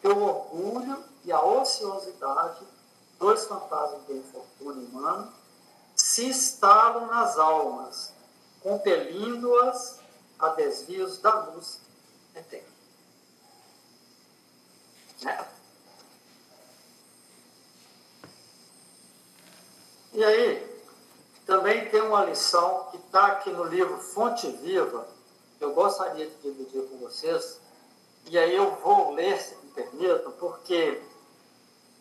que 0.00 0.08
o 0.08 0.22
orgulho 0.22 1.02
e 1.24 1.32
a 1.32 1.42
ociosidade, 1.42 2.64
dois 3.18 3.44
fantasmas 3.44 4.02
do 4.02 4.16
infortúnio 4.16 4.86
humano, 4.88 5.32
se 5.94 6.26
instalam 6.26 7.06
nas 7.06 7.38
almas 7.38 8.12
compelindo-as 8.66 10.00
a 10.40 10.48
desvios 10.48 11.18
da 11.18 11.32
luz 11.44 11.80
eterna. 12.34 12.66
Né? 15.22 15.46
E 20.14 20.24
aí, 20.24 20.82
também 21.46 21.88
tem 21.90 22.00
uma 22.00 22.24
lição 22.24 22.88
que 22.90 22.96
está 22.96 23.26
aqui 23.28 23.50
no 23.50 23.62
livro 23.62 23.98
Fonte 23.98 24.50
Viva, 24.50 25.06
que 25.58 25.64
eu 25.64 25.72
gostaria 25.72 26.26
de 26.26 26.34
dividir 26.38 26.82
com 26.88 26.98
vocês, 26.98 27.60
e 28.26 28.36
aí 28.36 28.52
eu 28.52 28.74
vou 28.82 29.12
ler, 29.12 29.40
se 29.40 29.54
me 29.54 29.70
permitam, 29.70 30.32
porque 30.32 31.00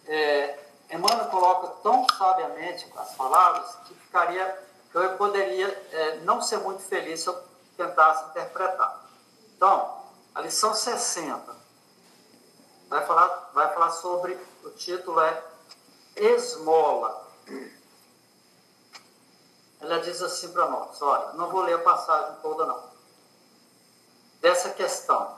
é, 0.07 0.59
Emmanuel 0.89 1.30
coloca 1.30 1.68
tão 1.84 2.07
sabiamente 2.18 2.91
as 2.97 3.13
palavras 3.13 3.76
que 3.86 3.93
ficaria, 3.93 4.64
que 5.01 5.11
eu 5.11 5.17
poderia 5.17 5.67
é, 5.91 6.17
não 6.21 6.41
ser 6.41 6.57
muito 6.59 6.81
feliz 6.81 7.19
se 7.19 7.27
eu 7.27 7.43
tentasse 7.75 8.29
interpretar. 8.29 9.05
Então, 9.55 10.03
a 10.33 10.39
lição 10.39 10.73
60 10.73 11.53
vai 12.87 13.05
falar, 13.05 13.51
vai 13.53 13.73
falar 13.73 13.91
sobre, 13.91 14.39
o 14.63 14.69
título 14.69 15.19
é 15.19 15.43
Esmola. 16.15 17.27
Ela 19.81 19.99
diz 19.99 20.21
assim 20.21 20.53
para 20.53 20.69
nós, 20.69 21.01
olha, 21.01 21.33
não 21.33 21.49
vou 21.49 21.61
ler 21.61 21.73
a 21.73 21.79
passagem 21.79 22.37
toda 22.41 22.65
não, 22.65 22.81
dessa 24.39 24.69
questão. 24.69 25.37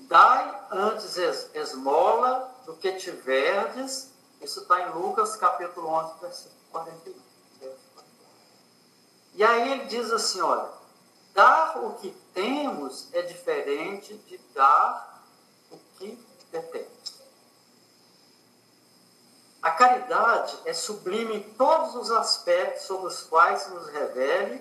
Dai 0.00 0.66
antes 0.70 1.16
esmola 1.54 2.54
do 2.66 2.76
que 2.76 2.92
tiverdes, 2.92 4.12
isso 4.40 4.60
está 4.60 4.82
em 4.82 4.90
Lucas 4.92 5.34
capítulo 5.34 5.88
11, 5.88 6.20
versículo 6.20 6.60
41. 6.70 7.27
E 9.38 9.44
aí 9.44 9.70
ele 9.70 9.84
diz 9.84 10.10
assim, 10.10 10.40
olha, 10.40 10.68
dar 11.32 11.78
o 11.78 11.94
que 11.94 12.10
temos 12.34 13.06
é 13.12 13.22
diferente 13.22 14.12
de 14.14 14.36
dar 14.52 15.22
o 15.70 15.78
que 15.96 16.18
detemos. 16.50 17.22
A 19.62 19.70
caridade 19.70 20.58
é 20.64 20.72
sublime 20.72 21.36
em 21.36 21.52
todos 21.54 21.94
os 21.94 22.10
aspectos 22.10 22.82
sobre 22.82 23.06
os 23.06 23.22
quais 23.22 23.68
nos 23.68 23.86
revele, 23.90 24.60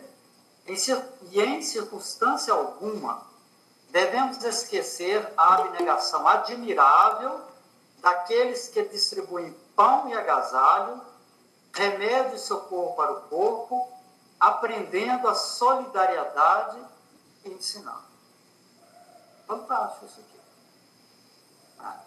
e 0.67 1.41
em 1.41 1.63
circunstância 1.63 2.53
alguma 2.53 3.25
devemos 3.89 4.43
esquecer 4.43 5.27
a 5.35 5.55
abnegação 5.55 6.27
admirável 6.27 7.41
daqueles 7.99 8.67
que 8.67 8.83
distribuem 8.83 9.57
pão 9.75 10.07
e 10.09 10.13
agasalho, 10.13 11.01
remédio 11.73 12.35
e 12.35 12.39
socorro 12.39 12.95
para 12.95 13.13
o 13.13 13.21
corpo, 13.21 13.96
aprendendo 14.39 15.27
a 15.27 15.35
solidariedade 15.35 16.77
e 17.45 17.49
ensinando. 17.49 18.07
Fantástico 19.47 20.05
isso 20.05 20.19
aqui. 20.19 20.39
Ah. 21.79 21.99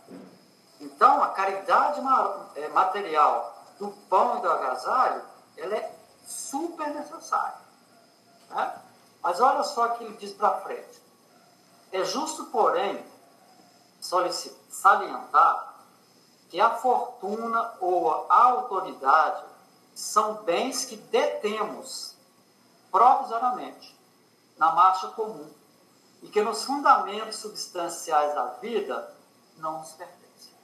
Então, 0.81 1.23
a 1.23 1.29
caridade 1.29 2.01
é, 2.57 2.69
material 2.69 3.55
do 3.79 3.91
pão 4.09 4.39
e 4.39 4.43
do 4.43 4.51
agasalho, 4.51 5.23
ela 5.57 5.75
é 5.75 5.95
super 6.27 6.89
necessária. 6.89 7.59
Né? 8.51 8.83
Mas 9.23 9.41
olha 9.41 9.63
só 9.63 9.87
o 9.87 9.91
que 9.97 10.05
ele 10.05 10.17
diz 10.17 10.33
para 10.33 10.61
frente. 10.61 11.03
É 11.93 12.05
justo, 12.05 12.47
porém, 12.47 13.05
salientar 14.01 15.75
que 16.49 16.61
a 16.61 16.71
fortuna 16.71 17.75
ou 17.81 18.27
a 18.31 18.43
autoridade 18.45 19.45
são 19.95 20.35
bens 20.45 20.85
que 20.85 20.97
detemos 20.97 22.10
provisoriamente 22.91 23.99
na 24.57 24.73
marcha 24.73 25.09
comum 25.09 25.51
e 26.23 26.29
que 26.29 26.43
nos 26.43 26.65
fundamentos 26.65 27.37
substanciais 27.37 28.35
da 28.35 28.47
vida 28.55 29.17
não 29.57 29.79
nos 29.79 29.93
pertencem. 29.93 30.55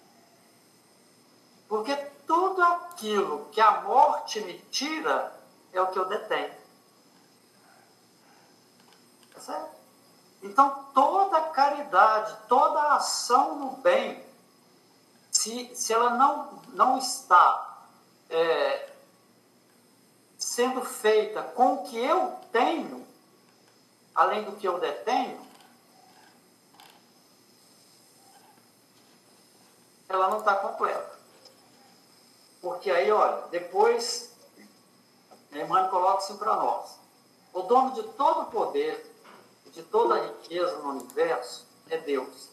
Porque 1.68 1.94
tudo 2.26 2.62
aquilo 2.62 3.46
que 3.46 3.60
a 3.60 3.80
morte 3.82 4.40
me 4.40 4.58
tira 4.70 5.32
é 5.72 5.80
o 5.80 5.88
que 5.88 5.98
eu 5.98 6.06
detenho. 6.06 6.54
Tá 9.32 9.40
certo? 9.40 9.76
Então, 10.42 10.86
toda 10.94 11.40
caridade, 11.50 12.36
toda 12.48 12.94
ação 12.94 13.56
no 13.56 13.70
bem, 13.78 14.24
se, 15.30 15.74
se 15.74 15.92
ela 15.92 16.10
não, 16.10 16.62
não 16.72 16.98
está 16.98 17.78
é, 18.30 18.95
sendo 20.56 20.82
feita 20.82 21.42
com 21.42 21.74
o 21.74 21.82
que 21.84 21.98
eu 21.98 22.34
tenho, 22.50 23.06
além 24.14 24.42
do 24.42 24.52
que 24.52 24.66
eu 24.66 24.80
detenho, 24.80 25.38
ela 30.08 30.30
não 30.30 30.38
está 30.38 30.54
completa. 30.54 31.14
Porque 32.62 32.90
aí, 32.90 33.12
olha, 33.12 33.48
depois, 33.48 34.34
Emmanuel 35.52 35.90
coloca 35.90 36.18
assim 36.24 36.38
para 36.38 36.56
nós: 36.56 36.98
o 37.52 37.60
dono 37.60 37.90
de 37.90 38.04
todo 38.14 38.44
o 38.44 38.50
poder, 38.50 39.14
de 39.66 39.82
toda 39.82 40.14
a 40.14 40.26
riqueza 40.26 40.78
no 40.78 40.88
universo 40.88 41.66
é 41.90 41.98
Deus, 41.98 42.48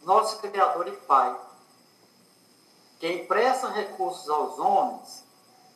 nosso 0.00 0.38
Criador 0.38 0.88
e 0.88 0.92
Pai, 0.92 1.38
que 2.98 3.06
empresta 3.06 3.68
recursos 3.68 4.30
aos 4.30 4.58
homens 4.58 5.23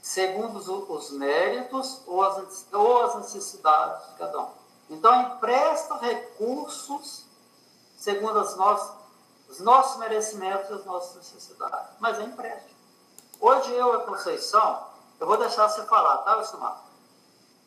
segundo 0.00 0.58
os, 0.58 1.10
méritos 1.10 2.02
ou 2.06 2.22
as, 2.22 2.66
ou 2.72 3.02
as 3.04 3.14
necessidades 3.16 4.08
de 4.08 4.14
cada 4.18 4.40
um. 4.40 4.50
Então, 4.90 5.22
empresta 5.22 5.96
recursos 5.96 7.28
segundo 7.98 8.38
as 8.38 8.56
nossas, 8.56 8.96
os 9.48 9.60
nossos 9.60 9.98
merecimentos 9.98 10.70
e 10.70 10.72
as 10.74 10.84
nossas 10.84 11.16
necessidades. 11.16 11.90
Mas 11.98 12.18
é 12.18 12.22
empréstimo. 12.22 12.78
Hoje 13.40 13.72
eu 13.72 13.92
e 13.92 13.96
a 13.96 14.04
Conceição, 14.04 14.86
eu 15.20 15.26
vou 15.26 15.36
deixar 15.36 15.68
você 15.68 15.84
falar, 15.84 16.18
tá, 16.18 16.36
Wilson 16.36 16.76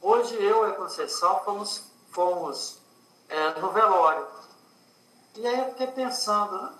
Hoje 0.01 0.35
eu 0.35 0.67
e 0.67 0.71
a 0.71 0.75
Conceição 0.75 1.39
fomos, 1.43 1.83
fomos 2.09 2.77
é, 3.29 3.59
no 3.59 3.71
velório. 3.71 4.27
E 5.35 5.45
aí 5.45 5.59
eu 5.59 5.65
fiquei 5.69 5.87
pensando, 5.87 6.61
né? 6.61 6.73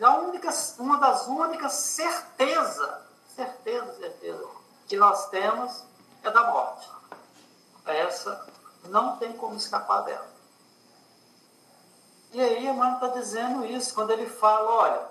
A 0.00 0.18
única, 0.18 0.50
uma 0.78 0.98
das 0.98 1.26
únicas 1.28 1.72
certezas, 1.72 3.01
certeza, 3.34 3.94
certeza, 3.96 4.46
que 4.86 4.96
nós 4.96 5.28
temos 5.28 5.84
é 6.22 6.30
da 6.30 6.52
morte. 6.52 6.88
Essa 7.84 8.46
não 8.84 9.16
tem 9.16 9.32
como 9.32 9.56
escapar 9.56 10.02
dela. 10.02 10.30
E 12.32 12.40
aí 12.40 12.66
Emmanuel 12.66 12.94
está 12.94 13.08
dizendo 13.08 13.64
isso, 13.64 13.94
quando 13.94 14.10
ele 14.10 14.28
fala, 14.28 14.70
olha, 14.70 15.06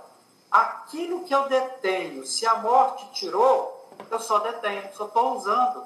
aquilo 0.50 1.24
que 1.24 1.34
eu 1.34 1.48
detenho, 1.48 2.26
se 2.26 2.48
a 2.48 2.56
morte 2.56 3.12
tirou, 3.12 3.90
eu 4.10 4.20
só 4.20 4.40
detenho, 4.40 4.90
só 4.96 5.06
estou 5.06 5.36
usando. 5.36 5.86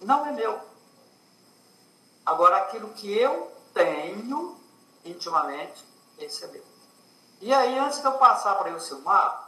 Não 0.00 0.24
é 0.26 0.32
meu. 0.32 0.60
Agora, 2.24 2.58
aquilo 2.58 2.88
que 2.90 3.12
eu 3.16 3.52
tenho 3.74 4.56
intimamente, 5.04 5.84
esse 6.18 6.44
é 6.44 6.48
meu. 6.48 6.64
E 7.40 7.52
aí, 7.52 7.78
antes 7.78 8.00
de 8.00 8.06
eu 8.06 8.12
passar 8.12 8.54
para 8.56 8.74
o 8.74 8.80
Silmar, 8.80 9.47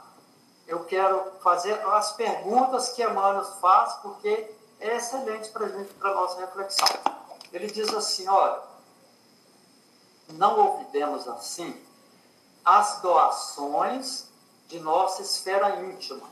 eu 0.70 0.84
quero 0.84 1.32
fazer 1.42 1.72
as 1.88 2.12
perguntas 2.12 2.90
que 2.90 3.02
Emmanuel 3.02 3.44
faz, 3.60 3.94
porque 3.94 4.54
é 4.78 4.96
excelente 4.96 5.50
para 5.50 5.66
a 5.66 6.14
nossa 6.14 6.40
reflexão. 6.40 6.86
Ele 7.52 7.66
diz 7.66 7.92
assim: 7.92 8.28
olha, 8.28 8.62
não 10.30 10.58
ouvidemos 10.58 11.26
assim 11.28 11.78
as 12.64 13.00
doações 13.00 14.28
de 14.68 14.78
nossa 14.80 15.22
esfera 15.22 15.80
íntima. 15.80 16.28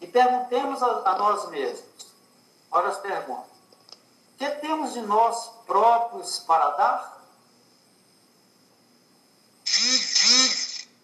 E 0.00 0.06
perguntemos 0.06 0.82
a, 0.82 1.10
a 1.10 1.18
nós 1.18 1.48
mesmos: 1.48 2.06
olha 2.70 2.88
as 2.88 2.98
perguntas 2.98 3.50
que 4.40 4.50
temos 4.52 4.94
de 4.94 5.02
nós 5.02 5.50
próprios 5.66 6.38
para 6.38 6.70
dar? 6.70 7.20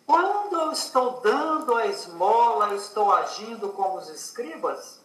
Quando 0.07 0.59
eu 0.59 0.66
estou 0.77 1.20
dando 1.20 1.74
a 1.74 1.87
esmola, 1.87 2.74
estou 2.74 3.12
agindo 3.12 3.70
como 3.70 3.99
os 3.99 4.09
escribas? 4.09 5.01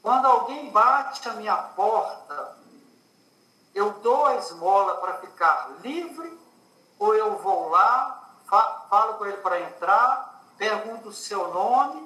Quando 0.00 0.26
alguém 0.26 0.70
bate 0.70 1.26
a 1.28 1.32
minha 1.34 1.56
porta, 1.56 2.56
eu 3.74 3.90
dou 4.00 4.26
a 4.26 4.36
esmola 4.36 4.96
para 4.98 5.18
ficar 5.18 5.70
livre, 5.82 6.38
ou 6.98 7.14
eu 7.14 7.36
vou 7.38 7.70
lá, 7.70 8.36
falo 8.88 9.14
com 9.14 9.26
ele 9.26 9.38
para 9.38 9.60
entrar, 9.60 10.44
pergunto 10.56 11.08
o 11.08 11.12
seu 11.12 11.52
nome 11.52 12.03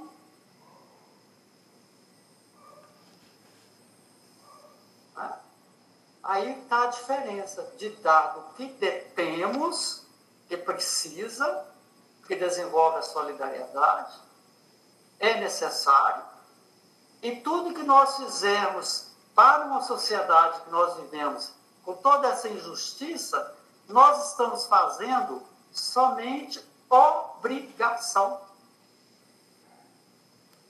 Aí 6.29 6.61
está 6.61 6.83
a 6.83 6.87
diferença 6.89 7.63
de 7.79 7.89
dado 7.89 8.55
que 8.55 8.67
detemos, 8.67 10.03
que 10.47 10.59
precisa, 10.59 11.67
que 12.27 12.37
desenvolve 12.37 12.99
a 12.99 13.03
solidariedade, 13.03 14.13
é 15.19 15.41
necessário, 15.41 16.23
e 17.23 17.37
tudo 17.37 17.73
que 17.73 17.83
nós 17.83 18.19
fizermos 18.19 19.07
para 19.35 19.65
uma 19.65 19.81
sociedade 19.81 20.61
que 20.61 20.71
nós 20.71 20.97
vivemos 20.97 21.51
com 21.83 21.95
toda 21.95 22.29
essa 22.29 22.47
injustiça, 22.47 23.57
nós 23.89 24.33
estamos 24.33 24.67
fazendo 24.67 25.43
somente 25.73 26.63
obrigação. 26.91 28.39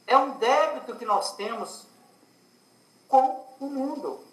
É 0.06 0.16
um 0.16 0.38
débito 0.38 0.94
que 0.94 1.04
nós 1.04 1.34
temos 1.34 1.84
com 3.08 3.56
o 3.58 3.66
mundo. 3.66 4.27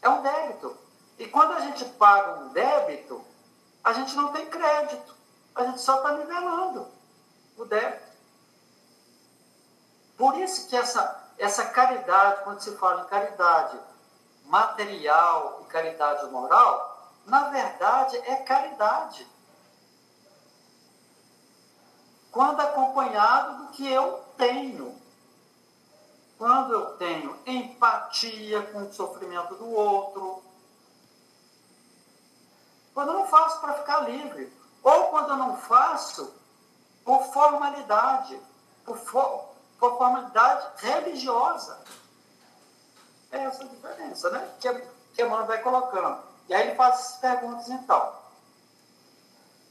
É 0.00 0.08
um 0.08 0.22
débito. 0.22 0.76
E 1.18 1.26
quando 1.26 1.52
a 1.52 1.60
gente 1.60 1.84
paga 1.84 2.40
um 2.40 2.48
débito, 2.48 3.24
a 3.82 3.92
gente 3.92 4.14
não 4.14 4.32
tem 4.32 4.46
crédito. 4.46 5.14
A 5.54 5.64
gente 5.64 5.80
só 5.80 5.96
está 5.96 6.12
nivelando 6.12 6.86
o 7.56 7.64
débito. 7.64 8.08
Por 10.16 10.36
isso 10.38 10.68
que 10.68 10.76
essa, 10.76 11.28
essa 11.38 11.66
caridade, 11.66 12.42
quando 12.42 12.60
se 12.60 12.76
fala 12.76 13.02
em 13.02 13.08
caridade 13.08 13.78
material 14.44 15.60
e 15.62 15.70
caridade 15.70 16.26
moral, 16.30 17.12
na 17.24 17.50
verdade 17.50 18.16
é 18.18 18.36
caridade. 18.36 19.26
Quando 22.32 22.60
acompanhado 22.60 23.64
do 23.64 23.72
que 23.72 23.90
eu 23.90 24.24
tenho. 24.36 24.96
Quando 26.38 26.72
eu 26.72 26.96
tenho 26.96 27.36
empatia 27.44 28.62
com 28.62 28.84
o 28.84 28.92
sofrimento 28.92 29.56
do 29.56 29.68
outro. 29.68 30.40
Quando 32.94 33.08
eu 33.08 33.14
não 33.14 33.26
faço 33.26 33.60
para 33.60 33.74
ficar 33.74 34.08
livre. 34.08 34.52
Ou 34.82 35.08
quando 35.08 35.30
eu 35.30 35.36
não 35.36 35.56
faço 35.56 36.32
por 37.04 37.24
formalidade, 37.32 38.40
por, 38.84 38.96
por 39.80 39.98
formalidade 39.98 40.68
religiosa. 40.76 41.82
É 43.32 43.38
essa 43.38 43.64
a 43.64 43.66
diferença, 43.66 44.30
né? 44.30 44.48
Que, 44.60 44.72
que 45.14 45.22
Emmanuel 45.22 45.46
vai 45.46 45.60
colocando. 45.60 46.22
E 46.48 46.54
aí 46.54 46.68
ele 46.68 46.76
faz 46.76 46.94
as 46.94 47.16
perguntas, 47.16 47.68
então. 47.68 48.12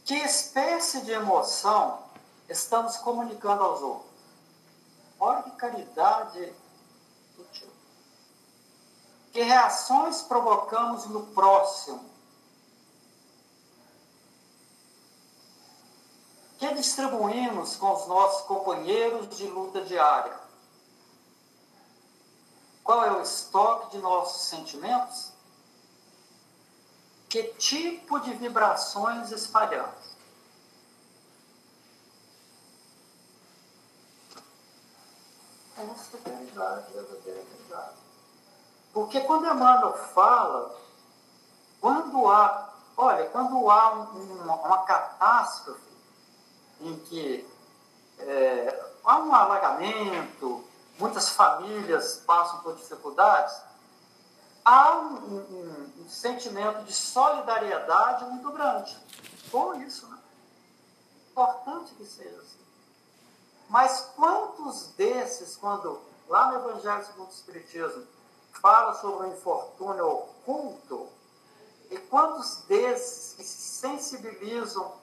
Que 0.03 0.15
espécie 0.15 1.01
de 1.01 1.11
emoção 1.11 2.03
estamos 2.47 2.97
comunicando 2.97 3.63
aos 3.63 3.81
outros? 3.81 4.06
Olha 5.19 5.43
que 5.43 5.51
caridade. 5.51 6.53
Que 9.31 9.41
reações 9.41 10.21
provocamos 10.21 11.05
no 11.05 11.27
próximo? 11.27 12.03
Que 16.57 16.73
distribuímos 16.73 17.75
com 17.75 17.93
os 17.93 18.07
nossos 18.07 18.47
companheiros 18.47 19.35
de 19.37 19.45
luta 19.47 19.81
diária? 19.81 20.39
Qual 22.83 23.03
é 23.03 23.11
o 23.11 23.21
estoque 23.21 23.91
de 23.91 23.97
nossos 23.99 24.47
sentimentos? 24.47 25.33
Que 27.29 27.43
tipo 27.55 28.19
de 28.21 28.33
vibrações 28.33 29.31
espalhamos? 29.31 30.06
Verdadeira. 36.93 37.43
Porque 38.93 39.21
quando 39.21 39.45
Emmanuel 39.45 39.93
fala, 39.93 40.75
quando 41.79 42.29
há, 42.29 42.73
olha, 42.95 43.29
quando 43.29 43.69
há 43.69 43.93
um, 43.93 44.41
uma, 44.41 44.55
uma 44.55 44.77
catástrofe 44.85 45.81
em 46.81 46.97
que 47.01 47.47
é, 48.19 48.91
há 49.03 49.19
um 49.19 49.33
alagamento, 49.33 50.63
muitas 50.97 51.29
famílias 51.29 52.23
passam 52.25 52.59
por 52.61 52.75
dificuldades, 52.75 53.55
há 54.65 54.97
um, 54.97 55.15
um, 55.15 55.93
um 55.99 56.09
sentimento 56.09 56.83
de 56.83 56.93
solidariedade 56.93 58.25
muito 58.25 58.51
grande. 58.51 58.97
Bom 59.51 59.75
isso, 59.75 60.07
né? 60.07 60.17
Importante 61.29 61.93
que 61.93 62.05
seja 62.05 62.35
assim. 62.37 62.66
Mas 63.69 64.11
quantos 64.15 64.87
desses, 64.97 65.55
quando 65.57 65.99
lá 66.27 66.51
no 66.51 66.69
Evangelho 66.69 67.05
segundo 67.05 67.27
o 67.27 67.33
Espiritismo 67.33 68.05
fala 68.61 68.93
sobre 68.95 69.27
o 69.27 69.33
infortúnio 69.33 70.07
oculto, 70.07 71.09
e 71.89 71.97
quantos 71.97 72.63
desses 72.67 73.33
que 73.33 73.43
se 73.43 73.79
sensibilizam 73.79 74.93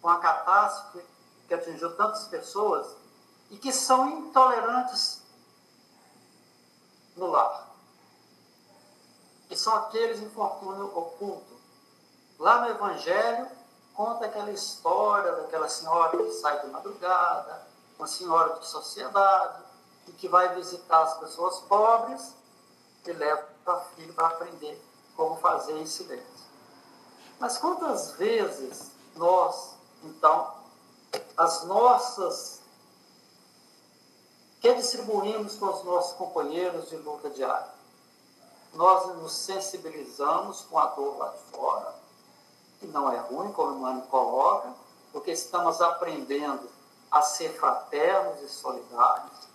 com 0.00 0.08
a 0.08 0.18
catástrofe 0.18 1.04
que 1.46 1.54
atingiu 1.54 1.94
tantas 1.96 2.24
pessoas 2.24 2.86
e 3.50 3.56
que 3.56 3.72
são 3.72 4.08
intolerantes 4.08 5.22
no 7.16 7.26
lar? 7.26 7.70
Que 9.48 9.56
são 9.56 9.74
aqueles 9.76 10.20
infortúnio 10.20 10.86
oculto. 10.96 11.54
Lá 12.38 12.62
no 12.62 12.68
Evangelho, 12.68 13.48
conta 13.94 14.26
aquela 14.26 14.50
história 14.50 15.32
daquela 15.32 15.68
senhora 15.68 16.16
que 16.16 16.32
sai 16.32 16.60
de 16.60 16.66
madrugada, 16.68 17.65
uma 17.98 18.06
senhora 18.06 18.58
de 18.58 18.66
sociedade, 18.66 19.62
e 20.06 20.12
que 20.12 20.28
vai 20.28 20.54
visitar 20.54 21.02
as 21.02 21.18
pessoas 21.18 21.58
pobres 21.60 22.34
e 23.04 23.12
leva 23.12 23.46
para 23.64 23.80
filho 23.80 24.12
para 24.14 24.28
aprender 24.28 24.80
como 25.16 25.36
fazer 25.36 25.76
em 25.78 25.86
silêncio. 25.86 26.46
Mas 27.38 27.58
quantas 27.58 28.12
vezes 28.12 28.90
nós, 29.16 29.74
então, 30.02 30.54
as 31.36 31.64
nossas 31.64 32.60
que 34.60 34.74
distribuímos 34.74 35.56
com 35.56 35.66
os 35.66 35.84
nossos 35.84 36.16
companheiros 36.16 36.88
de 36.88 36.96
luta 36.96 37.30
diária? 37.30 37.74
Nós 38.74 39.06
nos 39.16 39.32
sensibilizamos 39.32 40.62
com 40.62 40.78
a 40.78 40.86
dor 40.86 41.16
lá 41.18 41.28
de 41.28 41.38
fora, 41.56 41.94
que 42.80 42.86
não 42.86 43.10
é 43.10 43.16
ruim, 43.18 43.52
como 43.52 43.72
o 43.72 43.80
Mano 43.80 44.02
coloca, 44.02 44.72
porque 45.12 45.30
estamos 45.30 45.80
aprendendo 45.80 46.68
a 47.10 47.22
ser 47.22 47.50
fraternos 47.58 48.42
e 48.42 48.48
solidários. 48.48 49.48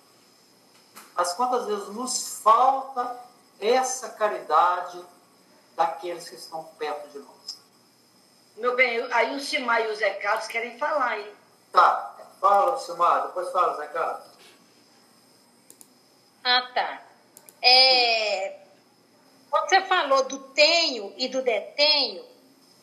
Mas 1.16 1.34
quantas 1.34 1.66
vezes 1.66 1.88
nos 1.89 2.39
falta 2.41 3.20
essa 3.60 4.10
caridade 4.10 5.04
daqueles 5.76 6.28
que 6.30 6.36
estão 6.36 6.64
perto 6.78 7.10
de 7.10 7.20
nós? 7.20 7.62
Meu 8.58 8.76
bem, 8.76 9.02
aí 9.12 9.36
o 9.36 9.39
Simar 9.39 9.82
e 9.82 9.88
o 9.88 9.95
Zé 9.95 10.12
Carlos 10.16 10.47
querem 10.47 10.78
falar, 10.78 11.20
hein? 11.20 11.34
Tá, 11.72 12.16
fala, 12.39 12.78
Simar, 12.78 13.28
depois 13.28 13.52
fala, 13.52 13.78
Zé 13.78 13.88
Carlos. 13.88 14.26
Ah, 16.43 16.70
tá. 16.74 17.02
É, 17.62 18.60
quando 19.49 19.70
você 19.70 19.82
falou 19.82 20.24
do 20.24 20.39
tenho 20.39 21.14
e 21.18 21.28
do 21.28 21.41
detenho, 21.41 22.26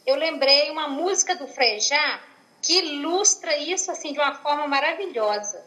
eu 0.06 0.14
lembrei 0.14 0.70
uma 0.70 0.86
música 0.86 1.34
do 1.34 1.48
Frejá 1.48 2.20
que 2.68 2.80
ilustra 2.80 3.56
isso 3.56 3.90
assim 3.90 4.12
de 4.12 4.18
uma 4.18 4.34
forma 4.34 4.68
maravilhosa. 4.68 5.64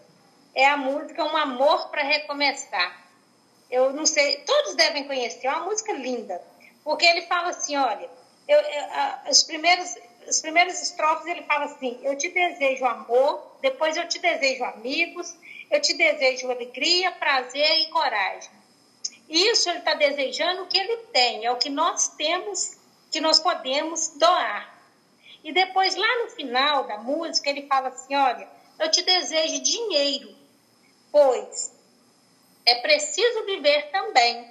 É 0.53 0.67
a 0.67 0.77
música 0.77 1.23
Um 1.23 1.35
Amor 1.35 1.89
para 1.89 2.03
Recomeçar. 2.03 2.95
Eu 3.71 3.91
não 3.91 4.05
sei, 4.05 4.37
todos 4.41 4.75
devem 4.75 5.07
conhecer, 5.07 5.47
é 5.47 5.49
uma 5.49 5.65
música 5.65 5.93
linda, 5.93 6.39
porque 6.83 7.03
ele 7.03 7.23
fala 7.23 7.49
assim, 7.49 7.75
olha, 7.75 8.07
eu, 8.47 8.59
eu, 8.59 8.83
as 10.27 10.41
primeiras 10.41 10.79
estrofes 10.83 11.25
ele 11.25 11.41
fala 11.43 11.65
assim: 11.65 11.99
Eu 12.03 12.15
te 12.15 12.29
desejo 12.29 12.85
amor, 12.85 13.57
depois 13.61 13.97
eu 13.97 14.07
te 14.07 14.19
desejo 14.19 14.63
amigos, 14.63 15.35
eu 15.71 15.81
te 15.81 15.95
desejo 15.95 16.51
alegria, 16.51 17.11
prazer 17.13 17.79
e 17.79 17.89
coragem. 17.89 18.51
Isso 19.27 19.69
ele 19.69 19.79
está 19.79 19.95
desejando 19.95 20.63
o 20.63 20.67
que 20.67 20.77
ele 20.77 20.97
tem, 21.13 21.45
é 21.45 21.51
o 21.51 21.57
que 21.57 21.69
nós 21.69 22.09
temos, 22.09 22.77
que 23.09 23.19
nós 23.19 23.39
podemos 23.39 24.09
doar. 24.17 24.80
E 25.43 25.51
depois, 25.51 25.95
lá 25.95 26.23
no 26.23 26.29
final 26.29 26.83
da 26.85 26.97
música, 26.99 27.49
ele 27.49 27.67
fala 27.67 27.89
assim: 27.89 28.15
Olha, 28.15 28.47
eu 28.79 28.89
te 28.91 29.01
desejo 29.01 29.61
dinheiro, 29.61 30.35
pois 31.11 31.71
é 32.65 32.75
preciso 32.75 33.45
viver 33.45 33.89
também. 33.91 34.49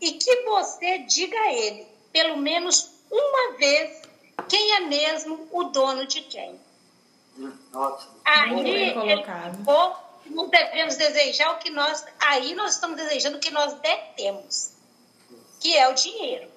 E 0.00 0.12
que 0.12 0.42
você 0.42 0.98
diga 0.98 1.38
a 1.38 1.52
ele, 1.52 1.86
pelo 2.12 2.36
menos 2.36 2.90
uma 3.10 3.56
vez, 3.56 4.02
quem 4.48 4.74
é 4.74 4.80
mesmo 4.80 5.48
o 5.52 5.64
dono 5.64 6.06
de 6.06 6.22
quem. 6.22 6.58
Hum, 7.38 7.56
ótimo. 7.72 8.12
Aí, 8.24 8.60
ele 8.60 8.94
não 10.26 10.48
devemos 10.48 10.96
desejar 10.96 11.52
o 11.52 11.58
que 11.58 11.70
nós. 11.70 12.04
Aí 12.20 12.54
nós 12.54 12.74
estamos 12.74 12.96
desejando 12.96 13.36
o 13.36 13.40
que 13.40 13.50
nós 13.50 13.74
detemos, 13.74 14.72
que 15.60 15.76
é 15.76 15.88
o 15.88 15.94
dinheiro 15.94 16.51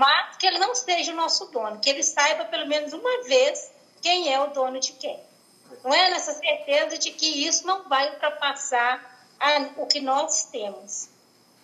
mas 0.00 0.36
que 0.38 0.46
ele 0.46 0.58
não 0.58 0.74
seja 0.74 1.12
o 1.12 1.14
nosso 1.14 1.44
dono, 1.48 1.78
que 1.78 1.90
ele 1.90 2.02
saiba 2.02 2.46
pelo 2.46 2.66
menos 2.66 2.94
uma 2.94 3.22
vez 3.24 3.70
quem 4.00 4.32
é 4.32 4.40
o 4.40 4.46
dono 4.46 4.80
de 4.80 4.92
quem. 4.92 5.22
Não 5.84 5.92
é 5.92 6.08
nessa 6.08 6.32
certeza 6.32 6.96
de 6.96 7.10
que 7.10 7.46
isso 7.46 7.66
não 7.66 7.86
vai 7.86 8.08
ultrapassar 8.14 8.98
a, 9.38 9.58
o 9.76 9.86
que 9.86 10.00
nós 10.00 10.44
temos. 10.44 11.10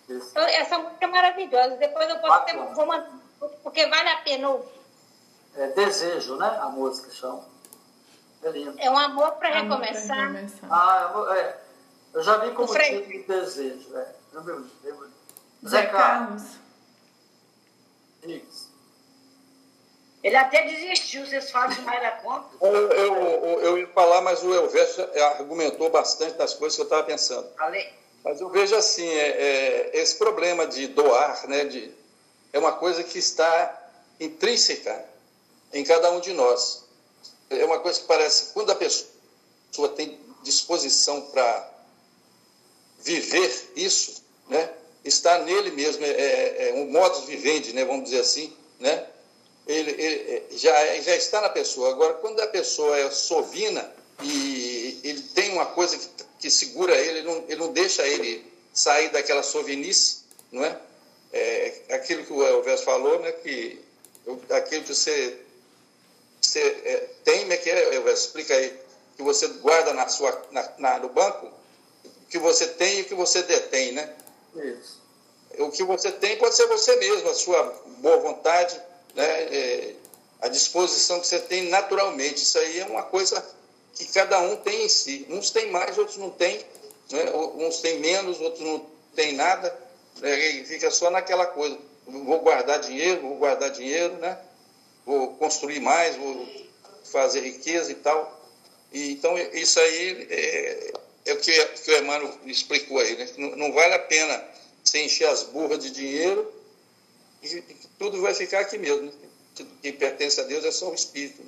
Então, 0.07 0.43
essa 0.43 0.78
música 0.78 1.07
é 1.07 1.09
maravilhosa. 1.09 1.76
Depois 1.76 2.11
eu 2.11 2.18
posso 2.18 2.45
ter, 2.45 2.57
vou 2.57 2.87
mandar, 2.87 3.11
porque 3.62 3.87
vale 3.87 4.09
a 4.11 4.18
pena 4.18 4.51
ouvir. 4.51 4.80
É 5.57 5.68
desejo, 5.68 6.37
né? 6.37 6.59
A 6.61 6.68
música 6.68 7.11
chama. 7.11 7.43
É 8.43 8.51
lindo. 8.51 8.76
É 8.78 8.91
um 8.91 8.99
amor 8.99 9.32
para 9.32 9.49
recomeçar. 9.49 10.30
recomeçar. 10.30 10.70
Ah, 10.70 11.34
é. 11.37 11.57
Eu 12.12 12.22
já 12.22 12.37
vi 12.37 12.51
como 12.53 12.68
tipo 12.68 13.09
de 13.09 13.22
desejo. 13.22 13.97
É. 13.97 14.14
Zé 15.66 15.87
Carlos. 15.87 16.65
Ele 20.22 20.36
até 20.36 20.64
desistiu, 20.64 21.24
vocês 21.24 21.50
falam 21.50 21.68
demais 21.74 22.02
da 22.02 22.10
conta. 22.12 22.48
Eu, 22.60 22.90
eu, 22.90 23.60
eu, 23.60 23.78
ia 23.78 23.86
falar, 23.88 24.22
mas 24.22 24.42
o 24.42 24.52
Elvésio 24.52 25.08
argumentou 25.22 25.88
bastante 25.88 26.36
das 26.36 26.52
coisas 26.54 26.74
que 26.74 26.82
eu 26.82 26.86
estava 26.86 27.04
pensando. 27.04 27.48
Falei. 27.56 27.92
Mas 28.24 28.40
eu 28.40 28.48
vejo 28.48 28.74
assim, 28.74 29.08
é, 29.08 29.28
é, 29.28 29.90
esse 30.00 30.16
problema 30.16 30.66
de 30.66 30.88
doar, 30.88 31.46
né, 31.46 31.64
de, 31.66 31.94
é 32.52 32.58
uma 32.58 32.72
coisa 32.72 33.04
que 33.04 33.18
está 33.18 33.90
intrínseca 34.18 35.04
em 35.72 35.84
cada 35.84 36.10
um 36.10 36.18
de 36.18 36.32
nós. 36.32 36.84
É 37.48 37.64
uma 37.64 37.78
coisa 37.78 38.00
que 38.00 38.06
parece, 38.06 38.52
quando 38.52 38.72
a 38.72 38.74
pessoa 38.74 39.88
tem 39.94 40.18
disposição 40.42 41.20
para 41.20 41.70
viver 42.98 43.72
isso, 43.76 44.24
né? 44.48 44.72
Está 45.09 45.38
nele 45.38 45.70
mesmo, 45.70 46.04
é, 46.04 46.11
é, 46.11 46.68
é 46.68 46.74
um 46.74 46.90
modus 46.90 47.24
vivendi, 47.24 47.72
né? 47.72 47.84
vamos 47.84 48.04
dizer 48.04 48.20
assim, 48.20 48.52
né? 48.78 49.07
ele, 49.66 49.90
ele 49.90 50.30
é, 50.30 50.42
já, 50.52 51.00
já 51.00 51.16
está 51.16 51.40
na 51.40 51.48
pessoa. 51.48 51.90
Agora, 51.90 52.14
quando 52.14 52.40
a 52.40 52.46
pessoa 52.46 52.96
é 52.98 53.11
sovina 53.11 53.92
e 54.22 55.00
ele 55.02 55.20
tem 55.34 55.52
uma 55.52 55.66
coisa 55.66 55.98
que, 55.98 56.09
que 56.40 56.50
segura 56.50 56.94
ele, 56.94 57.18
ele 57.18 57.22
não, 57.22 57.44
ele 57.48 57.57
não 57.57 57.72
deixa 57.72 58.07
ele 58.07 58.44
sair 58.72 59.11
daquela 59.11 59.42
sovinice, 59.42 60.18
não 60.52 60.64
é? 60.64 60.78
é 61.32 61.82
aquilo 61.90 62.24
que 62.24 62.32
o 62.32 62.42
Elvis 62.42 62.82
falou, 62.82 63.18
né? 63.20 63.32
Que 63.32 63.80
aquilo 64.50 64.84
que 64.84 64.94
você, 64.94 65.36
você 66.40 66.61
é, 66.61 67.09
tem, 67.24 67.44
né? 67.46 67.57
Que 67.57 67.70
é, 67.70 67.94
Elvis, 67.96 68.20
explica 68.20 68.54
aí, 68.54 68.72
que 69.16 69.22
você 69.22 69.48
guarda 69.48 69.92
na 69.92 70.07
sua, 70.09 70.46
na, 70.52 70.72
na, 70.78 70.98
no 71.00 71.09
banco, 71.09 71.50
que 72.30 72.38
você 72.38 72.66
tem 72.66 73.00
e 73.00 73.04
que 73.04 73.14
você 73.14 73.42
detém, 73.42 73.92
né? 73.92 74.14
Isso. 74.62 75.02
O 75.59 75.70
que 75.70 75.82
você 75.84 76.12
tem 76.12 76.36
pode 76.36 76.54
ser 76.54 76.66
você 76.66 76.96
mesmo, 76.96 77.28
a 77.28 77.34
sua 77.34 77.62
boa 77.98 78.18
vontade, 78.18 78.80
né, 79.14 79.24
é, 79.24 79.94
a 80.40 80.48
disposição 80.48 81.20
que 81.20 81.26
você 81.26 81.38
tem 81.38 81.68
naturalmente. 81.68 82.42
Isso 82.42 82.59
aí 82.59 82.80
é 82.80 82.86
uma 82.86 83.02
coisa 83.02 83.44
que 83.94 84.04
cada 84.07 84.40
um 84.40 84.57
tem 84.57 84.84
em 84.84 84.88
si. 84.88 85.26
Uns 85.30 85.50
têm 85.50 85.70
mais, 85.70 85.96
outros 85.96 86.18
não 86.18 86.30
têm. 86.30 86.64
Né? 87.11 87.30
Uns 87.57 87.80
têm 87.80 88.00
menos, 88.00 88.40
outros 88.40 88.62
não 88.62 88.86
têm 89.14 89.32
nada. 89.32 89.74
Né? 90.20 90.38
E 90.50 90.64
fica 90.64 90.90
só 90.90 91.11
naquela 91.11 91.46
coisa. 91.46 91.78
Vou 92.07 92.40
guardar 92.40 92.80
dinheiro, 92.80 93.22
vou 93.22 93.36
guardar 93.36 93.70
dinheiro, 93.70 94.14
né? 94.16 94.38
vou 95.07 95.34
construir 95.36 95.80
mais, 95.80 96.16
vou 96.16 96.46
fazer 97.04 97.40
riqueza 97.40 97.92
e 97.92 97.94
tal. 97.94 98.40
E, 98.92 99.12
então, 99.12 99.38
isso 99.38 99.78
aí 99.78 100.26
é, 100.28 100.92
é 101.26 101.32
o 101.34 101.38
que, 101.38 101.52
que, 101.52 101.90
o 101.90 101.98
Emmanuel 101.98 102.38
explicou 102.46 102.98
aí. 102.98 103.16
Né? 103.16 103.28
Não, 103.36 103.56
não 103.56 103.72
vale 103.72 103.94
a 103.94 103.98
pena 103.98 104.42
você 104.82 105.04
encher 105.04 105.28
as 105.28 105.42
burras 105.42 105.80
de 105.80 105.90
dinheiro 105.90 106.52
e 107.42 107.60
tudo 107.98 108.22
vai 108.22 108.32
ficar 108.32 108.60
aqui 108.60 108.78
mesmo. 108.78 109.06
Né? 109.06 109.12
Tudo 109.54 109.70
que 109.82 109.92
pertence 109.92 110.40
a 110.40 110.44
Deus 110.44 110.64
é 110.64 110.70
só 110.70 110.90
o 110.90 110.94
Espírito. 110.94 111.42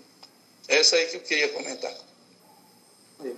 É 0.67 0.81
isso 0.81 0.95
aí 0.95 1.07
que 1.07 1.17
eu 1.17 1.21
queria 1.21 1.49
comentar. 1.53 1.93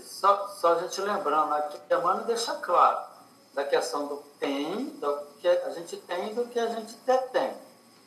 Só, 0.05 0.49
só 0.61 0.75
a 0.75 0.83
gente 0.83 1.01
lembrando 1.01 1.55
aqui, 1.55 1.79
a 1.91 1.99
Emmanuel 1.99 2.27
deixa 2.27 2.55
claro 2.57 3.11
da 3.55 3.65
questão 3.65 4.07
do 4.07 4.17
tem, 4.39 4.87
do 4.87 5.27
que 5.41 5.49
a 5.49 5.71
gente 5.71 5.97
tem 5.97 6.35
do 6.35 6.47
que 6.47 6.59
a 6.59 6.67
gente 6.67 6.95
detém. 7.07 7.53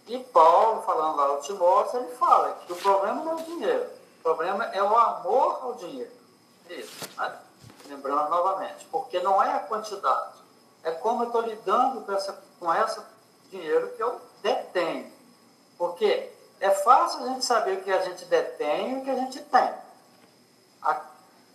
E 0.08 0.20
Paulo, 0.20 0.82
falando 0.84 1.18
lá 1.18 1.28
ao 1.28 1.42
Timóteo, 1.42 2.00
ele 2.00 2.16
fala 2.16 2.62
que 2.66 2.74
o 2.74 2.76
problema 2.76 3.24
não 3.24 3.32
é 3.32 3.36
o 3.36 3.46
dinheiro, 3.46 3.90
o 4.20 4.24
problema 4.24 4.66
é 4.66 4.84
o 4.84 4.98
amor 4.98 5.60
ao 5.64 5.76
dinheiro. 5.76 6.12
Isso, 6.70 7.10
né? 7.18 7.40
Lembrando 7.94 8.30
novamente, 8.30 8.86
porque 8.86 9.20
não 9.20 9.42
é 9.42 9.54
a 9.54 9.60
quantidade, 9.60 10.34
é 10.84 10.92
como 10.92 11.24
eu 11.24 11.28
estou 11.28 11.42
lidando 11.42 12.02
com 12.02 12.12
essa, 12.12 12.44
com 12.60 12.74
essa 12.74 13.06
dinheiro 13.52 13.90
que 13.90 14.02
eu 14.02 14.20
detenho. 14.42 15.14
Porque 15.78 16.32
é 16.60 16.72
fácil 16.72 17.24
a 17.24 17.28
gente 17.28 17.46
saber 17.46 17.78
o 17.78 17.84
que 17.84 17.92
a 17.92 18.02
gente 18.02 18.26
detém 18.26 18.94
e 18.94 18.98
o 18.98 19.04
que 19.04 19.12
a 19.12 19.16
gente 19.16 19.40
tem. 19.42 19.74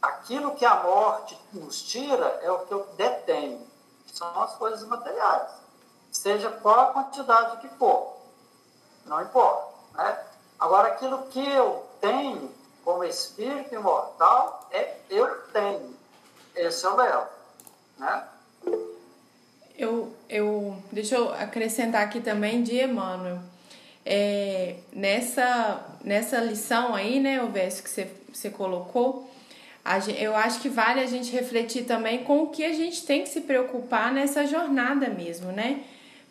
Aquilo 0.00 0.54
que 0.54 0.64
a 0.64 0.76
morte 0.76 1.36
nos 1.52 1.82
tira 1.82 2.38
é 2.42 2.50
o 2.52 2.60
que 2.60 2.72
eu 2.72 2.86
detenho. 2.96 3.66
São 4.06 4.40
as 4.40 4.54
coisas 4.54 4.86
materiais. 4.86 5.50
Seja 6.12 6.52
qual 6.52 6.78
a 6.78 6.92
quantidade 6.92 7.56
que 7.56 7.68
for. 7.76 8.16
Não 9.04 9.20
importa. 9.20 9.74
Né? 9.94 10.24
Agora, 10.60 10.88
aquilo 10.88 11.24
que 11.26 11.46
eu 11.50 11.84
tenho 12.00 12.54
como 12.84 13.04
espírito 13.04 13.74
imortal, 13.74 14.66
é 14.70 14.98
eu 15.10 15.42
tenho. 15.48 15.97
Esse 16.58 16.84
é 16.84 16.88
o 16.88 16.96
Léo. 16.96 17.22
Né? 17.98 18.22
Eu, 19.78 20.12
eu, 20.28 20.76
deixa 20.90 21.14
eu 21.14 21.32
acrescentar 21.32 22.02
aqui 22.02 22.20
também 22.20 22.64
de 22.64 22.82
Emmanuel. 22.82 23.38
É, 24.04 24.76
nessa, 24.92 25.86
nessa 26.02 26.38
lição 26.38 26.94
aí, 26.94 27.20
né, 27.20 27.40
o 27.42 27.48
verso 27.48 27.82
que 27.82 27.90
você, 27.90 28.10
você 28.32 28.50
colocou, 28.50 29.30
eu 30.18 30.34
acho 30.34 30.60
que 30.60 30.68
vale 30.68 31.00
a 31.00 31.06
gente 31.06 31.30
refletir 31.30 31.84
também 31.84 32.24
com 32.24 32.42
o 32.42 32.48
que 32.48 32.64
a 32.64 32.72
gente 32.72 33.06
tem 33.06 33.22
que 33.22 33.28
se 33.28 33.42
preocupar 33.42 34.12
nessa 34.12 34.44
jornada 34.44 35.08
mesmo, 35.08 35.52
né? 35.52 35.82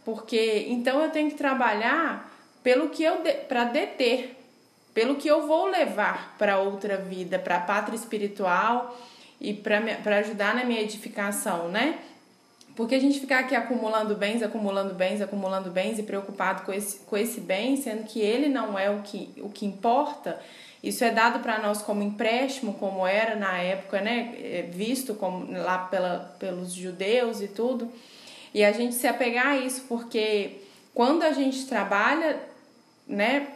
Porque 0.04 0.66
então 0.70 1.02
eu 1.02 1.10
tenho 1.10 1.30
que 1.30 1.38
trabalhar 1.38 2.32
pelo 2.62 2.90
que 2.90 3.04
eu 3.04 3.22
de, 3.24 3.34
para 3.34 3.64
deter, 3.64 4.38
pelo 4.94 5.16
que 5.16 5.28
eu 5.28 5.48
vou 5.48 5.66
levar 5.68 6.36
para 6.38 6.60
outra 6.60 6.98
vida, 6.98 7.40
para 7.40 7.58
a 7.58 7.62
pátria 7.62 7.96
espiritual 7.96 8.96
e 9.40 9.54
para 9.54 10.18
ajudar 10.18 10.56
na 10.56 10.66
minha 10.66 10.82
edificação, 10.82 11.70
né? 11.70 12.00
Porque 12.76 12.94
a 12.94 13.00
gente 13.00 13.20
ficar 13.20 13.40
aqui 13.40 13.56
acumulando 13.56 14.16
bens, 14.16 14.44
acumulando 14.44 14.94
bens, 14.94 15.20
acumulando 15.20 15.72
bens 15.72 15.98
e 15.98 16.04
preocupado 16.04 16.62
com 16.64 16.72
esse, 16.72 17.00
com 17.00 17.18
esse 17.18 17.42
bem, 17.42 17.76
sendo 17.76 18.04
que 18.04 18.20
ele 18.20 18.48
não 18.50 18.78
é 18.78 18.90
o 18.90 19.02
que, 19.02 19.32
o 19.38 19.50
que 19.50 19.66
importa, 19.66 20.40
isso 20.84 21.04
é 21.04 21.10
dado 21.10 21.40
para 21.40 21.60
nós 21.60 21.82
como 21.82 22.04
empréstimo, 22.04 22.76
como 22.76 23.06
era 23.06 23.36
na 23.36 23.58
época, 23.58 24.00
né? 24.00 24.36
É 24.42 24.62
visto 24.62 25.16
como 25.16 25.52
lá 25.52 25.80
pela, 25.80 26.36
pelos 26.40 26.72
judeus 26.72 27.42
e 27.42 27.48
tudo. 27.48 27.92
E 28.54 28.64
a 28.64 28.72
gente 28.72 28.96
se 28.96 29.08
apegar 29.08 29.48
a 29.48 29.58
isso, 29.58 29.86
porque 29.90 30.62
quando 30.94 31.24
a 31.24 31.32
gente 31.32 31.66
trabalha, 31.66 32.40
né, 33.08 33.48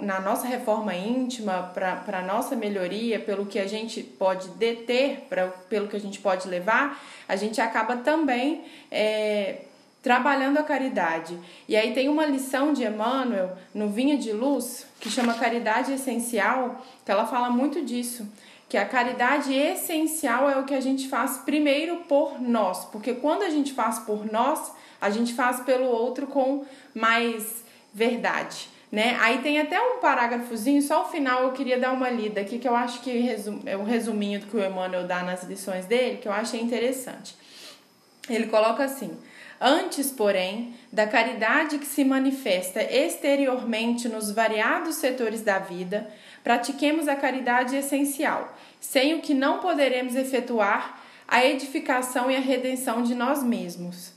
na 0.00 0.20
nossa 0.20 0.46
reforma 0.46 0.94
íntima, 0.94 1.72
para 1.74 2.18
a 2.18 2.22
nossa 2.22 2.54
melhoria, 2.54 3.18
pelo 3.18 3.46
que 3.46 3.58
a 3.58 3.66
gente 3.66 4.00
pode 4.02 4.48
deter, 4.50 5.26
pra, 5.28 5.48
pelo 5.48 5.88
que 5.88 5.96
a 5.96 6.00
gente 6.00 6.20
pode 6.20 6.48
levar, 6.48 7.02
a 7.28 7.34
gente 7.34 7.60
acaba 7.60 7.96
também 7.96 8.64
é, 8.90 9.62
trabalhando 10.00 10.58
a 10.58 10.62
caridade. 10.62 11.36
E 11.68 11.76
aí 11.76 11.92
tem 11.92 12.08
uma 12.08 12.24
lição 12.24 12.72
de 12.72 12.84
Emmanuel 12.84 13.56
no 13.74 13.88
Vinha 13.88 14.16
de 14.16 14.32
Luz, 14.32 14.86
que 15.00 15.10
chama 15.10 15.34
Caridade 15.34 15.92
Essencial, 15.92 16.80
que 17.04 17.10
ela 17.10 17.26
fala 17.26 17.50
muito 17.50 17.84
disso. 17.84 18.30
Que 18.68 18.76
a 18.76 18.86
caridade 18.86 19.52
essencial 19.52 20.48
é 20.48 20.56
o 20.56 20.64
que 20.64 20.72
a 20.72 20.80
gente 20.80 21.06
faz 21.08 21.38
primeiro 21.38 21.96
por 22.08 22.40
nós, 22.40 22.86
porque 22.86 23.12
quando 23.12 23.42
a 23.42 23.50
gente 23.50 23.74
faz 23.74 23.98
por 23.98 24.24
nós, 24.32 24.72
a 24.98 25.10
gente 25.10 25.34
faz 25.34 25.60
pelo 25.60 25.84
outro 25.84 26.26
com 26.26 26.64
mais 26.94 27.62
verdade 27.92 28.71
né? 28.92 29.16
Aí 29.20 29.38
tem 29.38 29.58
até 29.58 29.80
um 29.80 30.00
parágrafozinho, 30.00 30.82
só 30.82 31.06
o 31.06 31.08
final 31.08 31.44
eu 31.44 31.52
queria 31.52 31.78
dar 31.78 31.92
uma 31.92 32.10
lida 32.10 32.42
aqui, 32.42 32.58
que 32.58 32.68
eu 32.68 32.76
acho 32.76 33.00
que 33.00 33.26
é 33.64 33.74
o 33.74 33.84
resuminho 33.84 34.38
do 34.38 34.46
que 34.46 34.56
o 34.56 34.62
Emmanuel 34.62 35.06
dá 35.06 35.22
nas 35.22 35.44
lições 35.44 35.86
dele, 35.86 36.18
que 36.18 36.28
eu 36.28 36.32
achei 36.32 36.60
interessante. 36.60 37.34
Ele 38.28 38.46
coloca 38.48 38.84
assim: 38.84 39.16
Antes, 39.58 40.10
porém, 40.10 40.74
da 40.92 41.06
caridade 41.06 41.78
que 41.78 41.86
se 41.86 42.04
manifesta 42.04 42.82
exteriormente 42.82 44.10
nos 44.10 44.30
variados 44.30 44.96
setores 44.96 45.40
da 45.40 45.58
vida, 45.58 46.12
pratiquemos 46.44 47.08
a 47.08 47.16
caridade 47.16 47.74
essencial, 47.74 48.54
sem 48.78 49.14
o 49.14 49.22
que 49.22 49.32
não 49.32 49.60
poderemos 49.60 50.16
efetuar 50.16 51.00
a 51.26 51.46
edificação 51.46 52.30
e 52.30 52.36
a 52.36 52.40
redenção 52.40 53.02
de 53.02 53.14
nós 53.14 53.42
mesmos. 53.42 54.12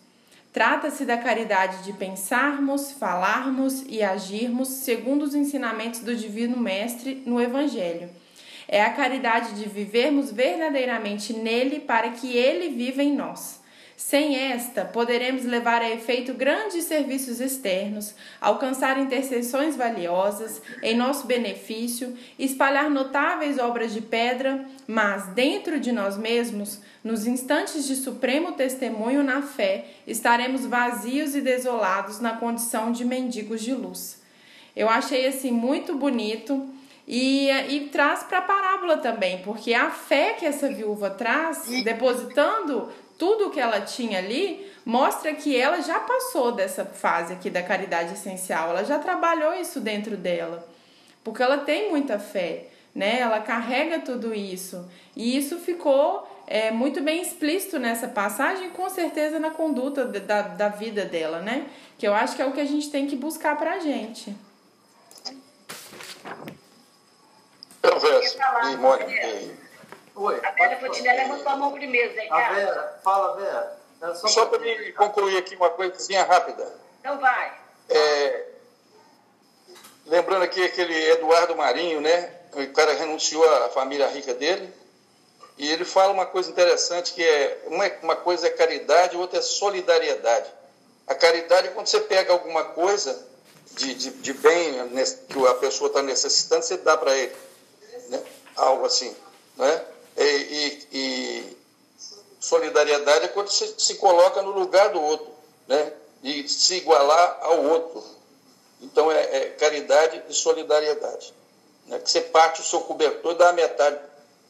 Trata-se 0.56 1.04
da 1.04 1.18
caridade 1.18 1.84
de 1.84 1.92
pensarmos, 1.92 2.94
falarmos 2.94 3.84
e 3.90 4.02
agirmos 4.02 4.70
segundo 4.70 5.24
os 5.24 5.36
ensinamentos 5.36 6.00
do 6.00 6.16
Divino 6.16 6.56
Mestre 6.56 7.22
no 7.26 7.42
Evangelho. 7.42 8.10
É 8.66 8.82
a 8.82 8.94
caridade 8.94 9.54
de 9.56 9.68
vivermos 9.68 10.32
verdadeiramente 10.32 11.34
nele 11.34 11.82
para 11.82 12.12
que 12.12 12.38
ele 12.38 12.70
viva 12.70 13.04
em 13.04 13.14
nós. 13.14 13.60
Sem 13.98 14.36
esta, 14.36 14.84
poderemos 14.84 15.46
levar 15.46 15.82
a 15.82 15.90
efeito 15.90 16.34
grandes 16.34 16.84
serviços 16.84 17.40
externos, 17.40 18.14
alcançar 18.42 18.98
intercessões 18.98 19.78
valiosas 19.78 20.62
em 20.84 20.98
nosso 20.98 21.26
benefício, 21.26 22.14
espalhar 22.38 22.90
notáveis 22.90 23.58
obras 23.58 23.94
de 23.94 24.02
pedra, 24.02 24.66
mas 24.86 25.28
dentro 25.28 25.80
de 25.80 25.94
nós 25.94 26.18
mesmos, 26.18 26.82
nos 27.02 27.26
instantes 27.26 27.88
de 27.88 27.96
supremo 27.96 28.52
testemunho 28.52 29.24
na 29.24 29.42
fé, 29.42 29.86
estaremos 30.06 30.66
vazios 30.66 31.34
e 31.34 31.40
desolados 31.40 32.20
na 32.20 32.36
condição 32.36 32.92
de 32.92 33.06
mendigos 33.06 33.62
de 33.62 33.74
luz. 33.74 34.22
Eu 34.76 34.90
achei 34.90 35.26
assim 35.26 35.52
muito 35.52 35.96
bonito. 35.96 36.70
E, 37.08 37.52
e 37.70 37.82
traz 37.92 38.24
para 38.24 38.40
a 38.40 38.42
parábola 38.42 38.98
também, 38.98 39.38
porque 39.44 39.76
a 39.76 39.92
fé 39.92 40.34
que 40.34 40.44
essa 40.44 40.68
viúva 40.68 41.12
traz, 41.12 41.68
depositando 41.84 42.92
tudo 43.18 43.50
que 43.50 43.60
ela 43.60 43.82
tinha 43.82 44.20
ali 44.20 44.72
mostra 44.86 45.34
que 45.34 45.60
ela 45.60 45.82
já 45.82 46.00
passou 46.00 46.52
dessa 46.52 46.86
fase 46.86 47.34
aqui 47.34 47.50
da 47.50 47.64
caridade 47.64 48.14
essencial, 48.14 48.70
ela 48.70 48.84
já 48.84 49.00
trabalhou 49.00 49.54
isso 49.54 49.80
dentro 49.80 50.16
dela, 50.16 50.68
porque 51.24 51.42
ela 51.42 51.58
tem 51.60 51.90
muita 51.90 52.20
fé, 52.20 52.68
né? 52.94 53.20
Ela 53.20 53.40
carrega 53.40 54.00
tudo 54.00 54.34
isso 54.34 54.88
e 55.16 55.36
isso 55.36 55.58
ficou 55.60 56.28
é, 56.46 56.70
muito 56.70 57.02
bem 57.02 57.22
explícito 57.22 57.80
nessa 57.80 58.08
passagem, 58.08 58.70
com 58.70 58.90
certeza 58.90 59.40
na 59.40 59.50
conduta 59.50 60.06
da, 60.06 60.42
da 60.44 60.70
vida 60.70 61.06
dela, 61.06 61.40
né? 61.40 61.66
Que 61.98 62.08
eu 62.08 62.14
acho 62.14 62.36
que 62.36 62.42
é 62.42 62.46
o 62.46 62.52
que 62.52 62.62
a 62.62 62.66
gente 62.66 62.92
tem 62.92 63.08
que 63.08 63.16
buscar 63.16 63.58
pra 63.58 63.80
gente. 63.80 64.36
Então, 67.80 68.00
Verso 68.00 68.38
e 68.72 68.78
Mônica. 68.78 69.65
Oi. 70.16 70.40
A 70.44 70.52
Vera 70.52 70.80
Fontinelli 70.80 71.18
levantou 71.18 71.52
a 71.52 71.56
mão 71.58 71.74
primeiro, 71.74 72.14
Zé 72.14 72.28
A 72.30 72.54
Vera, 72.54 73.00
fala, 73.04 73.36
Vera. 73.36 73.78
Só, 74.16 74.28
só 74.28 74.46
para 74.46 74.60
me 74.60 74.92
concluir 74.94 75.38
aqui 75.38 75.56
uma 75.56 75.70
coisinha 75.70 76.24
rápida. 76.24 76.72
Então 77.00 77.20
vai. 77.20 77.54
É, 77.90 78.46
lembrando 80.06 80.44
aqui 80.44 80.64
aquele 80.64 81.12
Eduardo 81.12 81.56
Marinho, 81.56 82.02
né? 82.02 82.32
O 82.54 82.74
cara 82.74 82.94
renunciou 82.94 83.44
à 83.64 83.70
família 83.70 84.08
rica 84.08 84.34
dele. 84.34 84.74
E 85.58 85.72
ele 85.72 85.86
fala 85.86 86.12
uma 86.12 86.26
coisa 86.26 86.50
interessante 86.50 87.14
que 87.14 87.24
é 87.24 87.64
uma, 87.68 87.90
uma 88.04 88.16
coisa 88.16 88.48
é 88.48 88.50
caridade, 88.50 89.16
outra 89.16 89.40
é 89.40 89.42
solidariedade. 89.42 90.50
A 91.08 91.16
caridade 91.16 91.68
é 91.68 91.72
quando 91.72 91.88
você 91.88 92.00
pega 92.02 92.34
alguma 92.34 92.64
coisa 92.64 93.26
de, 93.72 93.94
de, 93.94 94.10
de 94.12 94.34
bem 94.34 94.74
que 95.30 95.48
a 95.48 95.56
pessoa 95.56 95.88
está 95.88 96.02
necessitando, 96.02 96.64
você 96.64 96.78
dá 96.78 96.98
para 96.98 97.16
ele. 97.18 97.36
Né? 98.10 98.22
Algo 98.56 98.86
assim. 98.86 99.16
Né? 99.56 99.86
E, 99.86 99.95
e, 100.24 100.88
e, 100.94 101.58
solidariedade 102.40 103.26
é 103.26 103.28
quando 103.28 103.50
você 103.50 103.74
se 103.78 103.96
coloca 103.96 104.42
no 104.42 104.52
lugar 104.52 104.90
do 104.90 105.02
outro. 105.02 105.28
Né? 105.68 105.94
E 106.24 106.48
se 106.48 106.76
igualar 106.76 107.40
ao 107.42 107.64
outro. 107.66 108.04
Então 108.82 109.12
é, 109.12 109.38
é 109.38 109.50
caridade 109.52 110.24
e 110.30 110.34
solidariedade. 110.34 111.34
Né? 111.88 112.00
Que 112.00 112.10
você 112.10 112.22
parte 112.22 112.62
o 112.62 112.64
seu 112.64 112.82
cobertor 112.82 113.34
e 113.34 113.38
dá 113.38 113.50
a 113.50 113.54
metade 113.54 114.00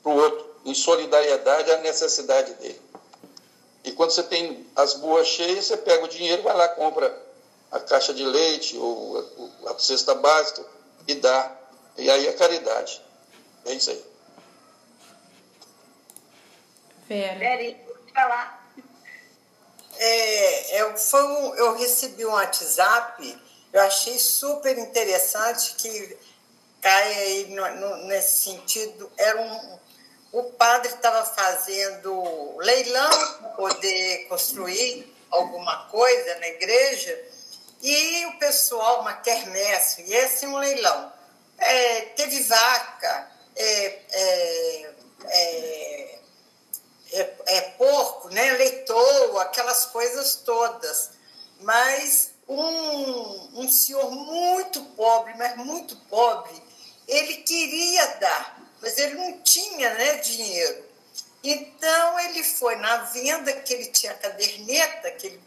para 0.03 0.11
o 0.11 0.15
outro, 0.15 0.45
em 0.65 0.73
solidariedade 0.73 1.71
à 1.71 1.77
necessidade 1.77 2.53
dele. 2.55 2.81
E 3.83 3.91
quando 3.91 4.11
você 4.11 4.23
tem 4.23 4.65
as 4.75 4.95
boas 4.95 5.27
cheias, 5.27 5.65
você 5.65 5.77
pega 5.77 6.03
o 6.03 6.07
dinheiro, 6.07 6.43
vai 6.43 6.55
lá, 6.55 6.67
compra 6.69 7.15
a 7.71 7.79
caixa 7.79 8.13
de 8.13 8.23
leite 8.23 8.77
ou 8.77 9.23
a 9.67 9.77
cesta 9.79 10.15
básica 10.15 10.65
e 11.07 11.15
dá. 11.15 11.55
E 11.97 12.09
aí 12.09 12.27
é 12.27 12.33
caridade. 12.33 13.01
É 13.65 13.73
isso 13.73 13.91
aí. 13.91 14.14
Vera. 17.07 17.39
Vera, 17.39 17.77
falar. 18.13 18.71
É, 19.97 20.81
eu, 20.81 20.97
foi 20.97 21.23
um, 21.23 21.55
eu 21.55 21.77
recebi 21.77 22.25
um 22.25 22.31
WhatsApp, 22.31 23.41
eu 23.71 23.81
achei 23.81 24.19
super 24.19 24.77
interessante 24.77 25.75
que 25.75 26.17
cai 26.81 27.13
aí 27.13 27.47
no, 27.49 27.75
no, 27.75 28.07
nesse 28.07 28.43
sentido. 28.43 29.11
Era 29.17 29.41
um, 29.41 29.79
o 30.33 30.43
padre 30.51 30.91
estava 30.91 31.25
fazendo 31.25 32.57
leilão 32.57 33.09
para 33.39 33.49
poder 33.49 34.27
construir 34.27 35.13
alguma 35.31 35.85
coisa 35.85 36.35
na 36.39 36.47
igreja 36.47 37.35
e 37.81 38.25
o 38.25 38.39
pessoal, 38.39 39.01
uma 39.01 39.13
quermesse, 39.13 40.01
e 40.01 40.13
esse 40.13 40.45
é 40.45 40.47
um 40.47 40.57
leilão. 40.57 41.13
É, 41.57 42.01
teve 42.15 42.41
vaca, 42.43 43.31
é, 43.55 43.99
é, 44.11 44.93
é, 47.11 47.21
é, 47.21 47.57
é 47.57 47.61
porco, 47.71 48.29
né? 48.29 48.51
leitou, 48.53 49.39
aquelas 49.39 49.85
coisas 49.85 50.35
todas. 50.35 51.11
Mas 51.61 52.31
um, 52.47 53.61
um 53.61 53.69
senhor 53.69 54.11
muito 54.11 54.81
pobre, 54.95 55.33
mas 55.37 55.55
muito 55.57 55.95
pobre, 56.09 56.61
ele 57.07 57.37
queria 57.37 58.05
dar, 58.15 58.61
mas 58.81 58.97
ele 58.97 59.15
não 59.15 59.41
tinha 59.41 59.93
né, 59.93 60.15
dinheiro. 60.17 60.85
Então 61.43 62.19
ele 62.21 62.43
foi 62.43 62.75
na 62.77 62.97
venda 62.97 63.53
que 63.53 63.73
ele 63.73 63.87
tinha 63.87 64.11
a 64.11 64.15
caderneta 64.15 65.11
que 65.11 65.27
ele 65.27 65.41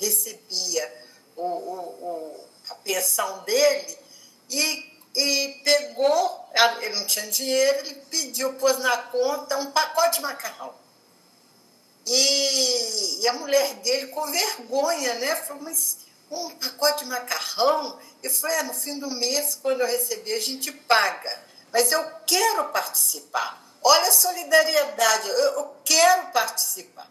recebia 0.00 1.04
o, 1.36 1.42
o, 1.42 2.46
a 2.70 2.74
pensão 2.76 3.40
dele 3.44 3.98
e, 4.48 4.87
e 5.18 5.60
pegou, 5.64 6.48
ele 6.80 6.94
não 6.94 7.04
tinha 7.04 7.26
dinheiro, 7.26 7.78
ele 7.80 7.94
pediu, 8.08 8.54
pôs 8.54 8.78
na 8.78 8.96
conta 8.98 9.58
um 9.58 9.72
pacote 9.72 10.18
de 10.18 10.22
macarrão. 10.22 10.72
E, 12.06 13.20
e 13.20 13.28
a 13.28 13.32
mulher 13.32 13.74
dele, 13.76 14.06
com 14.12 14.30
vergonha, 14.30 15.14
né, 15.14 15.34
falou, 15.34 15.64
mas 15.64 15.98
um 16.30 16.50
pacote 16.50 17.02
de 17.02 17.10
macarrão? 17.10 17.98
E 18.22 18.30
foi, 18.30 18.52
é, 18.52 18.62
no 18.62 18.72
fim 18.72 19.00
do 19.00 19.10
mês, 19.10 19.58
quando 19.60 19.80
eu 19.80 19.88
receber, 19.88 20.34
a 20.34 20.40
gente 20.40 20.70
paga. 20.70 21.42
Mas 21.72 21.90
eu 21.90 22.08
quero 22.24 22.68
participar. 22.68 23.60
Olha 23.82 24.08
a 24.08 24.12
solidariedade, 24.12 25.28
eu, 25.28 25.52
eu 25.54 25.76
quero 25.84 26.28
participar. 26.28 27.10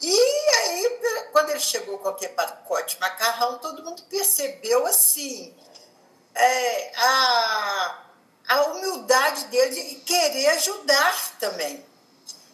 E 0.00 0.12
aí, 0.12 1.00
quando 1.32 1.50
ele 1.50 1.58
chegou 1.58 1.98
com 1.98 2.10
aquele 2.10 2.32
pacote 2.32 2.94
de 2.94 3.00
macarrão, 3.00 3.58
todo 3.58 3.82
mundo 3.82 4.04
percebeu 4.04 4.86
assim 4.86 5.52
é, 6.38 6.92
a, 6.96 7.98
a 8.48 8.62
humildade 8.66 9.44
dele 9.46 9.74
de 9.74 9.94
querer 9.96 10.48
ajudar 10.50 11.38
também. 11.38 11.84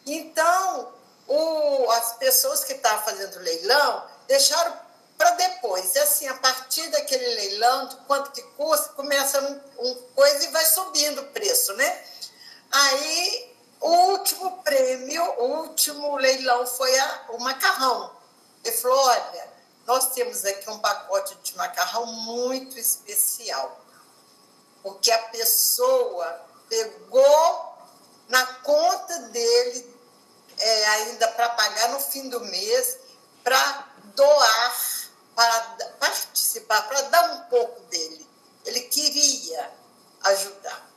Então, 0.06 0.92
o, 1.28 1.90
as 1.90 2.14
pessoas 2.14 2.64
que 2.64 2.72
estavam 2.72 3.04
fazendo 3.04 3.36
o 3.36 3.42
leilão 3.42 4.04
deixaram 4.26 4.74
para 5.16 5.30
depois. 5.32 5.94
E 5.94 5.98
assim, 5.98 6.26
a 6.28 6.34
partir 6.34 6.88
daquele 6.88 7.26
leilão, 7.34 7.88
de 7.88 7.96
quanto 8.06 8.32
que 8.32 8.42
custa, 8.56 8.88
começa 8.94 9.40
um, 9.40 9.60
um 9.78 9.94
coisa 10.14 10.44
e 10.44 10.50
vai 10.50 10.64
subindo 10.64 11.20
o 11.20 11.26
preço, 11.26 11.72
né? 11.74 12.04
Aí 12.72 13.54
o 13.80 13.90
último 14.10 14.62
prêmio, 14.62 15.22
o 15.38 15.44
último 15.60 16.16
leilão 16.16 16.66
foi 16.66 16.98
a, 16.98 17.24
o 17.30 17.38
macarrão. 17.38 18.10
Ele 18.64 18.76
falou: 18.76 18.98
olha, 18.98 19.53
nós 19.86 20.12
temos 20.12 20.44
aqui 20.44 20.68
um 20.70 20.78
pacote 20.78 21.34
de 21.42 21.56
macarrão 21.56 22.06
muito 22.06 22.78
especial, 22.78 23.80
porque 24.82 25.10
a 25.10 25.18
pessoa 25.28 26.40
pegou 26.68 27.74
na 28.28 28.46
conta 28.46 29.18
dele, 29.28 29.94
é, 30.58 30.86
ainda 30.86 31.28
para 31.28 31.50
pagar 31.50 31.90
no 31.90 32.00
fim 32.00 32.28
do 32.28 32.40
mês, 32.40 32.98
para 33.42 33.88
doar, 34.14 34.76
para 35.34 35.60
participar, 36.00 36.82
para 36.88 37.02
dar 37.02 37.32
um 37.34 37.40
pouco 37.50 37.80
dele. 37.82 38.26
Ele 38.64 38.80
queria 38.82 39.70
ajudar. 40.22 40.88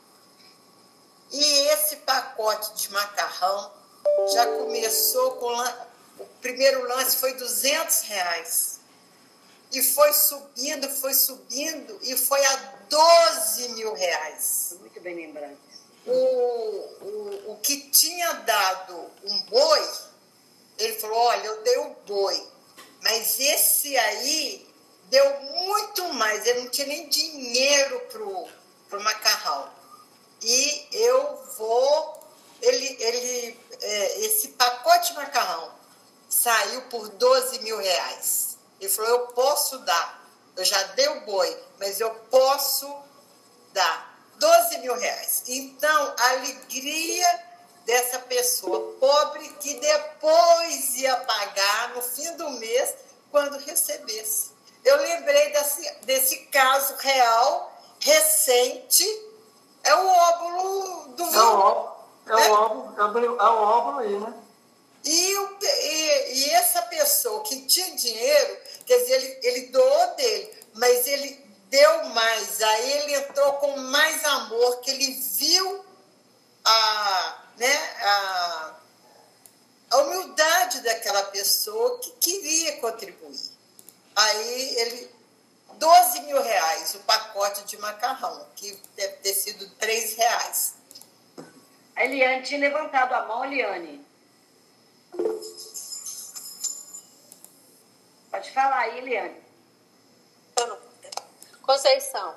E 1.30 1.44
esse 1.68 1.96
pacote 1.96 2.72
de 2.74 2.90
macarrão 2.92 3.70
já 4.32 4.46
começou 4.46 5.32
com. 5.32 5.52
O 6.18 6.26
primeiro 6.40 6.88
lance 6.88 7.16
foi 7.16 7.34
200 7.34 8.00
reais. 8.02 8.77
E 9.72 9.82
foi 9.82 10.12
subindo, 10.12 10.88
foi 10.88 11.12
subindo, 11.12 11.98
e 12.02 12.16
foi 12.16 12.44
a 12.44 12.56
12 12.88 13.68
mil 13.70 13.92
reais. 13.94 14.74
Muito 14.80 15.00
bem 15.00 15.14
lembrado. 15.14 15.58
O, 16.06 16.10
o, 16.10 17.52
o 17.52 17.58
que 17.62 17.90
tinha 17.90 18.32
dado 18.32 19.10
um 19.24 19.38
boi, 19.42 19.88
ele 20.78 20.94
falou: 20.98 21.18
olha, 21.18 21.46
eu 21.46 21.62
dei 21.62 21.78
o 21.78 21.90
boi, 22.06 22.48
mas 23.02 23.38
esse 23.38 23.96
aí 23.96 24.66
deu 25.10 25.40
muito 25.40 26.14
mais, 26.14 26.46
ele 26.46 26.62
não 26.62 26.70
tinha 26.70 26.86
nem 26.86 27.08
dinheiro 27.08 28.00
para 28.08 28.98
o 28.98 29.02
macarrão 29.02 29.78
e 30.42 30.86
eu 30.92 31.44
vou. 31.56 32.18
Ele, 32.60 32.96
ele, 33.00 33.60
é, 33.80 34.20
esse 34.20 34.48
pacote 34.48 35.10
de 35.10 35.16
macarrão 35.16 35.72
saiu 36.28 36.82
por 36.82 37.08
12 37.08 37.60
mil 37.60 37.78
reais. 37.78 38.47
Ele 38.80 38.90
falou: 38.90 39.10
eu 39.10 39.26
posso 39.28 39.78
dar. 39.80 40.18
Eu 40.56 40.64
já 40.64 40.82
dei 40.94 41.08
o 41.08 41.20
boi, 41.20 41.56
mas 41.78 42.00
eu 42.00 42.10
posso 42.30 42.92
dar 43.72 44.18
12 44.36 44.78
mil 44.78 44.96
reais. 44.96 45.44
Então, 45.46 46.14
a 46.18 46.30
alegria 46.30 47.44
dessa 47.84 48.18
pessoa 48.20 48.96
pobre 49.00 49.48
que 49.60 49.74
depois 49.74 50.96
ia 50.96 51.16
pagar 51.16 51.94
no 51.94 52.02
fim 52.02 52.30
do 52.36 52.50
mês 52.50 52.94
quando 53.30 53.56
recebesse. 53.58 54.50
Eu 54.84 54.96
lembrei 54.96 55.52
desse, 55.52 55.90
desse 56.02 56.36
caso 56.46 56.96
real, 56.96 57.72
recente, 58.00 59.04
é 59.82 59.94
o 59.94 60.06
óvulo 60.06 61.08
do 61.14 61.24
vulgo. 61.24 61.96
É 62.26 62.34
o 62.34 62.52
óvulo, 62.52 62.94
é 62.98 63.04
o, 63.04 63.40
é 63.40 63.50
o 63.50 63.62
óvulo 63.62 63.98
aí, 64.00 64.18
né? 64.18 64.34
E, 65.04 65.34
e, 65.62 66.34
e, 66.34 66.50
essa 66.50 66.82
pessoa 66.82 67.42
que 67.42 67.62
tinha 67.62 67.96
dinheiro, 67.96 68.58
quer 68.88 68.98
dizer, 69.00 69.14
ele, 69.14 69.38
ele 69.42 69.66
doou 69.66 70.16
dele, 70.16 70.50
mas 70.74 71.06
ele 71.06 71.44
deu 71.68 72.04
mais. 72.06 72.60
Aí 72.62 72.92
ele 72.92 73.14
entrou 73.16 73.52
com 73.54 73.76
mais 73.76 74.24
amor, 74.24 74.80
que 74.80 74.90
ele 74.90 75.12
viu 75.12 75.84
a, 76.64 77.44
né, 77.58 77.76
a, 78.02 78.74
a 79.90 79.96
humildade 79.98 80.80
daquela 80.80 81.22
pessoa 81.24 81.98
que 82.00 82.10
queria 82.12 82.78
contribuir. 82.78 83.50
Aí 84.16 84.76
ele 84.78 85.18
12 85.74 86.22
mil 86.22 86.42
reais 86.42 86.94
o 86.94 87.00
pacote 87.00 87.64
de 87.64 87.76
macarrão, 87.78 88.48
que 88.56 88.76
deve 88.96 89.16
ter 89.18 89.34
sido 89.34 89.68
3 89.76 90.16
reais. 90.16 90.74
A 91.94 92.04
Eliane 92.04 92.42
tinha 92.42 92.58
levantado 92.58 93.12
a 93.12 93.26
mão, 93.26 93.44
Eliane. 93.44 94.04
Pode 98.30 98.50
falar 98.52 98.78
aí, 98.78 98.98
Eliane. 98.98 99.36
Conceição, 101.62 102.34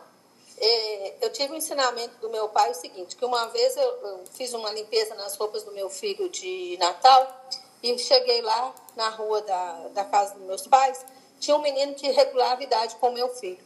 é, 0.58 1.16
eu 1.22 1.32
tive 1.32 1.54
um 1.54 1.56
ensinamento 1.56 2.16
do 2.20 2.30
meu 2.30 2.50
pai 2.50 2.70
o 2.72 2.76
seguinte, 2.76 3.16
que 3.16 3.26
uma 3.26 3.48
vez 3.48 3.76
eu, 3.76 4.24
fiz 4.34 4.54
uma 4.54 4.72
limpeza 4.72 5.16
nas 5.16 5.36
roupas 5.36 5.64
do 5.64 5.72
meu 5.72 5.90
filho 5.90 6.30
de 6.30 6.78
Natal 6.80 7.50
e 7.82 7.98
cheguei 7.98 8.42
lá 8.42 8.74
na 8.96 9.10
rua 9.10 9.42
da, 9.42 9.88
da 9.90 10.06
casa 10.06 10.36
dos 10.36 10.44
meus 10.44 10.68
pais, 10.68 11.04
tinha 11.40 11.58
um 11.58 11.62
menino 11.62 11.96
que 11.96 12.10
regulava 12.12 12.62
a 12.62 12.64
idade 12.64 12.96
com 12.98 13.10
meu 13.10 13.30
filho. 13.30 13.60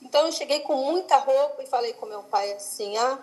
Então 0.00 0.26
eu 0.26 0.32
cheguei 0.32 0.60
com 0.60 0.74
muita 0.74 1.16
roupa 1.16 1.62
e 1.62 1.66
falei 1.66 1.92
com 1.92 2.06
meu 2.06 2.24
pai 2.24 2.52
assim, 2.52 2.96
ah, 2.96 3.18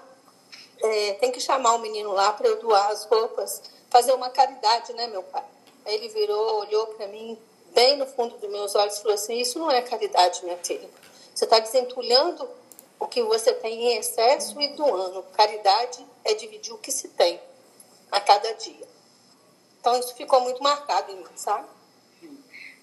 é, 0.81 1.13
tem 1.15 1.31
que 1.31 1.41
chamar 1.41 1.73
o 1.73 1.79
menino 1.79 2.13
lá 2.13 2.31
para 2.31 2.47
eu 2.47 2.59
doar 2.59 2.89
as 2.89 3.03
roupas, 3.03 3.61
fazer 3.89 4.13
uma 4.13 4.29
caridade, 4.29 4.93
né, 4.93 5.07
meu 5.07 5.23
pai? 5.23 5.43
Aí 5.85 5.95
ele 5.95 6.07
virou, 6.07 6.61
olhou 6.61 6.87
para 6.87 7.07
mim, 7.07 7.37
bem 7.73 7.97
no 7.97 8.05
fundo 8.05 8.37
dos 8.37 8.49
meus 8.49 8.75
olhos, 8.75 8.97
e 8.97 9.01
falou 9.01 9.15
assim: 9.15 9.37
Isso 9.37 9.59
não 9.59 9.71
é 9.71 9.81
caridade, 9.81 10.43
minha 10.43 10.57
filha. 10.57 10.89
Você 11.33 11.45
está 11.45 11.59
desentulhando 11.59 12.49
o 12.99 13.07
que 13.07 13.23
você 13.23 13.53
tem 13.53 13.93
em 13.93 13.97
excesso 13.97 14.59
e 14.61 14.67
doando. 14.69 15.23
Caridade 15.33 16.05
é 16.25 16.33
dividir 16.33 16.73
o 16.73 16.77
que 16.77 16.91
se 16.91 17.09
tem 17.09 17.39
a 18.11 18.19
cada 18.19 18.53
dia. 18.53 18.87
Então, 19.79 19.97
isso 19.97 20.13
ficou 20.15 20.41
muito 20.41 20.61
marcado 20.61 21.11
em 21.11 21.15
mim, 21.15 21.25
sabe? 21.35 21.67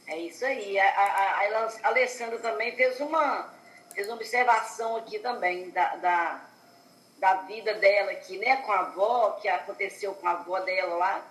É 0.06 0.16
isso 0.18 0.44
aí. 0.44 0.78
A, 0.78 0.88
a, 0.88 1.40
a 1.82 1.88
Alessandra 1.88 2.38
também 2.38 2.74
fez 2.74 3.00
uma, 3.00 3.52
fez 3.94 4.06
uma 4.06 4.16
observação 4.16 4.96
aqui 4.96 5.18
também 5.18 5.70
da, 5.70 5.96
da, 5.96 6.48
da 7.18 7.34
vida 7.42 7.74
dela 7.74 8.12
aqui, 8.12 8.38
né? 8.38 8.56
Com 8.58 8.72
a 8.72 8.80
avó, 8.80 9.32
que 9.42 9.48
aconteceu 9.48 10.14
com 10.14 10.26
a 10.26 10.32
avó 10.32 10.60
dela 10.60 10.94
lá, 10.94 11.26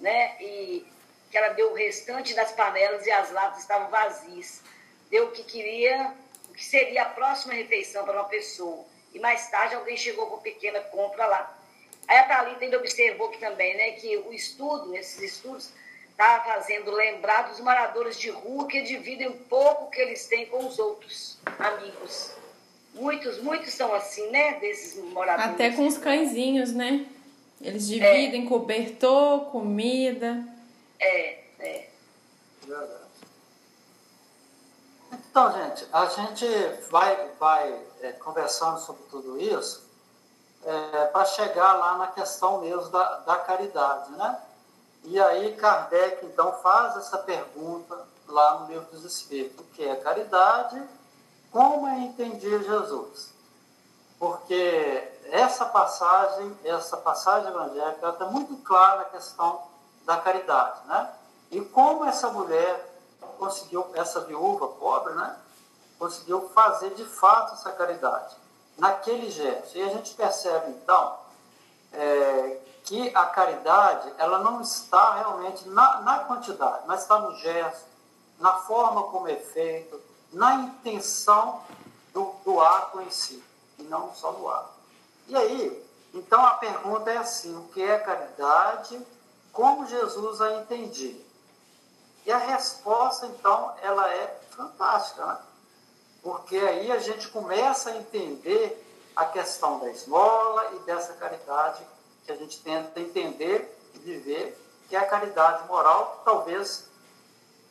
né? 0.00 0.36
E 0.40 0.86
que 1.30 1.36
ela 1.36 1.48
deu 1.48 1.72
o 1.72 1.74
restante 1.74 2.34
das 2.34 2.52
panelas 2.52 3.06
e 3.06 3.10
as 3.10 3.30
latas 3.32 3.60
estavam 3.60 3.88
vazias. 3.90 4.62
Deu 5.10 5.26
o 5.26 5.30
que 5.32 5.42
queria, 5.44 6.12
o 6.48 6.52
que 6.52 6.64
seria 6.64 7.02
a 7.02 7.06
próxima 7.06 7.54
refeição 7.54 8.04
para 8.04 8.20
uma 8.20 8.28
pessoa. 8.28 8.84
E 9.12 9.18
mais 9.18 9.48
tarde 9.50 9.74
alguém 9.74 9.96
chegou 9.96 10.26
com 10.26 10.38
pequena 10.38 10.80
compra 10.80 11.26
lá. 11.26 11.58
Aí 12.06 12.18
a 12.18 12.24
Thalita 12.24 12.64
ainda 12.64 12.78
observou 12.78 13.28
que 13.30 13.38
também, 13.38 13.76
né, 13.76 13.92
que 13.92 14.16
o 14.18 14.32
estudo, 14.32 14.94
esses 14.94 15.20
estudos, 15.20 15.72
está 16.10 16.40
fazendo 16.40 16.90
lembrar 16.92 17.48
dos 17.48 17.60
moradores 17.60 18.18
de 18.18 18.30
rua 18.30 18.66
que 18.68 18.82
dividem 18.82 19.28
um 19.28 19.36
pouco 19.36 19.90
que 19.90 20.00
eles 20.00 20.26
têm 20.26 20.46
com 20.46 20.66
os 20.66 20.78
outros 20.78 21.38
amigos. 21.58 22.32
Muitos, 22.94 23.42
muitos 23.42 23.74
são 23.74 23.92
assim, 23.94 24.30
né, 24.30 24.54
desses 24.54 24.96
moradores. 25.02 25.50
Até 25.50 25.70
com 25.72 25.86
os 25.86 25.98
cãezinhos, 25.98 26.72
né? 26.72 27.06
Eles 27.60 27.86
dividem 27.86 28.44
é. 28.44 28.48
cobertor, 28.48 29.50
comida. 29.50 30.55
É, 30.98 31.44
é. 31.58 31.90
Então, 35.12 35.52
gente, 35.52 35.86
a 35.92 36.06
gente 36.06 36.46
vai, 36.90 37.30
vai 37.38 37.82
é, 38.00 38.12
conversando 38.12 38.80
sobre 38.80 39.02
tudo 39.04 39.40
isso 39.40 39.86
é, 40.64 41.04
para 41.06 41.24
chegar 41.24 41.74
lá 41.74 41.98
na 41.98 42.06
questão 42.08 42.60
mesmo 42.60 42.88
da, 42.90 43.18
da 43.18 43.36
caridade, 43.36 44.10
né? 44.12 44.40
E 45.04 45.20
aí 45.20 45.54
Kardec, 45.56 46.26
então, 46.26 46.52
faz 46.54 46.96
essa 46.96 47.18
pergunta 47.18 48.04
lá 48.26 48.58
no 48.58 48.66
Livro 48.66 48.86
dos 48.90 49.04
Espíritos, 49.04 49.60
o 49.60 49.68
que 49.70 49.84
é 49.84 49.94
caridade, 49.94 50.82
como 51.52 51.86
é 51.86 52.00
entender 52.00 52.64
Jesus? 52.64 53.32
Porque 54.18 55.12
essa 55.30 55.66
passagem, 55.66 56.58
essa 56.64 56.96
passagem 56.96 57.48
evangélica, 57.48 58.08
está 58.08 58.26
muito 58.26 58.56
clara 58.64 58.98
na 58.98 59.04
questão 59.04 59.62
da 60.06 60.16
caridade, 60.16 60.86
né? 60.86 61.12
E 61.50 61.60
como 61.60 62.04
essa 62.04 62.30
mulher 62.30 62.94
conseguiu, 63.38 63.86
essa 63.94 64.20
viúva 64.20 64.68
pobre, 64.68 65.12
né? 65.14 65.36
Conseguiu 65.98 66.48
fazer 66.50 66.94
de 66.94 67.04
fato 67.04 67.54
essa 67.54 67.72
caridade 67.72 68.34
naquele 68.78 69.30
gesto. 69.30 69.76
E 69.76 69.82
a 69.82 69.88
gente 69.88 70.14
percebe 70.14 70.70
então 70.70 71.18
é, 71.92 72.60
que 72.84 73.14
a 73.14 73.26
caridade 73.26 74.12
ela 74.16 74.38
não 74.38 74.60
está 74.60 75.14
realmente 75.14 75.68
na, 75.68 76.00
na 76.02 76.18
quantidade, 76.20 76.84
mas 76.86 77.02
está 77.02 77.18
no 77.18 77.34
gesto, 77.36 77.84
na 78.38 78.52
forma 78.60 79.02
como 79.04 79.28
é 79.28 79.36
feito, 79.36 80.00
na 80.32 80.54
intenção 80.54 81.62
do, 82.12 82.32
do 82.44 82.60
ato 82.60 83.00
em 83.00 83.10
si, 83.10 83.42
e 83.78 83.82
não 83.82 84.14
só 84.14 84.32
no 84.32 84.48
ato. 84.48 84.70
E 85.26 85.36
aí, 85.36 85.86
então 86.14 86.44
a 86.44 86.52
pergunta 86.52 87.10
é 87.10 87.16
assim: 87.16 87.56
o 87.56 87.64
que 87.68 87.82
é 87.82 87.98
caridade? 87.98 89.04
Como 89.56 89.86
Jesus 89.86 90.42
a 90.42 90.56
entendia. 90.56 91.18
E 92.26 92.30
a 92.30 92.36
resposta, 92.36 93.26
então, 93.26 93.72
ela 93.80 94.12
é 94.12 94.38
fantástica, 94.50 95.24
né? 95.24 95.38
porque 96.22 96.58
aí 96.58 96.92
a 96.92 96.98
gente 96.98 97.28
começa 97.28 97.88
a 97.88 97.96
entender 97.96 98.84
a 99.16 99.24
questão 99.24 99.78
da 99.78 99.88
esmola 99.90 100.72
e 100.74 100.78
dessa 100.80 101.14
caridade 101.14 101.82
que 102.26 102.32
a 102.32 102.36
gente 102.36 102.60
tenta 102.60 103.00
entender 103.00 103.74
e 103.94 103.98
viver, 103.98 104.60
que 104.88 104.94
é 104.94 104.98
a 104.98 105.08
caridade 105.08 105.66
moral, 105.66 106.18
que 106.18 106.24
talvez 106.26 106.84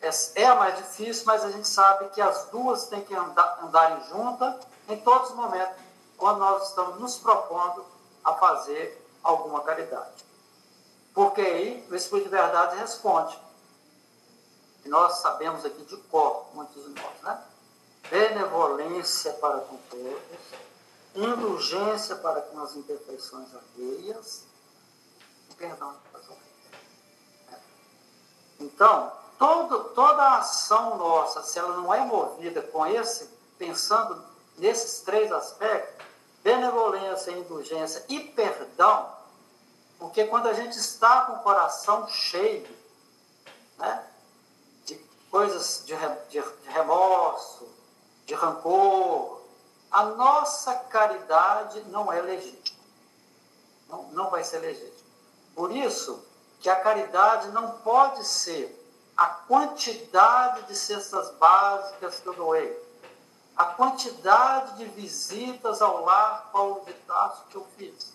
é, 0.01 0.09
é 0.41 0.45
a 0.47 0.55
mais 0.55 0.77
difícil, 0.77 1.23
mas 1.27 1.43
a 1.43 1.51
gente 1.51 1.67
sabe 1.67 2.09
que 2.09 2.21
as 2.21 2.45
duas 2.45 2.87
têm 2.87 3.01
que 3.01 3.13
andar, 3.13 3.59
andarem 3.61 4.01
juntas 4.07 4.55
em 4.89 4.97
todos 5.01 5.29
os 5.29 5.35
momentos, 5.35 5.75
quando 6.17 6.39
nós 6.39 6.69
estamos 6.69 6.99
nos 6.99 7.17
propondo 7.17 7.85
a 8.23 8.33
fazer 8.33 9.05
alguma 9.21 9.61
caridade. 9.61 10.25
Porque 11.15 11.39
aí 11.39 11.87
o 11.89 11.95
Espírito 11.95 12.25
de 12.25 12.35
Verdade 12.35 12.75
responde. 12.75 13.39
E 14.83 14.89
nós 14.89 15.19
sabemos 15.19 15.65
aqui 15.65 15.81
de 15.85 15.95
cor, 15.97 16.45
muitos 16.53 16.83
de 16.83 16.89
nós, 16.89 17.21
né? 17.23 17.41
Benevolência 18.09 19.33
para 19.33 19.61
com 19.61 19.77
todos, 19.89 20.39
indulgência 21.15 22.17
para 22.17 22.41
com 22.41 22.59
as 22.59 22.75
imperfeições 22.75 23.47
alheias 23.55 24.43
e 25.49 25.55
perdão 25.55 25.95
para 26.11 26.19
as 26.19 26.25
ofensas. 26.27 26.45
Então, 28.59 29.11
todo, 29.39 29.85
toda 29.95 30.21
a 30.21 30.37
ação 30.39 30.97
nossa, 30.97 31.41
se 31.41 31.57
ela 31.57 31.77
não 31.77 31.93
é 31.93 32.01
movida 32.01 32.61
com 32.61 32.85
esse, 32.85 33.29
pensando 33.57 34.21
nesses 34.57 34.99
três 34.99 35.31
aspectos, 35.31 36.05
benevolência, 36.43 37.31
indulgência 37.31 38.05
e 38.07 38.19
perdão, 38.19 39.14
porque 39.99 40.25
quando 40.25 40.47
a 40.47 40.53
gente 40.53 40.77
está 40.77 41.21
com 41.21 41.33
o 41.33 41.39
coração 41.39 42.07
cheio 42.07 42.67
né, 43.77 44.03
de 44.85 44.95
coisas 45.29 45.83
de, 45.85 45.95
de, 46.29 46.41
de 46.41 46.69
remorso, 46.69 47.67
de 48.25 48.33
rancor, 48.33 49.41
a 49.91 50.03
nossa 50.03 50.75
caridade 50.75 51.81
não 51.87 52.11
é 52.11 52.21
legítima. 52.21 52.79
Não, 53.89 54.03
não 54.11 54.29
vai 54.29 54.43
ser 54.43 54.59
legítima. 54.59 55.05
Por 55.55 55.71
isso 55.71 56.25
que 56.59 56.69
a 56.69 56.75
caridade 56.75 57.49
não 57.49 57.77
pode 57.77 58.25
ser 58.25 58.81
a 59.15 59.27
quantidade 59.27 60.63
de 60.63 60.75
cestas 60.75 61.31
básicas 61.35 62.19
que 62.19 62.27
eu 62.27 62.33
doei, 62.33 62.85
a 63.55 63.65
quantidade 63.65 64.75
de 64.77 64.85
visitas 64.85 65.81
ao 65.81 66.03
lar 66.03 66.49
Paulo 66.51 66.83
de 66.85 66.93
Tarso 66.93 67.45
que 67.49 67.55
eu 67.55 67.65
fiz 67.77 68.14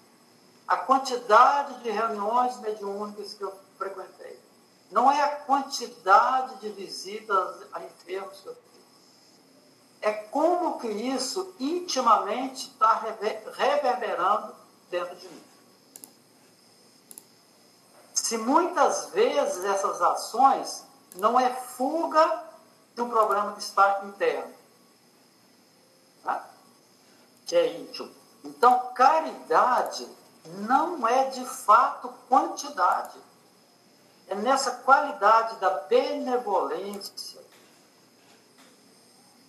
a 0.70 0.76
quantidade 0.76 1.82
de 1.82 1.90
reuniões 1.90 2.56
mediúnicas 2.60 3.34
que 3.34 3.42
eu 3.42 3.52
frequentei. 3.76 4.40
Não 4.88 5.10
é 5.10 5.20
a 5.20 5.36
quantidade 5.40 6.60
de 6.60 6.68
visitas 6.68 7.66
a 7.72 7.82
enfermos 7.82 8.38
que 8.38 8.46
eu 8.46 8.54
fiz. 8.54 8.80
É 10.00 10.12
como 10.12 10.78
que 10.78 10.86
isso 10.86 11.56
intimamente 11.58 12.68
está 12.68 13.02
reverberando 13.56 14.54
dentro 14.88 15.16
de 15.16 15.26
mim. 15.26 15.44
Se 18.14 18.38
muitas 18.38 19.06
vezes 19.06 19.64
essas 19.64 20.00
ações 20.00 20.84
não 21.16 21.38
é 21.38 21.52
fuga 21.52 22.44
de 22.94 23.02
um 23.02 23.10
problema 23.10 23.54
que 23.54 23.60
está 23.60 24.04
interno, 24.04 24.54
né? 26.24 26.44
que 27.44 27.56
é 27.56 27.76
íntimo. 27.76 28.08
Então, 28.44 28.92
caridade 28.94 30.19
não 30.44 31.06
é 31.06 31.30
de 31.30 31.44
fato 31.44 32.08
quantidade. 32.28 33.18
É 34.28 34.34
nessa 34.34 34.70
qualidade 34.70 35.56
da 35.56 35.70
benevolência. 35.70 37.40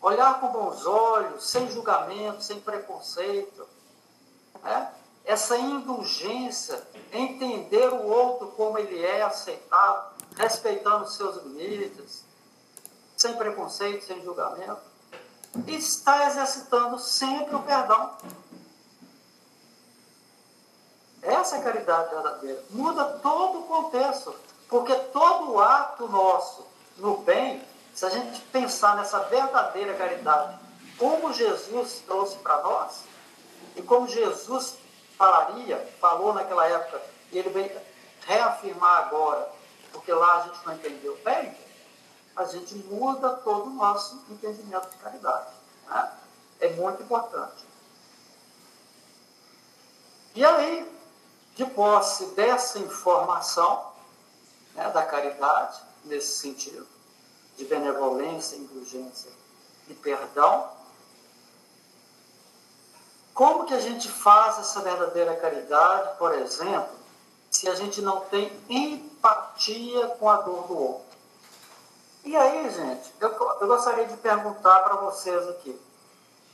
Olhar 0.01 0.39
com 0.39 0.47
bons 0.47 0.85
olhos, 0.85 1.47
sem 1.47 1.69
julgamento, 1.69 2.41
sem 2.41 2.59
preconceito. 2.59 3.67
Né? 4.63 4.91
Essa 5.23 5.55
indulgência, 5.57 6.81
entender 7.11 7.93
o 7.93 8.07
outro 8.07 8.47
como 8.47 8.79
ele 8.79 9.05
é, 9.05 9.21
aceitado, 9.21 10.15
respeitando 10.35 11.05
os 11.05 11.15
seus 11.15 11.43
limites, 11.43 12.25
sem 13.15 13.35
preconceito, 13.35 14.03
sem 14.03 14.23
julgamento. 14.23 14.81
E 15.67 15.75
está 15.75 16.27
exercitando 16.27 16.97
sempre 16.97 17.55
o 17.55 17.61
perdão. 17.61 18.17
Essa 21.21 21.57
é 21.57 21.61
caridade 21.61 22.09
verdadeira. 22.09 22.63
Muda 22.71 23.05
todo 23.21 23.59
o 23.59 23.63
contexto. 23.63 24.33
Porque 24.67 24.95
todo 24.95 25.59
ato 25.59 26.07
nosso 26.07 26.65
no 26.97 27.17
bem, 27.17 27.61
se 27.93 28.05
a 28.05 28.09
gente 28.09 28.39
pensar 28.43 28.95
nessa 28.95 29.19
verdadeira 29.23 29.93
caridade 29.95 30.57
como 30.97 31.33
Jesus 31.33 32.03
trouxe 32.05 32.37
para 32.37 32.61
nós 32.61 33.03
e 33.75 33.81
como 33.81 34.07
Jesus 34.07 34.77
falaria, 35.17 35.77
falou 35.99 36.33
naquela 36.33 36.67
época, 36.67 37.01
e 37.31 37.39
ele 37.39 37.49
vem 37.49 37.71
reafirmar 38.25 39.07
agora, 39.07 39.51
porque 39.91 40.13
lá 40.13 40.37
a 40.37 40.41
gente 40.47 40.65
não 40.65 40.73
entendeu 40.73 41.19
bem, 41.25 41.57
a 42.35 42.45
gente 42.45 42.75
muda 42.75 43.31
todo 43.37 43.67
o 43.67 43.73
nosso 43.73 44.23
entendimento 44.29 44.89
de 44.89 44.97
caridade. 44.97 45.49
Né? 45.87 46.11
É 46.59 46.69
muito 46.69 47.03
importante. 47.03 47.65
E 50.35 50.45
aí, 50.45 51.00
de 51.63 51.71
posse 51.71 52.25
dessa 52.27 52.79
informação 52.79 53.91
né, 54.73 54.89
da 54.89 55.05
caridade, 55.05 55.79
nesse 56.03 56.39
sentido, 56.39 56.87
de 57.55 57.65
benevolência, 57.65 58.55
indulgência 58.55 59.31
e 59.87 59.93
perdão, 59.93 60.69
como 63.33 63.65
que 63.65 63.73
a 63.73 63.79
gente 63.79 64.09
faz 64.09 64.57
essa 64.59 64.81
verdadeira 64.81 65.35
caridade, 65.35 66.17
por 66.17 66.33
exemplo, 66.33 66.95
se 67.49 67.69
a 67.69 67.75
gente 67.75 68.01
não 68.01 68.21
tem 68.21 68.51
empatia 68.69 70.07
com 70.19 70.29
a 70.29 70.37
dor 70.37 70.67
do 70.67 70.77
outro? 70.77 71.11
E 72.23 72.35
aí, 72.35 72.69
gente, 72.69 73.13
eu, 73.19 73.29
eu 73.29 73.67
gostaria 73.67 74.05
de 74.05 74.17
perguntar 74.17 74.79
para 74.79 74.95
vocês 74.95 75.47
aqui, 75.49 75.79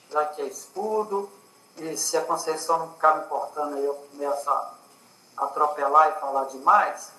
já 0.10 0.26
que 0.26 0.42
é 0.42 0.46
estudo, 0.46 1.30
e 1.78 1.96
se 1.98 2.18
a 2.18 2.26
Conceição 2.26 2.80
não 2.80 2.94
ficar 2.94 3.16
me 3.16 3.26
importando 3.26 3.76
aí, 3.76 3.86
eu 3.86 3.94
começo 3.94 4.50
a 4.50 4.77
atropelar 5.38 6.10
e 6.10 6.20
falar 6.20 6.46
demais, 6.46 7.12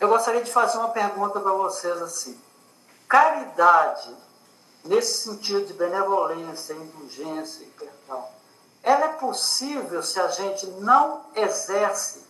eu 0.00 0.08
gostaria 0.08 0.42
de 0.42 0.50
fazer 0.50 0.78
uma 0.78 0.88
pergunta 0.88 1.38
para 1.38 1.52
vocês 1.52 2.00
assim. 2.02 2.40
Caridade, 3.08 4.16
nesse 4.84 5.28
sentido 5.28 5.66
de 5.66 5.74
benevolência, 5.74 6.72
indulgência 6.72 7.62
e 7.62 7.70
perdão, 7.70 8.26
ela 8.82 9.04
é 9.04 9.12
possível 9.12 10.02
se 10.02 10.18
a 10.20 10.28
gente 10.28 10.66
não 10.80 11.24
exerce 11.36 12.26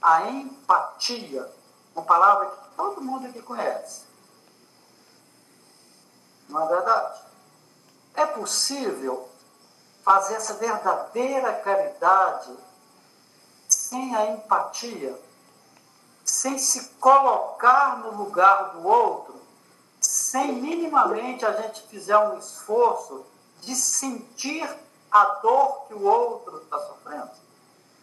a 0.00 0.28
empatia, 0.30 1.48
uma 1.94 2.04
palavra 2.04 2.46
que 2.46 2.76
todo 2.76 3.00
mundo 3.00 3.28
aqui 3.28 3.40
conhece. 3.40 4.02
Não 6.48 6.60
é 6.60 6.66
verdade? 6.66 7.20
É 8.14 8.26
possível 8.26 9.28
fazer 10.02 10.34
essa 10.34 10.54
verdadeira 10.54 11.52
caridade 11.60 12.52
sem 13.92 14.16
a 14.16 14.30
empatia, 14.30 15.20
sem 16.24 16.58
se 16.58 16.94
colocar 16.94 17.98
no 17.98 18.16
lugar 18.16 18.70
do 18.70 18.88
outro, 18.88 19.38
sem 20.00 20.50
minimamente 20.50 21.44
a 21.44 21.52
gente 21.52 21.82
fizer 21.82 22.16
um 22.16 22.38
esforço 22.38 23.26
de 23.60 23.74
sentir 23.76 24.66
a 25.10 25.24
dor 25.42 25.84
que 25.86 25.92
o 25.92 26.04
outro 26.04 26.62
está 26.62 26.78
sofrendo. 26.78 27.32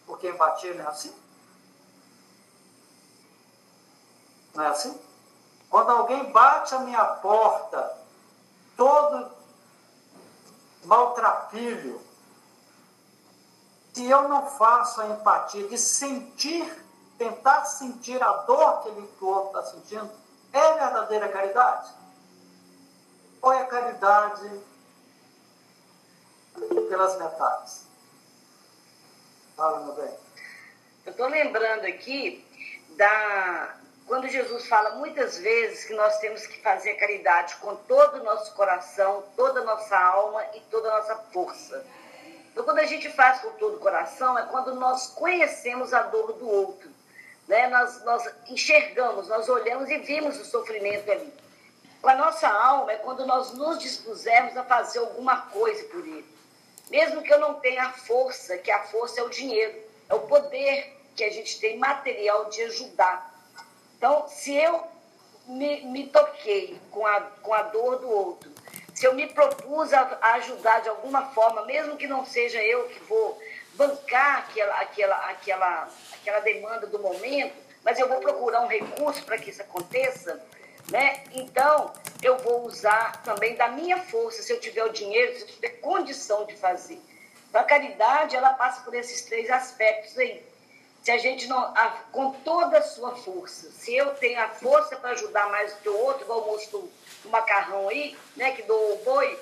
Porque 0.05 0.29
empatia 0.29 0.75
não 0.75 0.85
é 0.85 0.87
assim? 0.87 1.15
Não 4.53 4.63
é 4.63 4.67
assim? 4.67 5.01
Quando 5.71 5.89
alguém 5.89 6.31
bate 6.31 6.75
a 6.75 6.79
minha 6.81 7.03
porta, 7.03 7.97
todo 8.77 9.31
maltrapilho, 10.85 11.99
se 13.99 14.09
eu 14.09 14.29
não 14.29 14.49
faço 14.51 15.01
a 15.01 15.07
empatia 15.07 15.67
de 15.67 15.77
sentir, 15.77 16.65
tentar 17.17 17.65
sentir 17.65 18.23
a 18.23 18.31
dor 18.43 18.81
que 18.81 18.87
ele 18.87 19.09
outro 19.19 19.59
está 19.59 19.71
sentindo, 19.71 20.09
é 20.53 20.73
verdadeira 20.75 21.27
caridade? 21.27 21.91
Ou 23.41 23.51
é 23.51 23.65
caridade 23.65 24.61
pelas 26.87 27.19
metades. 27.19 27.83
Fala, 29.57 29.81
meu 29.81 29.95
bem. 29.95 30.17
Eu 31.05 31.11
estou 31.11 31.27
lembrando 31.27 31.85
aqui 31.85 32.47
da. 32.91 33.75
Quando 34.07 34.29
Jesus 34.29 34.65
fala 34.69 34.91
muitas 34.91 35.37
vezes 35.39 35.83
que 35.83 35.93
nós 35.93 36.19
temos 36.19 36.47
que 36.47 36.61
fazer 36.61 36.93
caridade 36.93 37.57
com 37.57 37.75
todo 37.75 38.21
o 38.21 38.23
nosso 38.23 38.53
coração, 38.53 39.25
toda 39.35 39.59
a 39.59 39.65
nossa 39.65 39.99
alma 39.99 40.41
e 40.55 40.61
toda 40.71 40.87
a 40.87 41.01
nossa 41.01 41.15
força. 41.33 41.85
Então, 42.59 42.65
quando 42.65 42.79
a 42.79 42.85
gente 42.85 43.07
faz 43.07 43.39
com 43.39 43.51
todo 43.51 43.77
o 43.77 43.79
coração, 43.79 44.37
é 44.37 44.45
quando 44.47 44.75
nós 44.75 45.07
conhecemos 45.07 45.93
a 45.93 46.01
dor 46.01 46.33
do 46.33 46.45
outro. 46.45 46.89
Né? 47.47 47.69
Nós, 47.69 48.03
nós 48.03 48.29
enxergamos, 48.49 49.29
nós 49.29 49.47
olhamos 49.47 49.89
e 49.89 49.97
vimos 49.99 50.37
o 50.37 50.43
sofrimento 50.43 51.09
ali. 51.09 51.33
Com 52.01 52.09
a 52.09 52.15
nossa 52.15 52.49
alma 52.49 52.91
é 52.91 52.97
quando 52.97 53.25
nós 53.25 53.53
nos 53.53 53.79
dispusermos 53.79 54.57
a 54.57 54.65
fazer 54.65 54.99
alguma 54.99 55.37
coisa 55.43 55.85
por 55.85 56.05
ele. 56.05 56.25
Mesmo 56.89 57.21
que 57.21 57.33
eu 57.33 57.39
não 57.39 57.53
tenha 57.61 57.83
a 57.83 57.93
força, 57.93 58.57
que 58.57 58.71
a 58.71 58.83
força 58.87 59.21
é 59.21 59.23
o 59.23 59.29
dinheiro, 59.29 59.81
é 60.09 60.15
o 60.15 60.27
poder 60.27 60.97
que 61.15 61.23
a 61.23 61.31
gente 61.31 61.61
tem 61.61 61.77
material 61.77 62.49
de 62.49 62.61
ajudar. 62.63 63.41
Então, 63.95 64.27
se 64.27 64.53
eu 64.53 64.85
me, 65.47 65.85
me 65.85 66.07
toquei 66.07 66.77
com 66.91 67.07
a, 67.07 67.21
com 67.21 67.53
a 67.53 67.61
dor 67.61 67.99
do 67.99 68.09
outro, 68.09 68.48
se 68.99 69.05
eu 69.05 69.13
me 69.13 69.27
propus 69.27 69.93
a, 69.93 70.19
ajudar 70.33 70.81
de 70.81 70.89
alguma 70.89 71.27
forma, 71.27 71.63
mesmo 71.63 71.95
que 71.95 72.05
não 72.05 72.25
seja 72.25 72.61
eu 72.61 72.83
que 72.89 72.99
vou 73.05 73.41
bancar 73.75 74.39
aquela, 74.39 74.75
aquela, 74.75 75.15
aquela, 75.29 75.89
aquela 76.15 76.39
demanda 76.41 76.85
do 76.85 76.99
momento, 76.99 77.55
mas 77.81 77.97
eu 77.97 78.09
vou 78.09 78.19
procurar 78.19 78.59
um 78.59 78.67
recurso 78.67 79.23
para 79.23 79.37
que 79.37 79.51
isso 79.51 79.61
aconteça, 79.61 80.45
né? 80.91 81.23
Então, 81.31 81.93
eu 82.21 82.39
vou 82.39 82.65
usar 82.65 83.23
também 83.23 83.55
da 83.55 83.69
minha 83.69 83.99
força, 83.99 84.43
se 84.43 84.51
eu 84.51 84.59
tiver 84.59 84.83
o 84.83 84.91
dinheiro, 84.91 85.33
se 85.33 85.43
eu 85.43 85.47
tiver 85.47 85.69
condição 85.79 86.45
de 86.45 86.57
fazer. 86.57 86.99
A 87.53 87.63
caridade, 87.63 88.35
ela 88.35 88.53
passa 88.55 88.81
por 88.81 88.93
esses 88.93 89.21
três 89.21 89.49
aspectos 89.49 90.17
aí. 90.17 90.43
Se 91.01 91.11
a 91.11 91.17
gente 91.17 91.47
não, 91.47 91.57
a, 91.57 91.87
com 92.11 92.33
toda 92.33 92.79
a 92.79 92.81
sua 92.81 93.15
força, 93.15 93.71
se 93.71 93.95
eu 93.95 94.13
tenho 94.15 94.41
a 94.41 94.49
força 94.49 94.97
para 94.97 95.11
ajudar 95.11 95.49
mais 95.49 95.71
do 95.71 95.79
que 95.79 95.87
o 95.87 95.97
outro, 96.01 96.23
igual 96.23 96.41
o 96.41 96.49
do, 97.23 97.29
macarrão 97.29 97.89
aí, 97.89 98.15
né, 98.35 98.51
que 98.51 98.63
doou 98.63 98.93
o 98.93 99.03
boi, 99.03 99.39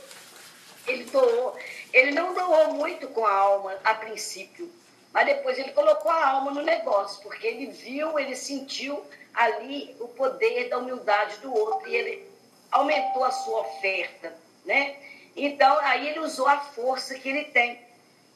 ele 0.86 1.06
doou. 1.06 1.58
Ele 1.94 2.12
não 2.12 2.34
doou 2.34 2.74
muito 2.74 3.08
com 3.10 3.26
a 3.26 3.32
alma 3.32 3.78
a 3.84 3.94
princípio, 3.94 4.72
mas 5.14 5.26
depois 5.26 5.58
ele 5.58 5.72
colocou 5.72 6.12
a 6.12 6.28
alma 6.30 6.52
no 6.52 6.62
negócio, 6.62 7.22
porque 7.24 7.48
ele 7.48 7.68
viu, 7.68 8.18
ele 8.20 8.36
sentiu 8.36 9.04
ali 9.34 9.96
o 10.00 10.08
poder 10.08 10.70
da 10.70 10.78
humildade 10.78 11.38
do 11.38 11.54
outro 11.54 11.88
e 11.88 11.96
ele 11.96 12.32
aumentou 12.72 13.24
a 13.24 13.32
sua 13.32 13.62
oferta, 13.62 14.36
né? 14.66 14.96
Então, 15.36 15.78
aí 15.82 16.10
ele 16.10 16.20
usou 16.20 16.48
a 16.48 16.58
força 16.58 17.14
que 17.16 17.30
ele 17.30 17.46
tem. 17.46 17.80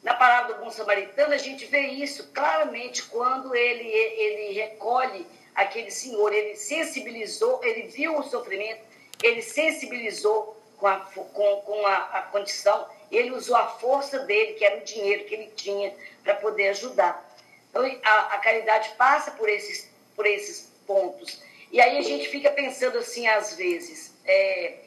Na 0.04 0.14
palavra 0.16 0.54
do 0.54 0.64
bom 0.64 0.72
samaritano, 0.72 1.34
a 1.34 1.38
gente 1.38 1.66
vê 1.66 1.82
isso 1.82 2.32
claramente 2.32 3.04
quando 3.04 3.56
ele, 3.56 3.88
ele 3.88 4.54
recolhe 4.54 5.26
aquele 5.54 5.92
senhor, 5.92 6.34
ele 6.34 6.56
sensibilizou, 6.56 7.60
ele 7.64 7.84
viu 7.84 8.18
o 8.18 8.24
sofrimento, 8.24 8.82
ele 9.24 9.42
sensibilizou 9.42 10.58
com 10.78 10.88
a, 10.88 10.98
com, 11.00 11.62
com 11.62 11.86
a, 11.86 11.98
a 11.98 12.22
condição, 12.24 12.88
ele 13.12 13.32
usou 13.32 13.56
a 13.56 13.68
força 13.68 14.20
dele, 14.20 14.54
que 14.54 14.66
era 14.66 14.78
o 14.78 14.84
dinheiro 14.84 15.26
que 15.26 15.36
ele 15.36 15.52
tinha, 15.56 15.94
para 16.24 16.36
poder 16.36 16.70
ajudar. 16.70 17.30
Então, 17.70 17.84
a, 18.04 18.36
a 18.36 18.38
caridade 18.40 18.90
passa 18.98 19.32
por 19.32 19.48
esses, 19.48 19.90
por 20.16 20.26
esses 20.26 20.72
pontos. 20.88 21.42
E 21.72 21.80
aí 21.80 21.98
a 21.98 22.02
gente 22.02 22.28
fica 22.30 22.50
pensando 22.52 22.98
assim, 22.98 23.28
às 23.28 23.56
vezes, 23.56 24.14
é, 24.26 24.80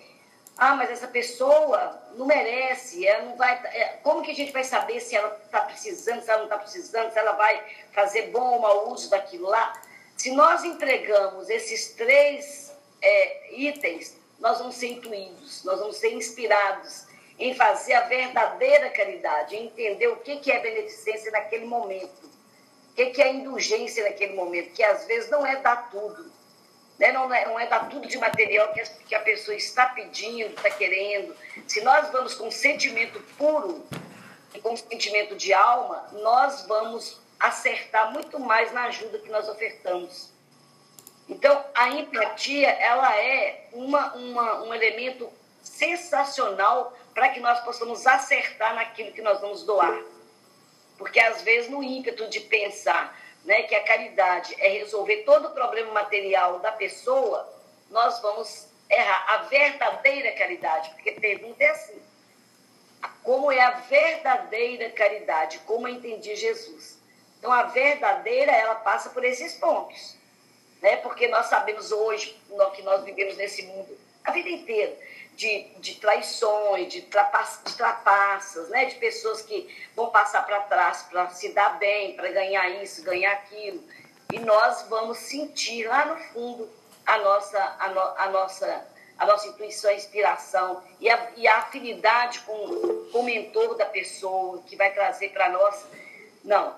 ah, 0.57 0.77
mas 0.77 0.91
essa 0.91 1.09
pessoa 1.09 2.01
não 2.15 2.27
merece, 2.27 3.07
ela 3.07 3.25
não 3.25 3.37
vai. 3.37 3.55
É, 3.67 3.99
como 4.03 4.23
que 4.23 4.31
a 4.31 4.35
gente 4.35 4.53
vai 4.53 4.63
saber 4.63 5.01
se 5.01 5.17
ela 5.17 5.41
está 5.45 5.63
precisando, 5.63 6.23
se 6.23 6.31
ela 6.31 6.39
não 6.39 6.47
está 6.47 6.59
precisando, 6.59 7.13
se 7.13 7.19
ela 7.19 7.33
vai 7.33 7.63
fazer 7.93 8.29
bom 8.29 8.55
ou 8.55 8.61
mau 8.61 8.93
uso 8.93 9.11
daquilo 9.11 9.49
lá? 9.49 9.73
Se 10.17 10.31
nós 10.31 10.63
entregamos 10.63 11.51
esses 11.51 11.95
três 11.95 12.73
é, 13.03 13.53
itens, 13.53 14.17
nós 14.45 14.59
vamos 14.59 14.77
ser 14.77 14.93
intuídos, 14.93 15.65
nós 15.65 15.81
vamos 15.81 15.97
ser 15.97 16.13
inspirados 16.13 17.07
em 17.37 17.53
fazer 17.57 17.95
a 17.95 18.03
verdadeira 18.03 18.91
caridade, 18.91 19.57
em 19.57 19.67
entender 19.67 20.07
o 20.07 20.19
que, 20.19 20.53
é 20.53 20.61
beneficência 20.61 21.33
naquele 21.33 21.67
momento 21.67 22.33
o 23.03 23.11
que, 23.11 23.21
é 23.21 23.33
indulgência 23.33 24.05
naquele 24.05 24.35
momento? 24.35 24.73
Que 24.73 24.83
às 24.83 25.05
vezes 25.07 25.29
não 25.29 25.45
é 25.45 25.57
dar 25.57 25.91
tudo. 25.91 26.31
Né? 26.99 27.11
Não, 27.11 27.33
é, 27.33 27.45
não 27.45 27.59
é 27.59 27.67
dar 27.67 27.89
tudo 27.89 28.07
de 28.07 28.17
material 28.19 28.73
que 28.73 29.15
a, 29.15 29.21
pessoa 29.21 29.57
está 29.57 29.87
pedindo, 29.87 30.55
está 30.55 30.71
querendo. 30.71 31.35
Se 31.67 31.81
nós 31.81 32.11
vamos 32.13 32.35
com 32.35 32.51
sentimento 32.53 33.21
puro 33.37 33.85
e 34.55 34.61
com 34.61 34.77
sentimento 34.77 35.35
de 35.35 35.53
alma, 35.53 36.09
nós 36.13 36.67
vamos 36.67 37.21
acertar 37.41 38.13
muito 38.13 38.39
mais 38.39 38.73
na 38.73 38.85
ajuda 38.85 39.19
que 39.19 39.29
nós 39.29 39.49
ofertamos. 39.49 40.33
Então, 41.29 41.65
a 41.75 41.89
empatia, 41.91 42.69
ela 42.69 43.17
é 43.19 43.69
uma, 43.73 44.15
uma, 44.15 44.63
um 44.65 44.75
elemento 44.75 45.31
sensacional 45.63 46.97
para 47.15 47.31
que 47.31 47.41
nós 47.41 47.61
possamos 47.61 48.07
acertar 48.07 48.75
naquilo 48.75 49.13
que 49.13 49.23
nós 49.23 49.41
vamos 49.41 49.63
doar. 49.65 49.99
Porque 50.99 51.19
às 51.19 51.43
vezes 51.43 51.71
no 51.71 51.83
ímpeto 51.83 52.29
de 52.29 52.41
pensar 52.41 53.19
né, 53.45 53.63
que 53.63 53.75
a 53.75 53.85
caridade 53.85 54.55
é 54.59 54.69
resolver 54.69 55.19
todo 55.25 55.49
o 55.49 55.51
problema 55.53 55.93
material 55.93 56.59
da 56.61 56.73
pessoa, 56.73 57.49
nós 57.91 58.21
vamos 58.21 58.69
errar 58.91 59.25
a 59.35 59.37
verdadeira 59.45 60.33
caridade. 60.33 60.91
Porque 60.91 61.11
a 61.11 61.21
pergunta 61.21 61.63
é 61.63 61.71
assim: 61.71 62.03
como 63.23 63.51
é 63.51 63.61
a 63.61 63.71
verdadeira 63.71 64.91
caridade, 64.91 65.59
como 65.67 65.89
eu 65.89 65.95
entendi 65.95 66.37
Jesus. 66.37 66.99
Então, 67.39 67.53
a 67.53 67.65
verdadeira, 67.65 68.53
ela 68.53 68.77
passa 68.77 69.11
por 69.11 69.25
esses 69.25 69.55
pontos, 69.57 70.17
né? 70.85 70.99
Porque 70.99 71.27
nós 71.29 71.47
sabemos 71.47 71.91
hoje 71.91 72.39
que 72.77 72.83
nós 72.83 73.03
vivemos 73.05 73.39
nesse 73.39 73.63
mundo 73.63 73.97
a 74.23 74.31
vida 74.31 74.51
inteira 74.51 74.95
de, 75.33 75.63
de 75.79 75.95
traições, 75.95 76.93
de, 76.93 77.01
trapaç, 77.01 77.59
de 77.65 77.75
trapaças, 77.75 78.69
né? 78.69 78.85
De 78.85 78.97
pessoas 78.97 79.41
que 79.41 79.67
vão 79.97 80.11
passar 80.11 80.45
para 80.45 80.61
trás 80.61 81.03
para 81.05 81.31
se 81.31 81.49
dar 81.55 81.79
bem, 81.79 82.15
para 82.15 82.31
ganhar 82.31 82.69
isso, 82.83 83.03
ganhar 83.03 83.33
aquilo. 83.33 83.83
E 84.31 84.39
nós 84.41 84.83
vamos 84.91 85.17
sentir 85.17 85.89
lá 85.89 86.05
no 86.05 86.17
fundo 86.19 86.71
a 87.07 87.17
nossa, 87.17 87.77
a, 87.79 87.89
no, 87.89 88.01
a 88.01 88.29
nossa 88.29 88.87
a 89.17 89.25
nossa 89.27 89.47
intuição, 89.47 89.91
a 89.91 89.95
inspiração 89.95 90.83
e 90.99 91.09
a, 91.09 91.31
e 91.37 91.47
a 91.47 91.59
afinidade 91.59 92.41
com, 92.41 93.09
com 93.13 93.21
o 93.21 93.23
mentor 93.23 93.77
da 93.77 93.87
pessoa 93.87 94.61
que 94.67 94.75
vai 94.75 94.93
trazer 94.93 95.29
para 95.29 95.49
nós. 95.51 95.87
Não, 96.43 96.77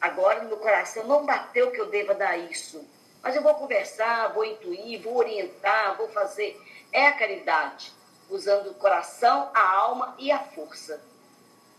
agora 0.00 0.44
no 0.44 0.56
coração 0.58 1.04
não 1.04 1.26
bateu 1.26 1.72
que 1.72 1.80
eu 1.80 1.86
deva 1.86 2.14
dar 2.14 2.38
isso. 2.38 2.86
Mas 3.22 3.36
eu 3.36 3.42
vou 3.42 3.54
conversar, 3.54 4.32
vou 4.32 4.44
intuir, 4.44 5.00
vou 5.00 5.16
orientar, 5.16 5.96
vou 5.96 6.08
fazer. 6.08 6.60
É 6.92 7.06
a 7.06 7.12
caridade, 7.12 7.92
usando 8.28 8.70
o 8.70 8.74
coração, 8.74 9.48
a 9.54 9.76
alma 9.76 10.14
e 10.18 10.32
a 10.32 10.40
força. 10.40 11.00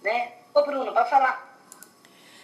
Né? 0.02 0.32
Ô, 0.54 0.62
Bruno, 0.62 0.94
vai 0.94 1.06
falar. 1.10 1.54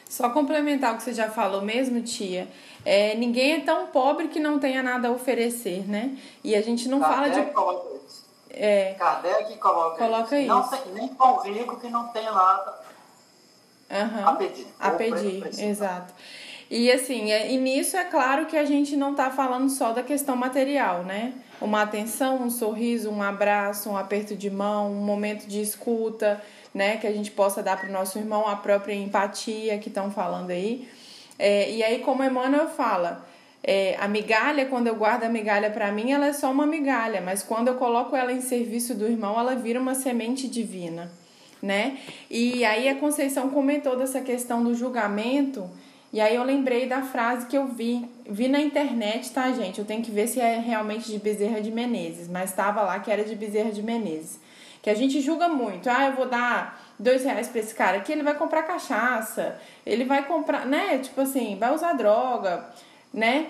Só 0.09 0.29
complementar 0.31 0.93
o 0.93 0.97
que 0.97 1.03
você 1.03 1.13
já 1.13 1.29
falou 1.29 1.61
mesmo, 1.61 2.01
tia. 2.01 2.47
É, 2.83 3.13
ninguém 3.15 3.53
é 3.53 3.59
tão 3.61 3.87
pobre 3.87 4.27
que 4.27 4.39
não 4.39 4.59
tenha 4.59 4.81
nada 4.81 5.07
a 5.07 5.11
oferecer, 5.11 5.87
né? 5.87 6.17
E 6.43 6.55
a 6.55 6.61
gente 6.61 6.89
não 6.89 6.99
Kardec 6.99 7.35
fala 7.35 7.45
de. 7.45 7.51
Coloca 7.51 7.95
isso. 8.07 8.25
É, 8.49 8.95
Kardec 8.97 9.57
coloca, 9.57 9.97
Coloca 9.97 10.39
isso. 10.39 10.47
Não 10.47 10.61
isso. 10.61 10.77
tem, 10.77 10.93
nem 10.93 11.07
tão 11.09 11.39
rico 11.41 11.79
que 11.79 11.89
não 11.89 12.07
tenha 12.07 12.31
nada 12.31 12.79
aham, 13.91 14.25
a 14.25 14.35
pedir. 14.35 14.67
a 14.79 14.91
pedir, 14.91 15.63
exato. 15.63 16.13
E 16.69 16.91
assim, 16.91 17.31
é, 17.31 17.51
e 17.51 17.57
nisso 17.57 17.97
é 17.97 18.03
claro 18.03 18.45
que 18.45 18.55
a 18.55 18.63
gente 18.63 18.95
não 18.95 19.11
está 19.11 19.31
falando 19.31 19.69
só 19.69 19.91
da 19.91 20.03
questão 20.03 20.35
material, 20.35 21.03
né? 21.03 21.33
Uma 21.59 21.81
atenção, 21.81 22.43
um 22.43 22.49
sorriso, 22.49 23.09
um 23.09 23.23
abraço, 23.23 23.89
um 23.89 23.97
aperto 23.97 24.35
de 24.35 24.51
mão, 24.51 24.91
um 24.91 25.03
momento 25.03 25.47
de 25.47 25.61
escuta, 25.61 26.39
né? 26.73 26.97
Que 26.97 27.07
a 27.07 27.11
gente 27.11 27.31
possa 27.31 27.63
dar 27.63 27.75
para 27.75 27.89
o 27.89 27.91
nosso 27.91 28.19
irmão 28.19 28.47
a 28.47 28.55
própria 28.55 28.93
empatia 28.93 29.79
que 29.79 29.89
estão 29.89 30.11
falando 30.11 30.51
aí. 30.51 30.87
É, 31.39 31.71
e 31.71 31.83
aí, 31.83 31.99
como 31.99 32.23
Emmanuel 32.23 32.67
fala, 32.67 33.27
é, 33.63 33.95
a 33.99 34.07
migalha, 34.07 34.67
quando 34.67 34.87
eu 34.87 34.95
guardo 34.95 35.23
a 35.23 35.29
migalha 35.29 35.71
para 35.71 35.91
mim, 35.91 36.11
ela 36.11 36.27
é 36.27 36.33
só 36.33 36.51
uma 36.51 36.67
migalha, 36.67 37.19
mas 37.19 37.41
quando 37.41 37.69
eu 37.69 37.75
coloco 37.75 38.15
ela 38.15 38.31
em 38.31 38.41
serviço 38.41 38.93
do 38.93 39.07
irmão, 39.07 39.39
ela 39.39 39.55
vira 39.55 39.79
uma 39.79 39.95
semente 39.95 40.47
divina, 40.47 41.11
né? 41.61 41.97
E 42.29 42.63
aí 42.63 42.87
a 42.87 42.95
Conceição 42.95 43.49
comentou 43.49 43.97
dessa 43.97 44.21
questão 44.21 44.63
do 44.63 44.75
julgamento, 44.75 45.69
e 46.11 46.19
aí 46.19 46.35
eu 46.35 46.43
lembrei 46.43 46.87
da 46.87 47.03
frase 47.03 47.45
que 47.45 47.57
eu 47.57 47.67
vi, 47.67 48.09
vi 48.27 48.47
na 48.47 48.59
internet, 48.59 49.31
tá, 49.31 49.51
gente? 49.51 49.79
Eu 49.79 49.85
tenho 49.85 50.01
que 50.01 50.09
ver 50.09 50.27
se 50.27 50.39
é 50.39 50.57
realmente 50.57 51.11
de 51.11 51.19
Bezerra 51.19 51.61
de 51.61 51.71
Menezes, 51.71 52.27
mas 52.27 52.49
estava 52.49 52.81
lá 52.81 52.99
que 52.99 53.11
era 53.11 53.23
de 53.23 53.35
Bezerra 53.35 53.71
de 53.71 53.83
Menezes. 53.83 54.39
Que 54.81 54.89
a 54.89 54.95
gente 54.95 55.21
julga 55.21 55.47
muito, 55.47 55.89
ah, 55.89 56.07
eu 56.07 56.13
vou 56.13 56.27
dar 56.27 56.81
dois 56.97 57.23
reais 57.23 57.47
pra 57.47 57.59
esse 57.59 57.75
cara 57.75 57.97
aqui, 57.97 58.11
ele 58.11 58.23
vai 58.23 58.33
comprar 58.33 58.63
cachaça, 58.63 59.59
ele 59.85 60.03
vai 60.03 60.25
comprar, 60.25 60.65
né? 60.65 60.97
Tipo 60.97 61.21
assim, 61.21 61.57
vai 61.59 61.73
usar 61.73 61.93
droga, 61.93 62.65
né? 63.13 63.47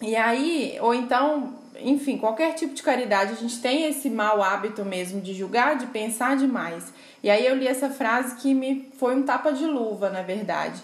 E 0.00 0.14
aí, 0.14 0.78
ou 0.80 0.94
então, 0.94 1.54
enfim, 1.80 2.16
qualquer 2.16 2.54
tipo 2.54 2.74
de 2.74 2.82
caridade, 2.82 3.32
a 3.32 3.36
gente 3.36 3.60
tem 3.60 3.86
esse 3.86 4.08
mau 4.08 4.42
hábito 4.42 4.84
mesmo 4.84 5.20
de 5.20 5.34
julgar, 5.34 5.76
de 5.76 5.86
pensar 5.86 6.36
demais. 6.36 6.92
E 7.22 7.30
aí 7.30 7.44
eu 7.46 7.56
li 7.56 7.66
essa 7.66 7.88
frase 7.90 8.36
que 8.36 8.54
me 8.54 8.88
foi 8.98 9.16
um 9.16 9.22
tapa 9.22 9.52
de 9.52 9.64
luva, 9.64 10.10
na 10.10 10.22
verdade. 10.22 10.80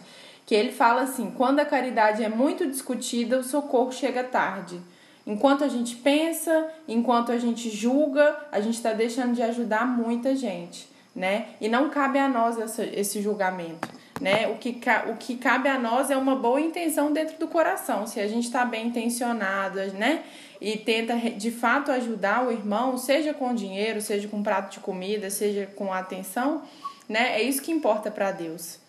Que 0.48 0.54
ele 0.54 0.72
fala 0.72 1.02
assim: 1.02 1.30
quando 1.36 1.60
a 1.60 1.64
caridade 1.66 2.24
é 2.24 2.28
muito 2.30 2.66
discutida, 2.66 3.38
o 3.38 3.44
socorro 3.44 3.92
chega 3.92 4.24
tarde. 4.24 4.80
Enquanto 5.26 5.62
a 5.62 5.68
gente 5.68 5.94
pensa, 5.96 6.68
enquanto 6.88 7.30
a 7.30 7.36
gente 7.36 7.68
julga, 7.68 8.34
a 8.50 8.58
gente 8.58 8.76
está 8.76 8.94
deixando 8.94 9.34
de 9.34 9.42
ajudar 9.42 9.86
muita 9.86 10.34
gente, 10.34 10.88
né? 11.14 11.48
E 11.60 11.68
não 11.68 11.90
cabe 11.90 12.18
a 12.18 12.26
nós 12.26 12.58
essa, 12.58 12.82
esse 12.82 13.20
julgamento, 13.20 13.86
né? 14.22 14.48
O 14.48 14.56
que, 14.56 14.80
o 15.10 15.16
que 15.16 15.36
cabe 15.36 15.68
a 15.68 15.78
nós 15.78 16.10
é 16.10 16.16
uma 16.16 16.34
boa 16.34 16.62
intenção 16.62 17.12
dentro 17.12 17.38
do 17.38 17.46
coração. 17.46 18.06
Se 18.06 18.18
a 18.18 18.26
gente 18.26 18.44
está 18.44 18.64
bem 18.64 18.86
intencionado, 18.86 19.78
né? 19.98 20.22
E 20.62 20.78
tenta 20.78 21.14
de 21.14 21.50
fato 21.50 21.92
ajudar 21.92 22.46
o 22.46 22.50
irmão, 22.50 22.96
seja 22.96 23.34
com 23.34 23.54
dinheiro, 23.54 24.00
seja 24.00 24.26
com 24.26 24.42
prato 24.42 24.72
de 24.72 24.80
comida, 24.80 25.28
seja 25.28 25.66
com 25.76 25.92
atenção, 25.92 26.62
né? 27.06 27.38
É 27.38 27.42
isso 27.42 27.60
que 27.60 27.70
importa 27.70 28.10
para 28.10 28.32
Deus. 28.32 28.87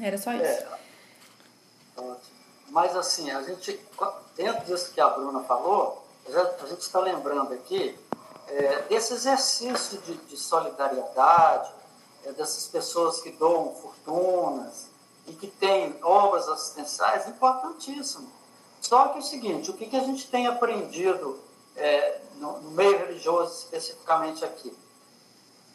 Era 0.00 0.18
só 0.18 0.32
isso. 0.32 0.44
É. 0.44 0.68
Mas 2.68 2.96
assim, 2.96 3.30
a 3.30 3.42
gente, 3.42 3.80
dentro 4.36 4.64
disso 4.64 4.92
que 4.92 5.00
a 5.00 5.08
Bruna 5.08 5.44
falou, 5.44 6.04
a 6.26 6.66
gente 6.66 6.80
está 6.80 6.98
lembrando 6.98 7.52
aqui 7.54 7.96
é, 8.48 8.82
desse 8.82 9.14
exercício 9.14 10.00
de, 10.00 10.14
de 10.14 10.36
solidariedade, 10.36 11.70
é, 12.24 12.32
dessas 12.32 12.66
pessoas 12.66 13.20
que 13.20 13.30
doam 13.30 13.74
fortunas 13.76 14.86
e 15.26 15.32
que 15.32 15.46
têm 15.46 15.96
obras 16.02 16.48
assistenciais 16.48 17.28
importantíssimo. 17.28 18.28
Só 18.80 19.08
que 19.08 19.18
é 19.18 19.20
o 19.20 19.24
seguinte, 19.24 19.70
o 19.70 19.74
que, 19.74 19.86
que 19.86 19.96
a 19.96 20.04
gente 20.04 20.26
tem 20.28 20.46
aprendido 20.46 21.38
é, 21.76 22.20
no, 22.36 22.60
no 22.60 22.70
meio 22.72 22.98
religioso 22.98 23.54
especificamente 23.60 24.44
aqui? 24.44 24.76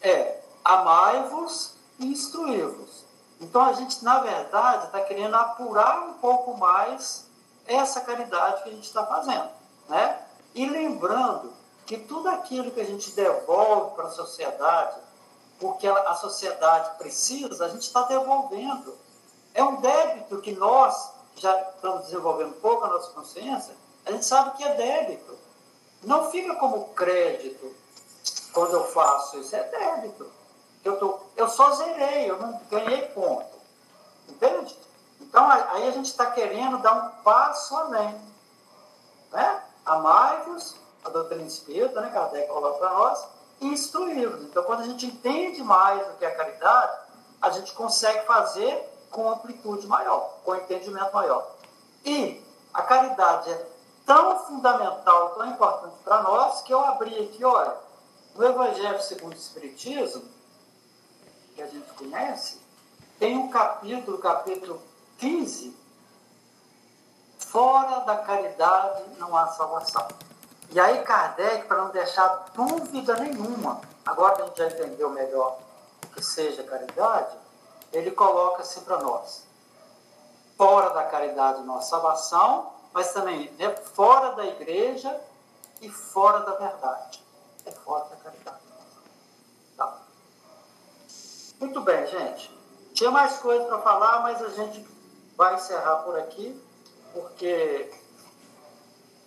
É 0.02 0.42
amai-vos 0.64 1.74
e 1.98 2.06
instruí-vos. 2.08 3.09
Então 3.40 3.62
a 3.62 3.74
gente, 3.74 4.04
na 4.04 4.20
verdade, 4.20 4.86
está 4.86 5.02
querendo 5.02 5.36
apurar 5.36 6.08
um 6.08 6.14
pouco 6.14 6.58
mais 6.58 7.26
essa 7.66 8.02
caridade 8.02 8.64
que 8.64 8.70
a 8.70 8.74
gente 8.74 8.86
está 8.86 9.06
fazendo. 9.06 9.50
Né? 9.88 10.22
E 10.54 10.68
lembrando 10.68 11.54
que 11.86 11.98
tudo 11.98 12.28
aquilo 12.30 12.72
que 12.72 12.82
a 12.82 12.86
gente 12.86 13.12
devolve 13.12 13.96
para 13.96 14.06
a 14.06 14.12
sociedade, 14.12 15.00
porque 15.60 15.88
a 15.88 16.16
sociedade 16.16 16.98
precisa, 16.98 17.66
a 17.66 17.70
gente 17.70 17.84
está 17.84 18.04
devolvendo. 18.04 18.96
É 19.54 19.64
um 19.64 19.78
débito 19.78 20.42
que 20.42 20.52
nós, 20.52 21.12
já 21.36 21.60
estamos 21.62 22.06
desenvolvendo 22.06 22.50
um 22.50 22.60
pouco 22.60 22.86
a 22.86 22.90
nossa 22.90 23.12
consciência, 23.12 23.76
a 24.06 24.12
gente 24.12 24.26
sabe 24.26 24.58
que 24.58 24.64
é 24.64 24.76
débito. 24.76 25.38
Não 26.04 26.30
fica 26.32 26.56
como 26.56 26.90
crédito 26.90 27.76
quando 28.54 28.74
eu 28.74 28.86
faço 28.86 29.40
isso, 29.40 29.56
é 29.56 29.64
débito. 29.64 30.30
Eu, 30.84 30.98
tô, 30.98 31.20
eu 31.36 31.48
só 31.50 31.72
zerei, 31.72 32.30
eu 32.30 32.38
não 32.38 32.60
ganhei 32.70 33.02
ponto. 33.08 33.58
Entende? 34.28 34.78
Então 35.22 35.50
aí 35.50 35.88
a 35.88 35.92
gente 35.92 36.06
está 36.06 36.28
querendo 36.28 36.78
dar 36.80 36.94
um 36.94 37.10
passo 37.24 37.76
além. 37.76 38.20
Né? 39.32 39.64
Amai-vos, 39.86 40.76
a 41.04 41.10
doutrina 41.10 41.44
espírita, 41.44 42.02
né, 42.02 42.10
Kardec 42.10 42.48
coloca 42.48 42.80
para 42.80 42.94
nós, 42.94 43.28
e 43.62 43.68
instruí-vos. 43.68 44.44
Então 44.44 44.64
quando 44.64 44.82
a 44.82 44.86
gente 44.86 45.06
entende 45.06 45.62
mais 45.62 46.08
o 46.10 46.14
que 46.18 46.26
é 46.26 46.32
caridade, 46.32 46.98
a 47.42 47.50
gente 47.52 47.74
consegue 47.74 48.26
fazer 48.26 48.88
com 49.10 49.30
amplitude 49.30 49.88
maior, 49.88 50.38
com 50.44 50.56
entendimento 50.56 51.14
maior. 51.14 51.48
E 52.06 52.44
a 52.74 52.82
caridade 52.84 53.52
é 53.52 53.66
tão 54.06 54.40
fundamental, 54.40 55.30
tão 55.32 55.46
importante 55.48 55.96
para 56.04 56.22
nós, 56.24 56.62
que 56.62 56.74
eu 56.74 56.80
abri 56.80 57.26
aqui, 57.26 57.44
olha, 57.44 57.76
no 58.36 58.46
Evangelho 58.46 59.02
segundo 59.02 59.34
o 59.34 59.38
Espiritismo, 59.38 60.24
que 61.60 61.64
a 61.64 61.68
gente 61.68 61.92
conhece, 61.92 62.62
tem 63.20 63.38
um 63.38 63.50
capítulo, 63.50 64.18
capítulo 64.20 64.82
15, 65.18 65.78
fora 67.38 68.00
da 68.06 68.16
caridade 68.18 69.04
não 69.18 69.36
há 69.36 69.48
salvação. 69.48 70.08
E 70.72 70.80
aí 70.80 71.04
Kardec, 71.04 71.68
para 71.68 71.84
não 71.84 71.90
deixar 71.90 72.46
dúvida 72.54 73.16
nenhuma, 73.18 73.82
agora 74.06 74.36
que 74.36 74.42
a 74.42 74.46
gente 74.46 74.58
já 74.58 74.68
entendeu 74.68 75.10
melhor 75.10 75.60
o 76.06 76.08
que 76.08 76.24
seja 76.24 76.64
caridade, 76.64 77.36
ele 77.92 78.12
coloca 78.12 78.62
assim 78.62 78.80
para 78.82 79.00
nós. 79.00 79.46
Fora 80.58 80.92
da 80.92 81.04
caridade 81.06 81.62
não 81.64 81.76
há 81.76 81.82
salvação, 81.82 82.72
mas 82.94 83.12
também 83.12 83.52
né, 83.60 83.76
fora 83.76 84.32
da 84.32 84.46
igreja 84.46 85.20
e 85.82 85.90
fora 85.90 86.40
da 86.40 86.54
verdade. 86.54 87.22
É 87.66 87.72
fora 87.72 88.06
da 88.06 88.16
caridade. 88.16 88.60
Tá. 89.76 89.98
Muito 91.80 91.86
bem, 91.86 92.06
gente. 92.08 92.52
Tinha 92.94 93.10
mais 93.10 93.38
coisa 93.38 93.64
para 93.64 93.80
falar, 93.80 94.22
mas 94.22 94.42
a 94.42 94.50
gente 94.50 94.86
vai 95.38 95.56
encerrar 95.56 95.98
por 95.98 96.20
aqui, 96.20 96.62
porque 97.14 97.90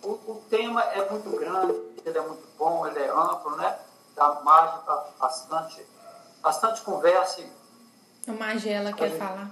o, 0.03 0.09
o 0.09 0.43
tema 0.51 0.83
é 0.83 1.09
muito 1.09 1.31
grande, 1.31 1.73
ele 2.05 2.15
é 2.15 2.21
muito 2.21 2.47
bom, 2.55 2.85
ele 2.85 2.99
é 2.99 3.09
amplo, 3.09 3.55
né? 3.55 3.79
Dá 4.15 4.39
margem 4.41 4.79
para 4.85 5.03
bastante, 5.19 5.83
bastante 6.43 6.81
conversa. 6.81 7.41
e 7.41 7.49
A 8.29 8.33
Magela 8.33 8.93
quer 8.93 9.17
falar. 9.17 9.51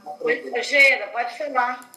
Gera, 0.62 1.08
pode 1.08 1.38
falar. 1.40 1.92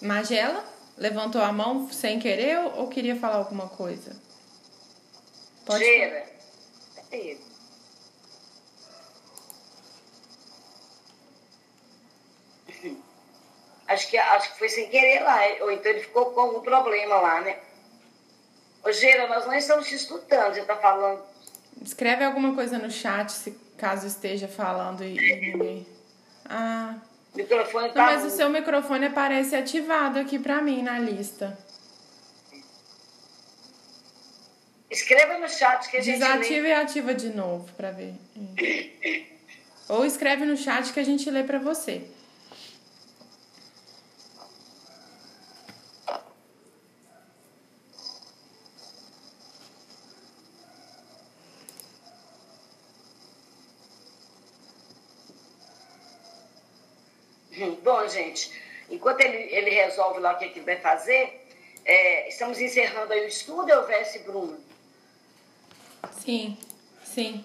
Magela? 0.00 0.72
levantou 0.96 1.42
a 1.42 1.50
mão 1.50 1.90
sem 1.90 2.20
querer 2.20 2.58
ou 2.76 2.86
queria 2.86 3.16
falar 3.16 3.36
alguma 3.36 3.66
coisa? 3.66 4.14
Pode 5.64 5.84
Gera. 5.84 6.26
É 7.12 7.36
acho 13.92 14.08
que, 14.08 14.16
acho 14.16 14.52
que 14.52 14.58
foi 14.58 14.68
sem 14.68 14.88
querer 14.88 15.20
lá, 15.20 15.38
ou 15.60 15.70
então 15.70 15.92
ele 15.92 16.00
ficou 16.00 16.26
com 16.32 16.40
algum 16.40 16.60
problema 16.60 17.16
lá, 17.16 17.40
né? 17.40 17.58
Ô, 18.84 18.90
Gera, 18.90 19.28
nós 19.28 19.46
não 19.46 19.54
estamos 19.54 19.86
te 19.86 19.94
escutando, 19.94 20.54
você 20.54 20.60
está 20.60 20.76
falando. 20.76 21.22
Escreve 21.80 22.24
alguma 22.24 22.54
coisa 22.54 22.78
no 22.78 22.90
chat, 22.90 23.30
se 23.30 23.52
caso 23.76 24.06
esteja 24.06 24.48
falando 24.48 25.04
e, 25.04 25.16
e 25.16 25.52
ninguém. 25.52 25.86
Ah. 26.48 26.96
O 27.32 27.36
microfone 27.36 27.90
tá. 27.90 27.94
Não, 27.94 28.12
mas 28.12 28.24
o 28.24 28.36
seu 28.36 28.50
microfone 28.50 29.06
aparece 29.06 29.56
ativado 29.56 30.18
aqui 30.18 30.38
para 30.38 30.60
mim 30.60 30.82
na 30.82 30.98
lista. 30.98 31.56
Escreva 34.92 35.38
no 35.38 35.48
chat 35.48 35.88
que 35.88 35.96
a 35.96 36.02
gente 36.02 36.18
Desativa 36.18 36.68
e 36.68 36.72
ativa 36.74 37.14
de 37.14 37.30
novo 37.30 37.66
para 37.72 37.90
ver. 37.90 38.12
Ou 39.88 40.04
escreve 40.04 40.44
no 40.44 40.54
chat 40.54 40.92
que 40.92 41.00
a 41.00 41.02
gente 41.02 41.30
lê 41.30 41.42
para 41.42 41.58
você. 41.58 42.02
Bom, 57.82 58.06
gente, 58.08 58.52
enquanto 58.90 59.22
ele, 59.22 59.54
ele 59.54 59.70
resolve 59.70 60.20
lá 60.20 60.34
o 60.34 60.38
que, 60.38 60.44
é 60.44 60.48
que 60.48 60.58
ele 60.58 60.66
vai 60.66 60.76
fazer, 60.76 61.48
é, 61.82 62.28
estamos 62.28 62.60
encerrando 62.60 63.10
aí 63.10 63.24
o 63.24 63.28
estudo, 63.28 63.70
eu 63.70 63.88
e 63.90 64.18
Bruno? 64.18 64.71
Sim, 66.24 66.56
sim. 67.04 67.44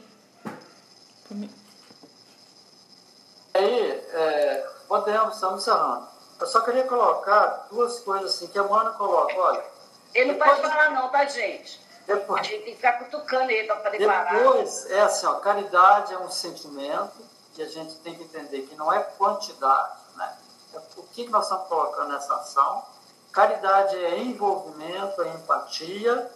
Aí, 3.56 3.91
é, 3.91 4.70
podemos, 4.88 5.34
estamos 5.34 5.64
encerrando. 5.64 6.08
Eu 6.40 6.45
só 6.45 6.62
queria 6.62 6.84
colocar 6.84 7.68
duas 7.72 7.99
coisas 8.02 8.36
assim, 8.36 8.45
que 8.45 8.60
a 8.60 8.64
Mona 8.64 8.91
coloca, 8.91 9.36
olha. 9.36 9.66
Ele 10.14 10.34
não 10.34 10.38
pode 10.40 10.62
falar 10.62 10.91
não, 10.91 11.10
tá, 11.10 11.26
gente? 11.26 11.82
Depois, 12.06 12.40
a 12.40 12.44
gente 12.44 12.64
tem 12.66 12.72
que 12.74 12.76
ficar 12.76 12.99
cutucando 12.99 13.49
ele 13.49 13.66
para 13.66 13.78
poder 13.78 13.98
depois, 13.98 14.16
parar. 14.16 14.38
Depois, 14.38 14.91
é 14.91 15.02
assim, 15.02 15.26
ó, 15.26 15.34
caridade 15.40 16.14
é 16.14 16.20
um 16.20 16.30
sentimento 16.30 17.18
que 17.56 17.64
a 17.64 17.68
gente 17.68 17.95
tem 17.95 18.14
que 18.14 18.26
entender 18.26 18.62
que 18.68 18.76
não 18.76 18.94
é 18.94 18.99
quantidade, 18.99 19.98
né? 20.16 20.38
É 20.76 20.78
o 20.98 21.04
que 21.04 21.28
nós 21.30 21.45
estamos 21.45 21.68
colocando 21.68 22.10
nessa 22.10 22.36
ação. 22.36 22.86
Caridade 23.32 23.95
é 23.95 24.20
envolvimento, 24.20 25.24
é 25.24 25.30
empatia. 25.30 26.32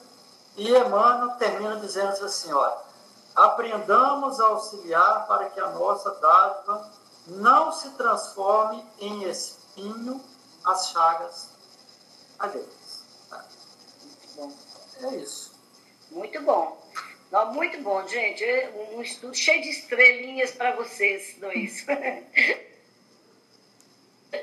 E 0.57 0.69
Emmanuel 0.69 1.37
termina 1.37 1.77
dizendo 1.77 2.25
assim, 2.25 2.51
olha, 2.51 2.77
aprendamos 3.35 4.39
a 4.39 4.47
auxiliar 4.47 5.27
para 5.27 5.49
que 5.49 5.59
a 5.59 5.69
nossa 5.69 6.11
dádiva 6.15 6.91
não 7.27 7.71
se 7.71 7.89
transforme 7.91 8.85
em 8.99 9.23
espinho 9.29 10.21
as 10.65 10.89
chagas 10.89 11.49
alheias. 12.37 13.05
Tá? 13.29 13.45
Bom, 14.35 14.51
é 15.01 15.15
isso. 15.15 15.51
Muito 16.11 16.41
bom. 16.41 16.81
Não, 17.31 17.53
muito 17.53 17.81
bom, 17.81 18.05
gente. 18.07 18.43
Um 18.93 19.01
estudo 19.01 19.33
cheio 19.33 19.61
de 19.61 19.69
estrelinhas 19.69 20.51
para 20.51 20.75
vocês 20.75 21.37
dois. 21.39 21.85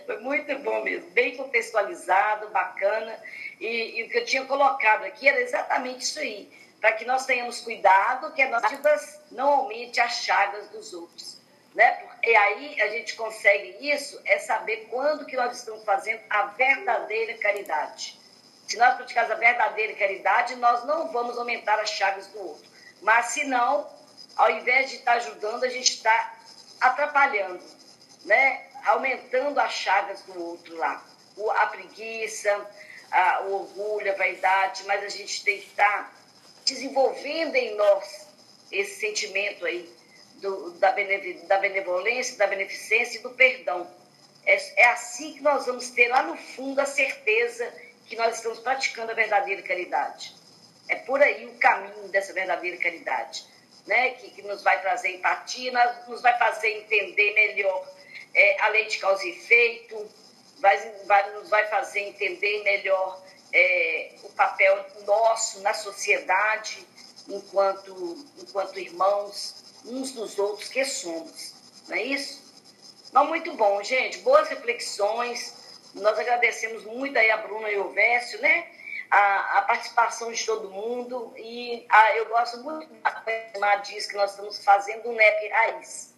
Foi 0.05 0.19
muito 0.19 0.55
bom 0.59 0.83
mesmo, 0.85 1.11
bem 1.11 1.37
contextualizado, 1.37 2.49
bacana. 2.51 3.19
E, 3.59 4.01
e, 4.01 4.05
o 4.05 4.11
que 4.11 4.19
eu 4.19 4.25
tinha 4.25 4.45
colocado 4.45 5.05
aqui 5.05 5.27
era 5.27 5.41
exatamente 5.41 6.03
isso 6.03 6.19
aí, 6.19 6.53
para 6.79 6.93
que 6.93 7.07
nós 7.07 7.25
tenhamos 7.25 7.61
cuidado 7.61 8.33
que 8.35 8.43
as 8.43 8.51
nossas 8.51 9.21
não 9.31 9.49
aumente 9.49 9.99
as 9.99 10.23
chagas 10.25 10.69
dos 10.69 10.93
outros. 10.93 11.39
Né? 11.75 12.03
E 12.23 12.37
aí 12.37 12.83
a 12.83 12.89
gente 12.89 13.15
consegue 13.15 13.77
isso, 13.81 14.21
é 14.25 14.39
saber 14.39 14.89
quando 14.91 15.25
que 15.25 15.37
nós 15.37 15.57
estamos 15.57 15.85
fazendo 15.85 16.21
a 16.29 16.47
verdadeira 16.47 17.39
caridade. 17.39 18.19
Se 18.67 18.77
nós 18.77 18.97
praticarmos 18.97 19.33
a 19.33 19.37
verdadeira 19.37 19.95
caridade, 19.95 20.55
nós 20.57 20.85
não 20.85 21.11
vamos 21.11 21.39
aumentar 21.39 21.79
as 21.81 21.89
chagas 21.91 22.27
do 22.27 22.41
outro. 22.41 22.69
Mas 23.01 23.27
se 23.27 23.45
não, 23.45 23.89
ao 24.37 24.51
invés 24.51 24.91
de 24.91 24.97
estar 24.97 25.15
ajudando, 25.15 25.65
a 25.65 25.69
gente 25.69 25.93
está 25.93 26.35
atrapalhando, 26.81 27.63
né? 28.25 28.68
Aumentando 28.87 29.59
as 29.61 29.73
chagas 29.73 30.23
do 30.23 30.43
outro 30.43 30.77
lá. 30.77 31.05
A 31.57 31.67
preguiça, 31.67 32.69
a, 33.11 33.43
o 33.43 33.55
orgulho, 33.55 34.13
a 34.13 34.17
vaidade, 34.17 34.85
mas 34.85 35.03
a 35.05 35.09
gente 35.09 35.45
tem 35.45 35.61
que 35.61 35.69
estar 35.69 36.13
desenvolvendo 36.65 37.55
em 37.55 37.75
nós 37.77 38.27
esse 38.71 39.01
sentimento 39.01 39.65
aí 39.65 39.89
do, 40.37 40.73
da, 40.73 40.95
da 41.47 41.59
benevolência, 41.59 42.37
da 42.37 42.47
beneficência 42.47 43.19
e 43.19 43.23
do 43.23 43.31
perdão. 43.31 43.89
É, 44.45 44.83
é 44.83 44.87
assim 44.89 45.35
que 45.35 45.43
nós 45.43 45.67
vamos 45.67 45.91
ter 45.91 46.09
lá 46.09 46.23
no 46.23 46.37
fundo 46.37 46.81
a 46.81 46.87
certeza 46.87 47.73
que 48.07 48.17
nós 48.17 48.37
estamos 48.37 48.59
praticando 48.59 49.13
a 49.13 49.15
verdadeira 49.15 49.63
caridade. 49.63 50.35
É 50.89 50.97
por 50.97 51.23
aí 51.23 51.47
o 51.47 51.59
caminho 51.59 52.09
dessa 52.09 52.33
verdadeira 52.33 52.77
caridade, 52.79 53.45
né? 53.87 54.11
que, 54.13 54.31
que 54.31 54.43
nos 54.43 54.63
vai 54.63 54.81
trazer 54.81 55.17
empatia, 55.17 55.73
nos 56.07 56.23
vai 56.23 56.37
fazer 56.39 56.69
entender 56.69 57.35
melhor 57.35 57.87
é, 58.35 58.61
a 58.61 58.69
lei 58.69 58.87
de 58.87 58.99
causa 58.99 59.25
e 59.25 59.31
efeito, 59.31 60.09
vai, 60.59 60.79
vai, 61.07 61.31
nos 61.35 61.49
vai 61.49 61.67
fazer 61.69 62.01
entender 62.01 62.63
melhor 62.63 63.23
é, 63.53 64.13
o 64.23 64.29
papel 64.31 64.85
nosso 65.07 65.61
na 65.61 65.75
sociedade, 65.75 66.87
enquanto, 67.29 68.27
enquanto 68.39 68.79
irmãos, 68.79 69.83
uns 69.85 70.13
dos 70.13 70.39
outros 70.39 70.69
que 70.69 70.85
somos. 70.85 71.55
Não 71.89 71.97
é 71.97 72.03
isso? 72.03 72.49
Não, 73.13 73.27
muito 73.27 73.53
bom, 73.55 73.83
gente. 73.83 74.19
Boas 74.19 74.49
reflexões. 74.49 75.55
Nós 75.95 76.19
agradecemos 76.19 76.85
muito 76.85 77.19
aí 77.19 77.31
a 77.31 77.39
Bruna 77.39 77.71
e 77.71 77.79
o 77.79 77.91
Vécio, 77.91 78.41
né? 78.41 78.69
A, 79.11 79.59
a 79.59 79.63
participação 79.63 80.31
de 80.31 80.45
todo 80.45 80.71
mundo. 80.71 81.33
E 81.37 81.87
a, 81.89 82.03
ah, 82.03 82.17
eu 82.17 82.27
gosto 82.27 82.59
muito 82.59 82.89
da 83.59 83.77
diz 83.77 84.07
que 84.07 84.15
nós 84.15 84.33
estamos 84.33 84.63
fazendo 84.63 85.09
um 85.09 85.15
NEP 85.15 85.49
raiz. 85.49 86.15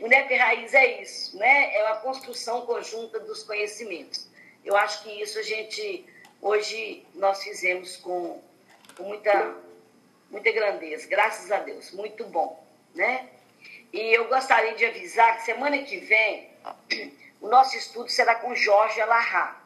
O 0.00 0.06
NEP 0.06 0.36
Raiz 0.36 0.72
é 0.72 1.02
isso, 1.02 1.36
né? 1.36 1.74
É 1.74 1.84
uma 1.84 1.96
construção 1.96 2.64
conjunta 2.64 3.18
dos 3.20 3.42
conhecimentos. 3.42 4.28
Eu 4.64 4.76
acho 4.76 5.02
que 5.02 5.22
isso 5.22 5.38
a 5.38 5.42
gente, 5.42 6.06
hoje, 6.40 7.04
nós 7.14 7.42
fizemos 7.42 7.96
com, 7.96 8.40
com 8.96 9.02
muita, 9.02 9.56
muita 10.30 10.52
grandeza, 10.52 11.08
graças 11.08 11.50
a 11.50 11.58
Deus, 11.58 11.90
muito 11.90 12.24
bom, 12.24 12.64
né? 12.94 13.28
E 13.92 14.16
eu 14.16 14.28
gostaria 14.28 14.74
de 14.74 14.84
avisar 14.86 15.36
que 15.36 15.42
semana 15.42 15.78
que 15.78 15.98
vem 15.98 16.50
o 17.40 17.48
nosso 17.48 17.76
estudo 17.76 18.08
será 18.08 18.36
com 18.36 18.54
Jorge 18.54 19.00
Alarra. 19.00 19.60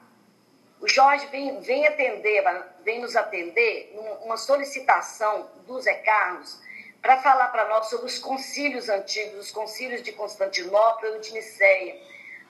O 0.80 0.88
Jorge 0.88 1.26
vem, 1.26 1.60
vem 1.60 1.86
atender, 1.86 2.42
vem 2.82 3.00
nos 3.00 3.14
atender 3.14 3.92
numa 3.94 4.36
solicitação 4.36 5.50
do 5.66 5.80
Zé 5.80 5.94
Carlos 5.94 6.58
para 7.06 7.22
falar 7.22 7.46
para 7.52 7.68
nós 7.68 7.86
sobre 7.86 8.06
os 8.06 8.18
concílios 8.18 8.88
antigos, 8.88 9.46
os 9.46 9.52
concílios 9.52 10.02
de 10.02 10.10
Constantinopla 10.10 11.10
e 11.10 11.20
de 11.20 11.34
Niceia. 11.34 12.02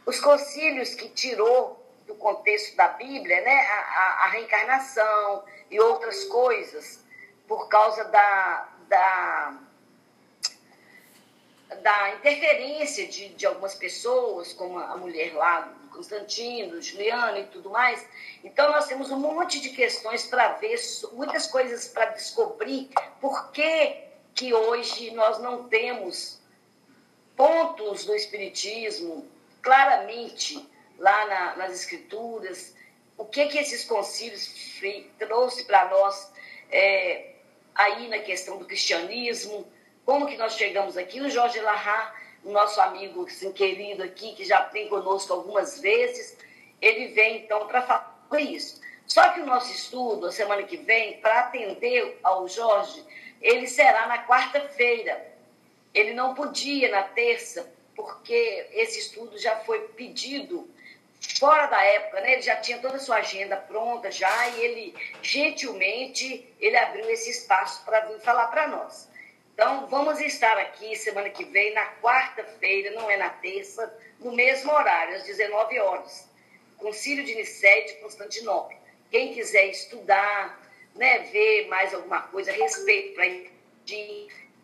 Os 0.07 0.19
concílios 0.19 0.95
que 0.95 1.11
tirou 1.11 1.79
do 2.07 2.15
contexto 2.15 2.75
da 2.75 2.89
Bíblia 2.89 3.43
né, 3.43 3.55
a, 3.55 4.25
a, 4.25 4.29
reencarnação 4.29 5.45
e 5.71 5.79
outras 5.79 6.25
coisas, 6.25 7.05
por 7.47 7.69
causa 7.69 8.05
da, 8.05 8.69
da, 8.89 9.59
da 11.83 12.15
interferência 12.15 13.07
de, 13.09 13.29
de 13.35 13.45
algumas 13.45 13.75
pessoas, 13.75 14.55
como 14.55 14.79
a 14.79 14.97
mulher 14.97 15.35
lá 15.35 15.71
Constantino, 15.93 16.81
Juliano 16.81 17.37
e 17.37 17.45
tudo 17.45 17.69
mais. 17.69 18.07
Então, 18.43 18.73
nós 18.73 18.87
temos 18.87 19.11
um 19.11 19.19
monte 19.19 19.61
de 19.61 19.69
questões 19.69 20.25
para 20.25 20.55
ver, 20.55 20.81
muitas 21.13 21.47
coisas 21.47 21.89
para 21.89 22.07
descobrir 22.07 22.89
por 23.21 23.51
que 23.51 24.06
que 24.37 24.53
hoje 24.53 25.11
nós 25.13 25.41
não 25.41 25.65
temos 25.65 26.39
pontos 27.35 28.05
do 28.05 28.15
Espiritismo 28.15 29.27
claramente 29.63 30.65
lá 30.99 31.27
na, 31.27 31.57
nas 31.57 31.73
Escrituras. 31.73 32.77
O 33.17 33.25
que 33.25 33.47
que 33.47 33.59
esses 33.59 33.85
concílios 33.85 34.79
trouxe 35.19 35.65
para 35.65 35.89
nós 35.89 36.31
é, 36.71 37.33
aí 37.75 38.09
na 38.09 38.19
questão 38.19 38.59
do 38.59 38.67
cristianismo? 38.67 39.67
Como 40.05 40.27
que 40.27 40.37
nós 40.37 40.53
chegamos 40.53 40.99
aqui? 40.99 41.19
O 41.23 41.31
Jorge 41.31 41.59
Larra, 41.61 42.15
nosso 42.45 42.79
amigo 42.79 43.25
assim, 43.25 43.51
querido 43.53 44.03
aqui, 44.03 44.35
que 44.35 44.45
já 44.45 44.63
tem 44.65 44.87
conosco 44.89 45.33
algumas 45.33 45.81
vezes, 45.81 46.37
ele 46.81 47.09
vem 47.09 47.39
então 47.39 47.67
para 47.67 47.81
falar 47.81 48.15
isso. 48.39 48.83
Só 49.07 49.31
que 49.31 49.41
o 49.41 49.47
nosso 49.47 49.73
estudo, 49.73 50.27
a 50.27 50.33
semana 50.33 50.63
que 50.65 50.77
vem, 50.77 51.21
para 51.21 51.41
atender 51.41 52.19
ao 52.23 52.47
Jorge, 52.47 53.03
ele 53.41 53.67
será 53.67 54.07
na 54.07 54.27
quarta-feira. 54.27 55.35
Ele 55.95 56.13
não 56.13 56.35
podia 56.35 56.91
na 56.91 57.03
terça, 57.03 57.73
porque 57.95 58.67
esse 58.73 58.99
estudo 58.99 59.39
já 59.39 59.57
foi 59.61 59.81
pedido 59.89 60.69
fora 61.39 61.67
da 61.67 61.83
época, 61.83 62.21
né? 62.21 62.35
Ele 62.35 62.43
já 62.43 62.57
tinha 62.57 62.79
toda 62.79 62.97
a 62.97 63.01
sua 63.01 63.17
agenda 63.17 63.57
pronta 63.57 64.11
já 64.11 64.49
e 64.49 64.61
ele 64.61 64.95
gentilmente 65.23 66.47
ele 66.61 66.77
abriu 66.77 67.09
esse 67.11 67.31
espaço 67.31 67.85
para 67.85 68.01
vir 68.01 68.21
falar 68.21 68.49
para 68.49 68.69
nós. 68.69 69.09
Então, 69.55 69.87
vamos 69.87 70.21
estar 70.21 70.59
aqui 70.59 70.95
semana 70.97 71.31
que 71.31 71.43
vem, 71.45 71.73
na 71.73 71.87
quarta-feira, 72.03 72.91
não 72.91 73.11
é 73.11 73.17
na 73.17 73.31
terça, 73.31 73.91
no 74.21 74.33
mesmo 74.33 74.71
horário, 74.71 75.17
às 75.17 75.25
19 75.25 75.81
horas. 75.81 76.29
Concílio 76.77 77.25
de 77.25 77.35
Nicéia 77.35 77.87
de 77.87 77.95
Constantinopla. 77.95 78.77
Quem 79.11 79.33
quiser 79.33 79.65
estudar, 79.69 80.61
né, 80.97 81.21
ver 81.31 81.69
mais 81.69 81.95
alguma 81.95 82.23
coisa 82.23 82.51
a 82.51 82.55
respeito 82.55 83.15
para 83.15 83.27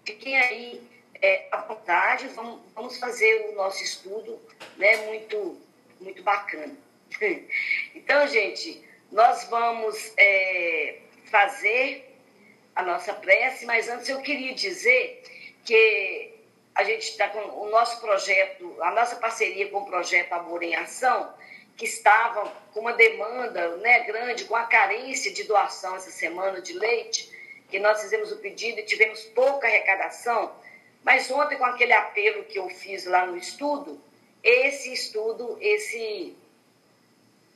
fiquem 0.04 0.36
aí 0.36 0.82
é, 1.20 1.46
à 1.52 1.59
vontade, 1.59 2.26
vamos, 2.28 2.60
vamos 2.74 2.98
fazer 2.98 3.50
o 3.50 3.54
nosso 3.54 3.82
estudo 3.82 4.40
né, 4.76 4.96
muito, 5.06 5.60
muito 6.00 6.22
bacana. 6.22 6.74
Então, 7.94 8.26
gente, 8.26 8.82
nós 9.12 9.44
vamos 9.44 10.12
é, 10.16 10.98
fazer 11.30 12.10
a 12.74 12.82
nossa 12.82 13.12
prece, 13.14 13.66
mas 13.66 13.88
antes 13.88 14.09
eu 14.09 14.20
queria 14.22 14.54
dizer 14.54 15.22
que 15.64 16.34
a 16.74 16.84
gente 16.84 17.02
está 17.02 17.28
com 17.28 17.38
o 17.38 17.70
nosso 17.70 18.00
projeto, 18.00 18.76
a 18.82 18.90
nossa 18.92 19.16
parceria 19.16 19.68
com 19.68 19.80
o 19.80 19.86
projeto 19.86 20.32
Amor 20.32 20.62
em 20.62 20.74
Ação, 20.74 21.32
que 21.77 21.85
estava 21.85 22.53
com 22.73 22.81
uma 22.81 22.93
demanda 22.93 23.77
né, 23.77 24.01
grande, 24.01 24.44
com 24.44 24.57
a 24.57 24.65
carência 24.65 25.32
de 25.32 25.44
doação 25.44 25.97
essa 25.97 26.11
semana 26.11 26.61
de 26.61 26.73
leite, 26.73 27.31
que 27.69 27.78
nós 27.78 28.03
fizemos 28.03 28.31
o 28.31 28.36
pedido 28.36 28.81
e 28.81 28.85
tivemos 28.85 29.23
pouca 29.27 29.66
arrecadação, 29.66 30.55
mas 31.03 31.31
ontem 31.31 31.57
com 31.57 31.65
aquele 31.65 31.93
apelo 31.93 32.44
que 32.44 32.59
eu 32.59 32.69
fiz 32.69 33.07
lá 33.07 33.27
no 33.27 33.36
estudo, 33.36 34.01
esse 34.43 34.93
estudo, 34.93 35.57
esse, 35.61 36.36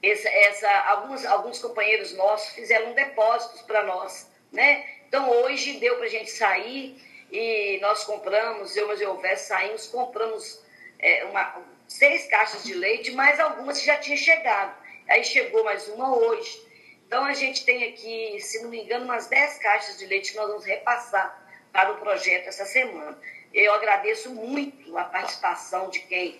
esse 0.02 0.28
essa, 0.28 0.70
alguns, 0.88 1.24
alguns 1.24 1.58
companheiros 1.58 2.14
nossos 2.14 2.54
fizeram 2.54 2.92
depósitos 2.92 3.62
para 3.62 3.82
nós, 3.84 4.28
né? 4.52 4.86
Então, 5.08 5.30
hoje 5.30 5.78
deu 5.78 5.96
para 5.96 6.06
a 6.06 6.10
gente 6.10 6.30
sair 6.30 7.00
e 7.30 7.78
nós 7.80 8.04
compramos, 8.04 8.76
eu 8.76 8.90
e 8.92 9.04
o 9.04 9.10
Elvés 9.10 9.40
saímos, 9.40 9.86
compramos 9.86 10.60
é, 10.98 11.24
uma, 11.24 11.62
seis 11.88 12.26
caixas 12.26 12.64
de 12.64 12.74
leite, 12.74 13.12
mais 13.12 13.38
algumas 13.40 13.78
que 13.78 13.86
já 13.86 13.96
tinham 13.98 14.16
chegado. 14.16 14.76
Aí 15.08 15.22
chegou 15.24 15.64
mais 15.64 15.86
uma 15.88 16.16
hoje. 16.16 16.66
Então, 17.06 17.24
a 17.24 17.34
gente 17.34 17.64
tem 17.64 17.84
aqui, 17.84 18.40
se 18.40 18.62
não 18.62 18.70
me 18.70 18.82
engano, 18.82 19.04
umas 19.04 19.28
dez 19.28 19.58
caixas 19.58 19.98
de 19.98 20.06
leite 20.06 20.32
que 20.32 20.36
nós 20.36 20.48
vamos 20.48 20.64
repassar 20.64 21.46
para 21.72 21.92
o 21.92 21.98
projeto 21.98 22.48
essa 22.48 22.64
semana. 22.64 23.16
Eu 23.54 23.72
agradeço 23.74 24.30
muito 24.30 24.96
a 24.98 25.04
participação 25.04 25.88
de 25.88 26.00
quem, 26.00 26.38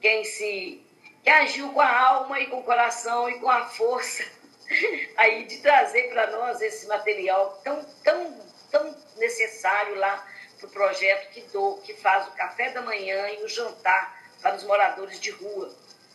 quem 0.00 0.24
se 0.24 0.82
que 1.22 1.30
agiu 1.30 1.72
com 1.72 1.80
a 1.80 2.00
alma 2.08 2.38
e 2.38 2.46
com 2.46 2.60
o 2.60 2.62
coração 2.62 3.28
e 3.28 3.40
com 3.40 3.50
a 3.50 3.66
força 3.66 4.24
aí 5.18 5.44
de 5.44 5.58
trazer 5.58 6.08
para 6.10 6.28
nós 6.28 6.62
esse 6.62 6.86
material 6.86 7.60
tão, 7.64 7.84
tão, 8.04 8.40
tão 8.70 8.96
necessário 9.16 9.96
lá 9.96 10.24
para 10.56 10.68
o 10.68 10.70
projeto 10.70 11.30
que, 11.30 11.40
do, 11.52 11.78
que 11.78 11.94
faz 11.94 12.28
o 12.28 12.30
café 12.32 12.70
da 12.70 12.80
manhã 12.80 13.28
e 13.30 13.42
o 13.42 13.48
jantar 13.48 14.15
para 14.46 14.54
os 14.54 14.62
moradores 14.62 15.18
de 15.18 15.30
rua 15.32 15.74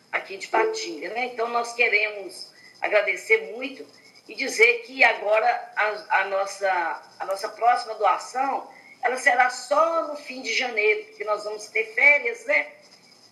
aqui 0.09 0.37
de 0.37 0.47
Patinga. 0.47 1.09
Né? 1.09 1.25
Então, 1.25 1.49
nós 1.49 1.73
queremos 1.73 2.49
agradecer 2.79 3.51
muito 3.51 3.85
e 4.25 4.33
dizer 4.35 4.83
que 4.83 5.03
agora 5.03 5.73
a, 5.75 6.19
a, 6.21 6.25
nossa, 6.25 7.01
a 7.19 7.25
nossa 7.25 7.49
próxima 7.49 7.93
doação 7.95 8.71
ela 9.01 9.17
será 9.17 9.49
só 9.49 10.07
no 10.07 10.15
fim 10.15 10.41
de 10.41 10.53
janeiro, 10.53 11.07
porque 11.07 11.25
nós 11.25 11.43
vamos 11.43 11.65
ter 11.67 11.93
férias, 11.93 12.45
né? 12.45 12.71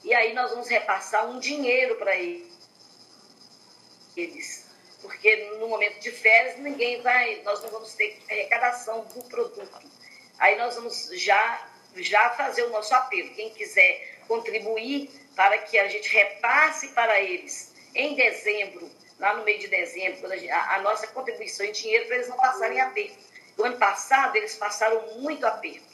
E 0.04 0.14
aí 0.14 0.34
nós 0.34 0.50
vamos 0.50 0.68
repassar 0.68 1.30
um 1.30 1.40
dinheiro 1.40 1.96
para 1.96 2.16
eles 2.18 2.50
porque 5.02 5.50
no 5.60 5.70
momento 5.70 6.02
de 6.02 6.12
férias 6.12 6.58
ninguém 6.58 7.02
vai, 7.02 7.42
nós 7.44 7.62
não 7.62 7.70
vamos 7.70 7.94
ter 7.94 8.22
arrecadação 8.30 9.06
do 9.06 9.24
produto. 9.24 9.90
Aí 10.40 10.58
nós 10.58 10.76
vamos 10.76 11.10
já, 11.14 11.70
já 11.96 12.32
fazer 12.32 12.64
o 12.64 12.70
nosso 12.70 12.94
apelo. 12.94 13.34
Quem 13.36 13.50
quiser 13.52 14.19
contribuir 14.30 15.10
para 15.36 15.58
que 15.58 15.78
a 15.78 15.88
gente 15.88 16.08
repasse 16.14 16.90
para 16.90 17.20
eles 17.20 17.74
em 17.96 18.16
dezembro, 18.16 18.90
lá 19.20 19.36
no 19.36 19.44
meio 19.44 19.60
de 19.60 19.68
dezembro, 19.68 20.30
a, 20.32 20.76
a, 20.76 20.82
nossa 20.82 21.08
contribuição 21.08 21.66
em 21.66 21.72
dinheiro 21.72 22.06
para 22.06 22.16
eles 22.16 22.30
não 22.30 22.38
passarem 22.38 22.80
aperto. 22.80 23.18
O 23.58 23.64
ano 23.64 23.78
passado 23.78 24.36
eles 24.38 24.56
passaram 24.56 25.02
muito 25.18 25.46
aperto 25.46 25.90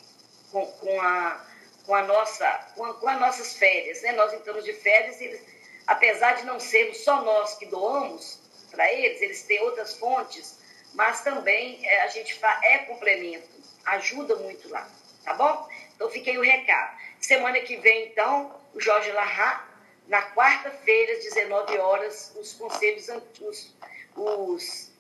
com, 0.52 0.68
com, 0.68 1.02
a, 1.02 1.44
com, 1.86 1.96
a 1.96 2.04
nossa, 2.04 2.48
com, 2.76 2.86
a, 2.86 2.94
com 2.94 3.08
as 3.08 3.20
nossas 3.20 3.54
férias. 3.56 4.02
Né? 4.02 4.12
Nós 4.12 4.34
entramos 4.34 4.64
de 4.66 4.74
férias 4.74 5.20
e 5.22 5.24
eles, 5.24 5.42
apesar 5.88 6.34
de 6.34 6.46
não 6.46 6.60
sermos 6.60 6.98
só 6.98 7.22
nós 7.22 7.56
que 7.56 7.66
doamos, 7.66 8.40
para 8.70 8.92
eles, 8.92 9.22
eles 9.22 9.44
têm 9.44 9.62
outras 9.62 9.98
fontes, 9.98 10.60
mas 10.94 11.22
também 11.22 11.80
é, 11.88 12.02
a 12.02 12.08
gente 12.08 12.38
é 12.64 12.80
complemento, 12.80 13.48
ajuda 13.86 14.36
muito 14.36 14.68
lá, 14.70 14.88
tá 15.24 15.34
bom? 15.34 15.68
Então 15.96 16.10
fiquei 16.10 16.38
o 16.38 16.42
recado. 16.42 17.05
Semana 17.26 17.60
que 17.62 17.76
vem, 17.78 18.10
então, 18.10 18.56
o 18.72 18.80
Jorge 18.80 19.12
Larra, 19.12 19.68
na 20.08 20.22
quarta-feira, 20.36 21.14
às 21.14 21.24
19 21.24 21.76
horas, 21.80 22.32
os 22.40 22.54
conselhos, 22.54 23.10
os, 23.42 23.76
os 24.16 24.92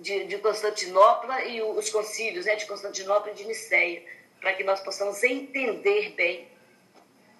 de, 0.00 0.24
de, 0.24 0.38
Constantinopla 0.38 1.44
e 1.44 1.62
os 1.62 1.88
concílios 1.88 2.46
né, 2.46 2.56
de 2.56 2.66
Constantinopla 2.66 3.30
e 3.30 3.34
de 3.36 3.44
Nicéia, 3.44 4.02
para 4.40 4.54
que 4.54 4.64
nós 4.64 4.80
possamos 4.80 5.22
entender 5.22 6.14
bem 6.16 6.48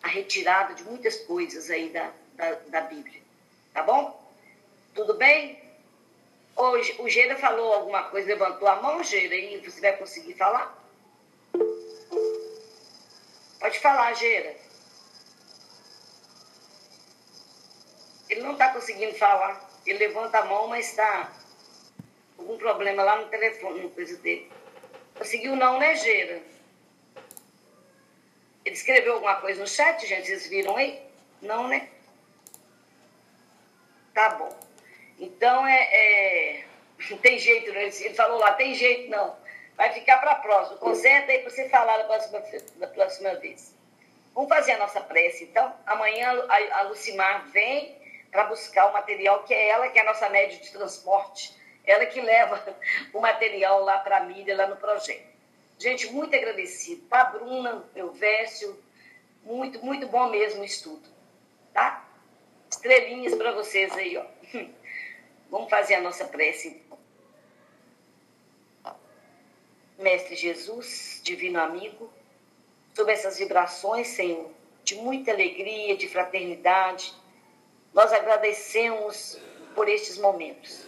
a 0.05 0.07
retirada 0.07 0.73
de 0.75 0.85
muitas 0.85 1.17
coisas 1.25 1.69
aí 1.69 1.89
da, 1.89 2.13
da, 2.35 2.53
da 2.69 2.81
Bíblia. 2.83 3.21
Tá 3.75 3.83
bom? 3.83 4.25
Tudo 4.95 5.15
bem? 5.15 5.61
Hoje, 6.55 6.95
o 7.01 7.09
Geira 7.09 7.35
falou 7.35 7.73
alguma 7.73 8.05
coisa, 8.05 8.29
levantou 8.29 8.69
a 8.69 8.77
mão, 8.77 9.03
Geira, 9.03 9.35
e 9.35 9.59
você 9.59 9.81
vai 9.81 9.97
conseguir 9.97 10.35
falar? 10.35 10.79
Pode 13.61 13.79
falar, 13.79 14.15
Geira. 14.15 14.57
Ele 18.29 18.41
não 18.41 18.53
está 18.53 18.73
conseguindo 18.73 19.15
falar. 19.17 19.69
Ele 19.85 19.99
levanta 19.99 20.39
a 20.39 20.47
mão, 20.47 20.67
mas 20.67 20.89
está 20.89 21.31
algum 22.39 22.57
problema 22.57 23.03
lá 23.03 23.17
no 23.17 23.29
telefone, 23.29 23.81
no 23.81 23.91
coisa 23.91 24.17
dele. 24.17 24.51
Conseguiu 25.15 25.55
não, 25.55 25.79
né, 25.79 25.95
Geira? 25.95 26.43
Ele 28.65 28.75
escreveu 28.75 29.15
alguma 29.15 29.37
coisa 29.37 29.61
no 29.61 29.69
chat, 29.69 30.07
gente? 30.07 30.27
Vocês 30.27 30.47
viram 30.47 30.77
aí? 30.77 31.03
Não, 31.43 31.69
né? 31.69 31.91
Tá 34.15 34.31
bom. 34.31 34.59
Então, 35.19 35.67
é, 35.67 35.83
é, 35.93 36.65
não 37.11 37.19
tem 37.19 37.39
jeito, 37.39 37.73
né? 37.73 37.85
ele 37.85 38.15
falou 38.15 38.39
lá, 38.39 38.55
tem 38.55 38.75
jeito 38.75 39.11
não. 39.11 39.37
Vai 39.81 39.95
ficar 39.95 40.19
para 40.19 40.33
a 40.33 40.35
próxima. 40.35 40.77
Conserta 40.77 41.33
aí 41.33 41.39
para 41.39 41.49
você 41.49 41.67
falar 41.71 41.97
da 41.97 42.05
próxima, 42.05 42.43
da 42.77 42.87
próxima 42.87 43.35
vez. 43.37 43.75
Vamos 44.35 44.51
fazer 44.51 44.73
a 44.73 44.77
nossa 44.79 45.01
prece, 45.01 45.45
então. 45.45 45.75
Amanhã 45.87 46.45
a, 46.51 46.81
a 46.81 46.83
Lucimar 46.83 47.49
vem 47.49 47.97
para 48.31 48.45
buscar 48.45 48.91
o 48.91 48.93
material, 48.93 49.43
que 49.45 49.55
é 49.55 49.71
ela 49.71 49.89
que 49.89 49.99
é 49.99 50.03
a 50.03 50.05
nossa 50.05 50.29
média 50.29 50.59
de 50.59 50.71
transporte. 50.71 51.57
Ela 51.87 52.05
que 52.05 52.21
leva 52.21 52.63
o 53.15 53.21
material 53.21 53.83
lá 53.83 53.97
para 54.01 54.19
a 54.19 54.21
mídia, 54.21 54.55
lá 54.55 54.67
no 54.67 54.77
projeto. 54.77 55.27
Gente, 55.79 56.13
muito 56.13 56.37
agradecido. 56.37 57.01
Para 57.09 57.23
a 57.23 57.31
Bruna, 57.31 57.83
Elvésio, 57.97 58.79
muito, 59.43 59.83
muito 59.83 60.07
bom 60.09 60.29
mesmo 60.29 60.61
o 60.61 60.65
estudo. 60.67 61.09
Tá? 61.73 62.07
Estrelinhas 62.71 63.35
para 63.35 63.53
vocês 63.53 63.91
aí, 63.95 64.19
ó. 64.19 64.27
Vamos 65.49 65.71
fazer 65.71 65.95
a 65.95 66.03
nossa 66.03 66.27
prece. 66.27 66.83
Mestre 70.01 70.35
Jesus, 70.35 71.21
divino 71.23 71.61
amigo, 71.61 72.11
sob 72.95 73.13
essas 73.13 73.39
vibrações, 73.39 74.09
Senhor, 74.09 74.51
de 74.83 74.95
muita 74.95 75.31
alegria, 75.31 75.95
de 75.95 76.09
fraternidade, 76.09 77.15
nós 77.93 78.11
agradecemos 78.11 79.39
por 79.75 79.91
estes 79.91 80.17
momentos. 80.17 80.87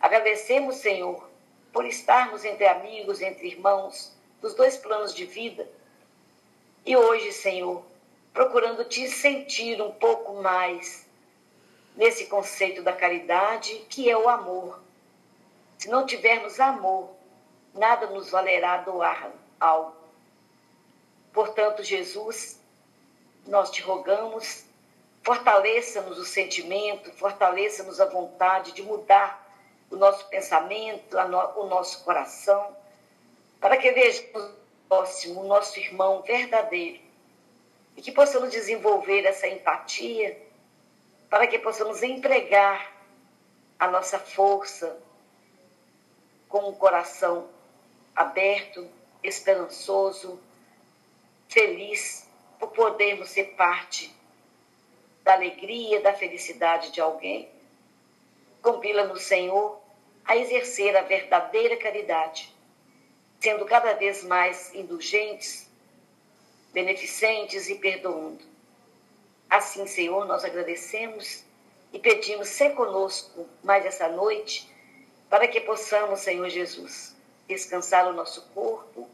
Agradecemos, 0.00 0.76
Senhor, 0.76 1.28
por 1.70 1.84
estarmos 1.84 2.42
entre 2.42 2.66
amigos, 2.66 3.20
entre 3.20 3.46
irmãos, 3.48 4.16
dos 4.40 4.54
dois 4.54 4.76
planos 4.78 5.14
de 5.14 5.26
vida. 5.26 5.68
E 6.86 6.96
hoje, 6.96 7.32
Senhor, 7.32 7.84
procurando 8.32 8.86
te 8.86 9.06
sentir 9.06 9.82
um 9.82 9.92
pouco 9.92 10.40
mais 10.40 11.06
nesse 11.94 12.26
conceito 12.26 12.82
da 12.82 12.94
caridade, 12.94 13.84
que 13.90 14.08
é 14.08 14.16
o 14.16 14.30
amor. 14.30 14.82
Se 15.76 15.90
não 15.90 16.06
tivermos 16.06 16.58
amor, 16.58 17.19
nada 17.74 18.06
nos 18.06 18.30
valerá 18.30 18.78
doar 18.78 19.30
algo. 19.58 19.96
Portanto, 21.32 21.82
Jesus, 21.82 22.60
nós 23.46 23.70
te 23.70 23.82
rogamos, 23.82 24.64
fortaleça-nos 25.22 26.18
o 26.18 26.24
sentimento, 26.24 27.12
fortaleça-nos 27.12 28.00
a 28.00 28.06
vontade 28.06 28.72
de 28.72 28.82
mudar 28.82 29.48
o 29.90 29.96
nosso 29.96 30.26
pensamento, 30.28 31.16
o 31.16 31.66
nosso 31.66 32.04
coração, 32.04 32.76
para 33.60 33.76
que 33.76 33.90
vejamos 33.92 34.44
o 34.44 34.54
próximo, 34.88 35.40
o 35.42 35.46
nosso 35.46 35.78
irmão 35.78 36.22
verdadeiro, 36.22 37.00
e 37.96 38.02
que 38.02 38.12
possamos 38.12 38.50
desenvolver 38.50 39.24
essa 39.24 39.46
empatia 39.46 40.40
para 41.28 41.46
que 41.46 41.58
possamos 41.58 42.02
empregar 42.02 42.92
a 43.78 43.88
nossa 43.88 44.18
força 44.18 44.98
com 46.48 46.68
o 46.68 46.74
coração 46.74 47.48
aberto, 48.20 48.86
esperançoso, 49.22 50.38
feliz 51.48 52.28
por 52.58 52.68
podermos 52.68 53.30
ser 53.30 53.54
parte 53.56 54.14
da 55.22 55.32
alegria, 55.32 56.00
da 56.00 56.12
felicidade 56.12 56.92
de 56.92 57.00
alguém. 57.00 57.48
Compila-nos, 58.60 59.22
Senhor, 59.22 59.80
a 60.24 60.36
exercer 60.36 60.94
a 60.96 61.02
verdadeira 61.02 61.78
caridade, 61.78 62.54
sendo 63.40 63.64
cada 63.64 63.94
vez 63.94 64.22
mais 64.22 64.74
indulgentes, 64.74 65.66
beneficentes 66.72 67.70
e 67.70 67.76
perdoando. 67.76 68.44
Assim, 69.48 69.86
Senhor, 69.86 70.26
nós 70.26 70.44
agradecemos 70.44 71.42
e 71.90 71.98
pedimos, 71.98 72.48
ser 72.48 72.74
conosco 72.74 73.48
mais 73.62 73.86
essa 73.86 74.08
noite, 74.08 74.70
para 75.30 75.48
que 75.48 75.60
possamos, 75.62 76.20
Senhor 76.20 76.48
Jesus, 76.50 77.16
descansar 77.54 78.08
o 78.08 78.12
nosso 78.12 78.42
corpo, 78.54 79.08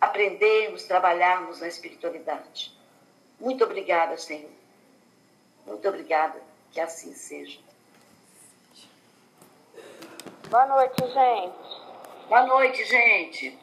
aprendermos, 0.00 0.84
trabalharmos 0.84 1.60
na 1.60 1.68
espiritualidade. 1.68 2.76
Muito 3.38 3.62
obrigada, 3.64 4.18
Senhor. 4.18 4.50
Muito 5.66 5.88
obrigada. 5.88 6.40
Que 6.72 6.80
assim 6.80 7.14
seja. 7.14 7.58
Boa 10.48 10.66
noite, 10.66 11.00
gente. 11.06 12.28
Boa 12.28 12.46
noite, 12.46 12.84
gente. 12.84 13.58